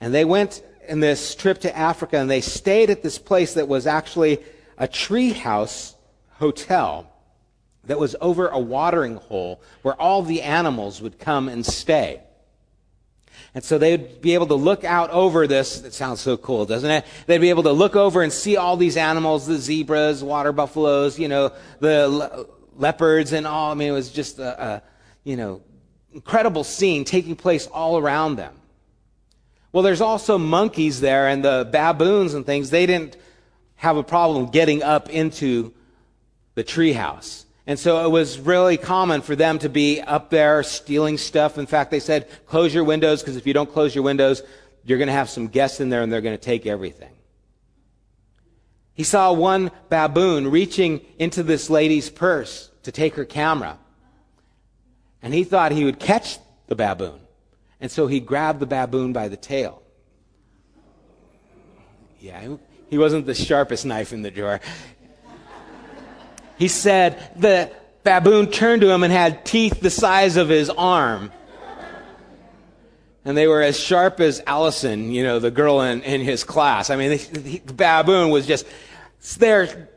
And 0.00 0.12
they 0.12 0.24
went 0.24 0.62
in 0.88 1.00
this 1.00 1.34
trip 1.34 1.60
to 1.60 1.76
Africa, 1.76 2.18
and 2.18 2.30
they 2.30 2.40
stayed 2.40 2.90
at 2.90 3.02
this 3.02 3.18
place 3.18 3.54
that 3.54 3.68
was 3.68 3.86
actually 3.86 4.38
a 4.78 4.88
treehouse 4.88 5.94
hotel 6.32 7.10
that 7.84 7.98
was 7.98 8.16
over 8.20 8.48
a 8.48 8.58
watering 8.58 9.16
hole 9.16 9.60
where 9.82 9.94
all 9.94 10.22
the 10.22 10.42
animals 10.42 11.00
would 11.00 11.18
come 11.18 11.48
and 11.48 11.64
stay. 11.64 12.20
And 13.54 13.64
so 13.64 13.78
they'd 13.78 14.20
be 14.20 14.34
able 14.34 14.46
to 14.48 14.54
look 14.54 14.84
out 14.84 15.10
over 15.10 15.46
this. 15.46 15.82
It 15.82 15.92
sounds 15.92 16.20
so 16.20 16.36
cool, 16.36 16.66
doesn't 16.66 16.90
it? 16.90 17.04
They'd 17.26 17.38
be 17.38 17.50
able 17.50 17.64
to 17.64 17.72
look 17.72 17.96
over 17.96 18.22
and 18.22 18.32
see 18.32 18.56
all 18.56 18.76
these 18.76 18.96
animals, 18.96 19.46
the 19.46 19.56
zebras, 19.56 20.22
water 20.22 20.52
buffaloes, 20.52 21.18
you 21.18 21.28
know, 21.28 21.52
the 21.80 22.08
le- 22.08 22.46
leopards 22.76 23.32
and 23.32 23.46
all. 23.46 23.72
I 23.72 23.74
mean, 23.74 23.88
it 23.88 23.92
was 23.92 24.12
just 24.12 24.38
a, 24.38 24.64
a, 24.64 24.82
you 25.24 25.36
know, 25.36 25.62
incredible 26.12 26.64
scene 26.64 27.04
taking 27.04 27.34
place 27.34 27.66
all 27.66 27.98
around 27.98 28.36
them. 28.36 28.54
Well, 29.72 29.82
there's 29.82 30.00
also 30.00 30.36
monkeys 30.36 31.00
there 31.00 31.28
and 31.28 31.44
the 31.44 31.68
baboons 31.70 32.34
and 32.34 32.44
things. 32.44 32.70
They 32.70 32.86
didn't 32.86 33.16
have 33.76 33.96
a 33.96 34.02
problem 34.02 34.46
getting 34.46 34.82
up 34.82 35.08
into 35.08 35.72
the 36.54 36.64
treehouse. 36.64 37.44
And 37.66 37.78
so 37.78 38.04
it 38.04 38.10
was 38.10 38.38
really 38.38 38.76
common 38.76 39.22
for 39.22 39.36
them 39.36 39.58
to 39.60 39.68
be 39.68 40.00
up 40.00 40.30
there 40.30 40.62
stealing 40.62 41.18
stuff. 41.18 41.56
In 41.56 41.66
fact, 41.66 41.90
they 41.90 42.00
said, 42.00 42.28
close 42.46 42.74
your 42.74 42.84
windows 42.84 43.22
because 43.22 43.36
if 43.36 43.46
you 43.46 43.54
don't 43.54 43.72
close 43.72 43.94
your 43.94 44.02
windows, 44.02 44.42
you're 44.84 44.98
going 44.98 45.08
to 45.08 45.12
have 45.12 45.30
some 45.30 45.46
guests 45.46 45.78
in 45.80 45.88
there 45.88 46.02
and 46.02 46.12
they're 46.12 46.20
going 46.20 46.36
to 46.36 46.42
take 46.42 46.66
everything. 46.66 47.12
He 48.92 49.04
saw 49.04 49.32
one 49.32 49.70
baboon 49.88 50.50
reaching 50.50 51.00
into 51.18 51.42
this 51.42 51.70
lady's 51.70 52.10
purse 52.10 52.70
to 52.82 52.92
take 52.92 53.14
her 53.14 53.24
camera. 53.24 53.78
And 55.22 55.32
he 55.32 55.44
thought 55.44 55.72
he 55.72 55.84
would 55.84 56.00
catch 56.00 56.38
the 56.66 56.74
baboon. 56.74 57.20
And 57.80 57.90
so 57.90 58.06
he 58.06 58.20
grabbed 58.20 58.60
the 58.60 58.66
baboon 58.66 59.12
by 59.12 59.28
the 59.28 59.36
tail. 59.36 59.82
Yeah, 62.20 62.56
he 62.88 62.98
wasn't 62.98 63.24
the 63.24 63.34
sharpest 63.34 63.86
knife 63.86 64.12
in 64.12 64.22
the 64.22 64.30
drawer. 64.30 64.60
He 66.58 66.68
said 66.68 67.32
the 67.36 67.72
baboon 68.04 68.50
turned 68.50 68.82
to 68.82 68.90
him 68.90 69.02
and 69.02 69.12
had 69.12 69.46
teeth 69.46 69.80
the 69.80 69.90
size 69.90 70.36
of 70.36 70.48
his 70.48 70.68
arm. 70.68 71.32
And 73.24 73.36
they 73.36 73.46
were 73.46 73.62
as 73.62 73.78
sharp 73.78 74.20
as 74.20 74.42
Allison, 74.46 75.10
you 75.10 75.22
know, 75.22 75.38
the 75.38 75.50
girl 75.50 75.82
in, 75.82 76.02
in 76.02 76.20
his 76.22 76.42
class. 76.42 76.90
I 76.90 76.96
mean, 76.96 77.10
the, 77.10 77.58
the 77.64 77.72
baboon 77.72 78.30
was 78.30 78.46
just 78.46 78.66
there 79.38 79.88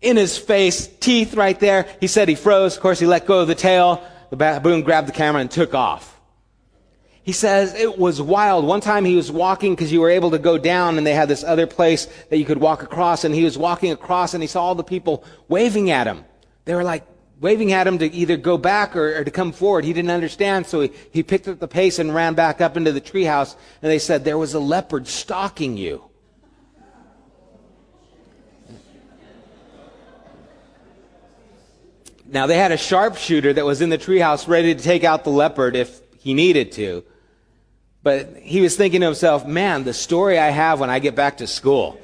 in 0.00 0.16
his 0.16 0.38
face, 0.38 0.88
teeth 0.98 1.34
right 1.34 1.58
there. 1.60 1.86
He 2.00 2.06
said 2.06 2.28
he 2.28 2.34
froze. 2.34 2.76
Of 2.76 2.82
course, 2.82 2.98
he 2.98 3.06
let 3.06 3.26
go 3.26 3.40
of 3.40 3.48
the 3.48 3.54
tail. 3.54 4.02
The 4.30 4.36
baboon 4.36 4.82
grabbed 4.82 5.08
the 5.08 5.12
camera 5.12 5.40
and 5.40 5.50
took 5.50 5.74
off. 5.74 6.09
He 7.30 7.34
says 7.34 7.74
it 7.74 7.96
was 7.96 8.20
wild. 8.20 8.64
One 8.64 8.80
time 8.80 9.04
he 9.04 9.14
was 9.14 9.30
walking 9.30 9.76
because 9.76 9.92
you 9.92 10.00
were 10.00 10.10
able 10.10 10.32
to 10.32 10.38
go 10.40 10.58
down 10.58 10.98
and 10.98 11.06
they 11.06 11.14
had 11.14 11.28
this 11.28 11.44
other 11.44 11.64
place 11.64 12.08
that 12.28 12.38
you 12.38 12.44
could 12.44 12.58
walk 12.58 12.82
across 12.82 13.22
and 13.22 13.32
he 13.32 13.44
was 13.44 13.56
walking 13.56 13.92
across 13.92 14.34
and 14.34 14.42
he 14.42 14.48
saw 14.48 14.64
all 14.64 14.74
the 14.74 14.82
people 14.82 15.22
waving 15.46 15.92
at 15.92 16.08
him. 16.08 16.24
They 16.64 16.74
were 16.74 16.82
like 16.82 17.06
waving 17.38 17.72
at 17.72 17.86
him 17.86 17.98
to 17.98 18.12
either 18.12 18.36
go 18.36 18.58
back 18.58 18.96
or, 18.96 19.20
or 19.20 19.22
to 19.22 19.30
come 19.30 19.52
forward. 19.52 19.84
He 19.84 19.92
didn't 19.92 20.10
understand, 20.10 20.66
so 20.66 20.80
he, 20.80 20.90
he 21.12 21.22
picked 21.22 21.46
up 21.46 21.60
the 21.60 21.68
pace 21.68 22.00
and 22.00 22.12
ran 22.12 22.34
back 22.34 22.60
up 22.60 22.76
into 22.76 22.90
the 22.90 23.00
treehouse 23.00 23.54
and 23.80 23.92
they 23.92 24.00
said, 24.00 24.24
there 24.24 24.36
was 24.36 24.54
a 24.54 24.58
leopard 24.58 25.06
stalking 25.06 25.76
you. 25.76 26.02
Now 32.26 32.48
they 32.48 32.58
had 32.58 32.72
a 32.72 32.76
sharpshooter 32.76 33.52
that 33.52 33.64
was 33.64 33.80
in 33.80 33.88
the 33.88 33.98
treehouse 33.98 34.48
ready 34.48 34.74
to 34.74 34.82
take 34.82 35.04
out 35.04 35.22
the 35.22 35.30
leopard 35.30 35.76
if 35.76 36.00
he 36.18 36.34
needed 36.34 36.72
to. 36.72 37.04
But 38.02 38.36
he 38.36 38.60
was 38.60 38.76
thinking 38.76 39.00
to 39.00 39.06
himself, 39.06 39.46
man, 39.46 39.84
the 39.84 39.92
story 39.92 40.38
I 40.38 40.50
have 40.50 40.80
when 40.80 40.90
I 40.90 40.98
get 40.98 41.14
back 41.14 41.38
to 41.38 41.46
school. 41.46 42.00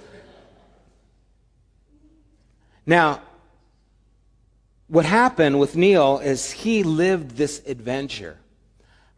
Now, 2.84 3.22
what 4.88 5.04
happened 5.04 5.58
with 5.58 5.74
Neil 5.74 6.18
is 6.18 6.50
he 6.52 6.82
lived 6.82 7.32
this 7.32 7.60
adventure, 7.66 8.38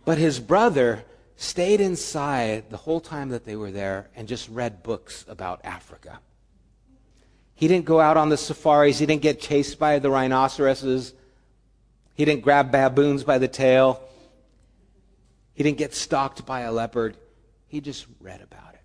but 0.04 0.16
his 0.18 0.40
brother 0.40 1.04
stayed 1.36 1.80
inside 1.80 2.70
the 2.70 2.76
whole 2.76 3.00
time 3.00 3.28
that 3.28 3.44
they 3.44 3.54
were 3.54 3.70
there 3.70 4.08
and 4.16 4.26
just 4.26 4.48
read 4.48 4.82
books 4.82 5.24
about 5.28 5.60
Africa. 5.64 6.20
He 7.54 7.68
didn't 7.68 7.84
go 7.84 8.00
out 8.00 8.16
on 8.16 8.28
the 8.28 8.36
safaris. 8.36 8.98
He 8.98 9.06
didn't 9.06 9.22
get 9.22 9.40
chased 9.40 9.78
by 9.78 9.98
the 9.98 10.10
rhinoceroses. 10.10 11.12
He 12.14 12.24
didn't 12.24 12.42
grab 12.42 12.70
baboons 12.70 13.24
by 13.24 13.38
the 13.38 13.48
tail. 13.48 14.00
He 15.58 15.64
didn't 15.64 15.78
get 15.78 15.92
stalked 15.92 16.46
by 16.46 16.60
a 16.60 16.70
leopard. 16.70 17.16
He 17.66 17.80
just 17.80 18.06
read 18.20 18.40
about 18.42 18.74
it. 18.74 18.80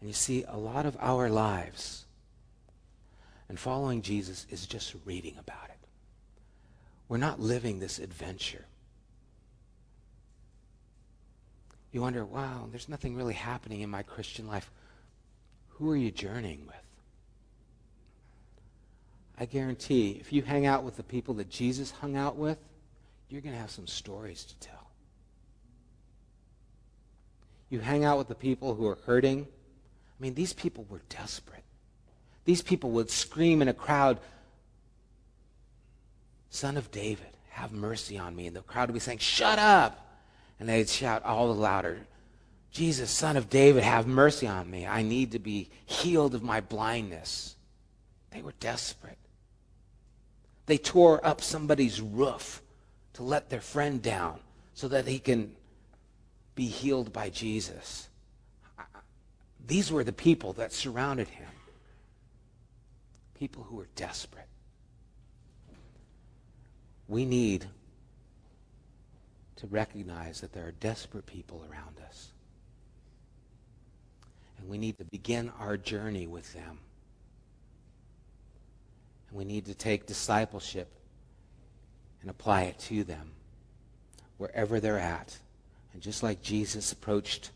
And 0.00 0.08
you 0.08 0.14
see, 0.14 0.42
a 0.48 0.56
lot 0.56 0.86
of 0.86 0.96
our 1.00 1.28
lives 1.28 2.06
and 3.46 3.58
following 3.58 4.00
Jesus 4.00 4.46
is 4.48 4.66
just 4.66 4.94
reading 5.04 5.34
about 5.38 5.68
it. 5.68 5.76
We're 7.10 7.18
not 7.18 7.40
living 7.40 7.78
this 7.78 7.98
adventure. 7.98 8.64
You 11.92 12.00
wonder, 12.00 12.24
wow, 12.24 12.68
there's 12.70 12.88
nothing 12.88 13.16
really 13.16 13.34
happening 13.34 13.82
in 13.82 13.90
my 13.90 14.02
Christian 14.02 14.46
life. 14.46 14.70
Who 15.72 15.90
are 15.90 15.96
you 15.96 16.10
journeying 16.10 16.64
with? 16.66 16.76
I 19.38 19.44
guarantee 19.44 20.16
if 20.18 20.32
you 20.32 20.40
hang 20.40 20.64
out 20.64 20.84
with 20.84 20.96
the 20.96 21.02
people 21.02 21.34
that 21.34 21.50
Jesus 21.50 21.90
hung 21.90 22.16
out 22.16 22.36
with, 22.36 22.56
you're 23.28 23.40
going 23.40 23.54
to 23.54 23.60
have 23.60 23.70
some 23.70 23.86
stories 23.86 24.44
to 24.44 24.56
tell. 24.56 24.90
You 27.70 27.80
hang 27.80 28.04
out 28.04 28.18
with 28.18 28.28
the 28.28 28.34
people 28.34 28.74
who 28.74 28.86
are 28.86 28.98
hurting. 29.06 29.42
I 29.42 30.22
mean, 30.22 30.34
these 30.34 30.52
people 30.52 30.86
were 30.88 31.02
desperate. 31.08 31.64
These 32.44 32.62
people 32.62 32.90
would 32.92 33.10
scream 33.10 33.60
in 33.60 33.68
a 33.68 33.74
crowd, 33.74 34.18
Son 36.48 36.78
of 36.78 36.90
David, 36.90 37.26
have 37.50 37.72
mercy 37.72 38.16
on 38.16 38.34
me. 38.34 38.46
And 38.46 38.56
the 38.56 38.62
crowd 38.62 38.88
would 38.88 38.94
be 38.94 39.00
saying, 39.00 39.18
Shut 39.18 39.58
up. 39.58 40.06
And 40.58 40.68
they'd 40.68 40.88
shout 40.88 41.24
all 41.24 41.48
the 41.48 41.60
louder, 41.60 41.98
Jesus, 42.70 43.10
Son 43.10 43.36
of 43.36 43.48
David, 43.48 43.82
have 43.82 44.06
mercy 44.06 44.46
on 44.46 44.70
me. 44.70 44.86
I 44.86 45.02
need 45.02 45.32
to 45.32 45.38
be 45.38 45.70
healed 45.86 46.34
of 46.34 46.42
my 46.42 46.60
blindness. 46.60 47.56
They 48.30 48.42
were 48.42 48.54
desperate. 48.60 49.18
They 50.66 50.78
tore 50.78 51.24
up 51.26 51.40
somebody's 51.40 52.00
roof 52.00 52.62
to 53.18 53.24
let 53.24 53.50
their 53.50 53.60
friend 53.60 54.00
down 54.00 54.38
so 54.74 54.86
that 54.86 55.08
he 55.08 55.18
can 55.18 55.50
be 56.54 56.66
healed 56.66 57.12
by 57.12 57.28
Jesus. 57.28 58.08
These 59.66 59.90
were 59.90 60.04
the 60.04 60.12
people 60.12 60.52
that 60.52 60.72
surrounded 60.72 61.26
him. 61.26 61.48
People 63.36 63.64
who 63.64 63.74
were 63.74 63.88
desperate. 63.96 64.46
We 67.08 67.24
need 67.24 67.66
to 69.56 69.66
recognize 69.66 70.40
that 70.40 70.52
there 70.52 70.68
are 70.68 70.74
desperate 70.78 71.26
people 71.26 71.66
around 71.68 71.96
us. 72.06 72.28
And 74.58 74.68
we 74.68 74.78
need 74.78 74.96
to 74.98 75.04
begin 75.04 75.50
our 75.58 75.76
journey 75.76 76.28
with 76.28 76.52
them. 76.54 76.78
And 79.28 79.38
we 79.38 79.44
need 79.44 79.66
to 79.66 79.74
take 79.74 80.06
discipleship 80.06 80.97
and 82.20 82.30
apply 82.30 82.62
it 82.62 82.78
to 82.78 83.04
them 83.04 83.30
wherever 84.36 84.80
they're 84.80 84.98
at. 84.98 85.38
And 85.92 86.02
just 86.02 86.22
like 86.22 86.42
Jesus 86.42 86.92
approached 86.92 87.50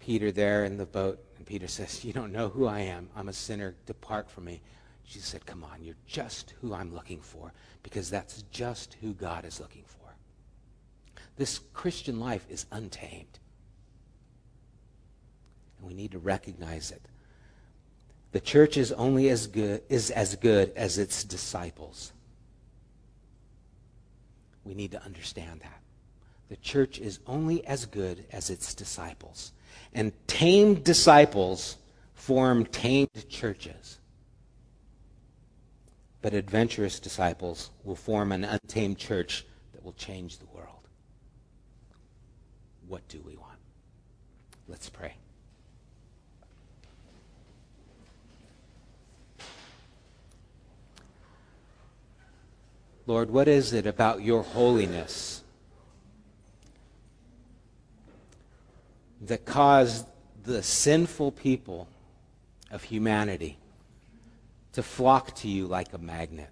Peter 0.00 0.32
there 0.32 0.64
in 0.64 0.78
the 0.78 0.86
boat, 0.86 1.22
and 1.36 1.46
Peter 1.46 1.68
says, 1.68 2.04
You 2.04 2.12
don't 2.12 2.32
know 2.32 2.48
who 2.48 2.66
I 2.66 2.80
am. 2.80 3.08
I'm 3.16 3.28
a 3.28 3.32
sinner. 3.32 3.74
Depart 3.86 4.30
from 4.30 4.44
me. 4.44 4.60
Jesus 5.06 5.28
said, 5.28 5.46
Come 5.46 5.64
on, 5.64 5.82
you're 5.82 5.94
just 6.06 6.54
who 6.60 6.74
I'm 6.74 6.94
looking 6.94 7.20
for 7.20 7.52
because 7.82 8.10
that's 8.10 8.42
just 8.50 8.96
who 9.00 9.12
God 9.12 9.44
is 9.44 9.60
looking 9.60 9.84
for. 9.86 9.98
This 11.36 11.60
Christian 11.72 12.20
life 12.20 12.46
is 12.50 12.66
untamed. 12.70 13.38
And 15.78 15.88
we 15.88 15.94
need 15.94 16.12
to 16.12 16.18
recognize 16.18 16.90
it. 16.90 17.02
The 18.32 18.40
church 18.40 18.76
is 18.76 18.92
only 18.92 19.28
as 19.28 19.46
good 19.46 19.82
is 19.88 20.10
as 20.10 20.36
good 20.36 20.72
as 20.74 20.98
its 20.98 21.22
disciples. 21.24 22.12
We 24.64 24.74
need 24.74 24.92
to 24.92 25.02
understand 25.02 25.60
that. 25.60 25.80
The 26.48 26.56
church 26.56 26.98
is 26.98 27.18
only 27.26 27.66
as 27.66 27.86
good 27.86 28.24
as 28.30 28.50
its 28.50 28.74
disciples. 28.74 29.52
And 29.94 30.12
tamed 30.26 30.84
disciples 30.84 31.78
form 32.14 32.66
tamed 32.66 33.28
churches. 33.28 33.98
But 36.20 36.34
adventurous 36.34 37.00
disciples 37.00 37.70
will 37.84 37.96
form 37.96 38.32
an 38.32 38.44
untamed 38.44 38.98
church 38.98 39.44
that 39.72 39.84
will 39.84 39.94
change 39.94 40.38
the 40.38 40.46
world. 40.46 40.68
What 42.86 43.06
do 43.08 43.20
we 43.26 43.36
want? 43.36 43.58
Let's 44.68 44.88
pray. 44.88 45.14
Lord, 53.06 53.30
what 53.30 53.48
is 53.48 53.72
it 53.72 53.86
about 53.86 54.22
your 54.22 54.42
holiness 54.42 55.42
that 59.22 59.44
caused 59.44 60.06
the 60.44 60.62
sinful 60.62 61.32
people 61.32 61.88
of 62.70 62.84
humanity 62.84 63.58
to 64.72 64.82
flock 64.82 65.34
to 65.36 65.48
you 65.48 65.66
like 65.66 65.92
a 65.92 65.98
magnet? 65.98 66.50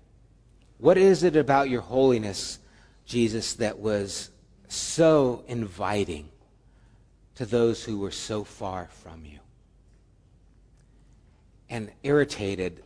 What 0.79 0.99
is 0.99 1.23
it 1.23 1.37
about 1.37 1.71
your 1.71 1.83
holiness, 1.83 2.59
Jesus, 3.07 3.55
that 3.55 3.79
was 3.79 4.31
so 4.69 5.45
inviting 5.47 6.31
to 7.37 7.47
those 7.47 7.85
who 7.85 7.99
were 7.99 8.11
so 8.11 8.45
far 8.45 8.89
from 9.03 9.25
you 9.25 9.39
and 11.69 11.93
irritated 12.03 12.83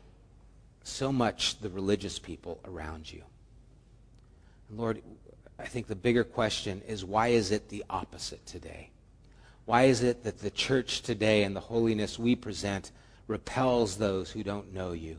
so 0.83 1.11
much 1.11 1.59
the 1.61 1.71
religious 1.71 2.19
people 2.19 2.61
around 2.67 3.11
you? 3.11 3.23
Lord, 4.71 5.03
I 5.59 5.67
think 5.67 5.87
the 5.87 5.95
bigger 5.95 6.25
question 6.25 6.83
is 6.87 7.05
why 7.05 7.29
is 7.29 7.51
it 7.51 7.69
the 7.69 7.85
opposite 7.89 8.45
today? 8.47 8.91
Why 9.67 9.85
is 9.85 10.03
it 10.03 10.25
that 10.25 10.39
the 10.39 10.51
church 10.51 11.03
today 11.03 11.45
and 11.45 11.57
the 11.57 11.61
holiness 11.61 12.19
we 12.19 12.37
present 12.37 12.91
repels 13.27 13.97
those 13.97 14.31
who 14.31 14.43
don't 14.43 14.75
know 14.75 14.93
you 14.93 15.17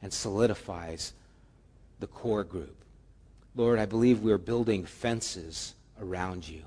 and 0.00 0.12
solidifies 0.12 1.12
the 2.00 2.06
core 2.06 2.44
group? 2.44 2.84
Lord, 3.54 3.78
I 3.78 3.86
believe 3.86 4.20
we're 4.20 4.38
building 4.38 4.84
fences 4.84 5.74
around 6.00 6.48
you. 6.48 6.62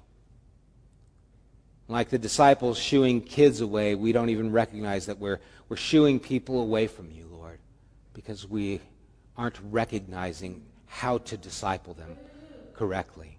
Like 1.88 2.10
the 2.10 2.20
disciples 2.20 2.78
shooing 2.78 3.22
kids 3.22 3.62
away, 3.62 3.96
we 3.96 4.12
don't 4.12 4.30
even 4.30 4.52
recognize 4.52 5.08
that 5.08 5.18
we're, 5.18 5.40
we're 5.70 5.78
shooing 5.78 6.20
people 6.20 6.62
away 6.62 6.86
from 6.86 7.10
you, 7.12 7.28
Lord, 7.32 7.60
because 8.14 8.48
we 8.48 8.82
aren't 9.36 9.58
recognizing 9.72 10.64
how 10.90 11.20
to 11.20 11.38
disciple 11.38 11.94
them 11.94 12.18
correctly. 12.74 13.38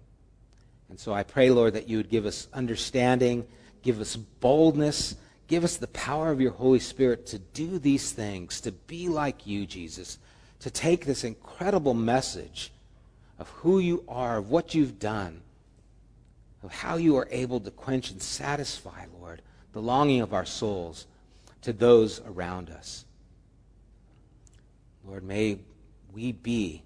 And 0.89 0.99
so 0.99 1.13
I 1.13 1.23
pray, 1.23 1.51
Lord, 1.51 1.73
that 1.73 1.87
you 1.87 1.97
would 1.97 2.09
give 2.09 2.25
us 2.25 2.47
understanding, 2.53 3.45
give 3.83 4.01
us 4.01 4.15
boldness, 4.15 5.15
give 5.47 5.63
us 5.63 5.77
the 5.77 5.87
power 5.87 6.31
of 6.31 6.41
your 6.41 6.51
Holy 6.51 6.79
Spirit 6.79 7.27
to 7.27 7.39
do 7.39 7.77
these 7.77 8.11
things, 8.11 8.61
to 8.61 8.71
be 8.71 9.09
like 9.09 9.45
you, 9.45 9.65
Jesus, 9.65 10.17
to 10.59 10.71
take 10.71 11.05
this 11.05 11.23
incredible 11.23 11.93
message 11.93 12.71
of 13.37 13.49
who 13.49 13.79
you 13.79 14.03
are, 14.07 14.37
of 14.37 14.49
what 14.49 14.73
you've 14.73 14.97
done, 14.97 15.41
of 16.63 16.71
how 16.71 16.95
you 16.95 17.17
are 17.17 17.27
able 17.31 17.59
to 17.59 17.71
quench 17.71 18.11
and 18.11 18.21
satisfy, 18.21 19.05
Lord, 19.19 19.41
the 19.73 19.81
longing 19.81 20.21
of 20.21 20.33
our 20.33 20.45
souls 20.45 21.05
to 21.63 21.73
those 21.73 22.21
around 22.21 22.69
us. 22.69 23.05
Lord, 25.05 25.23
may 25.23 25.59
we 26.13 26.31
be 26.31 26.83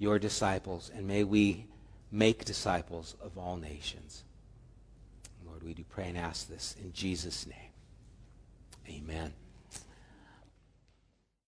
your 0.00 0.18
disciples, 0.18 0.90
and 0.92 1.06
may 1.06 1.22
we 1.22 1.66
make 2.10 2.44
disciples 2.44 3.14
of 3.22 3.38
all 3.38 3.56
nations. 3.56 4.24
Lord, 5.46 5.62
we 5.62 5.74
do 5.74 5.84
pray 5.88 6.08
and 6.08 6.18
ask 6.18 6.48
this 6.48 6.74
in 6.82 6.92
Jesus' 6.92 7.46
name. 7.46 7.70
Amen. 8.88 9.32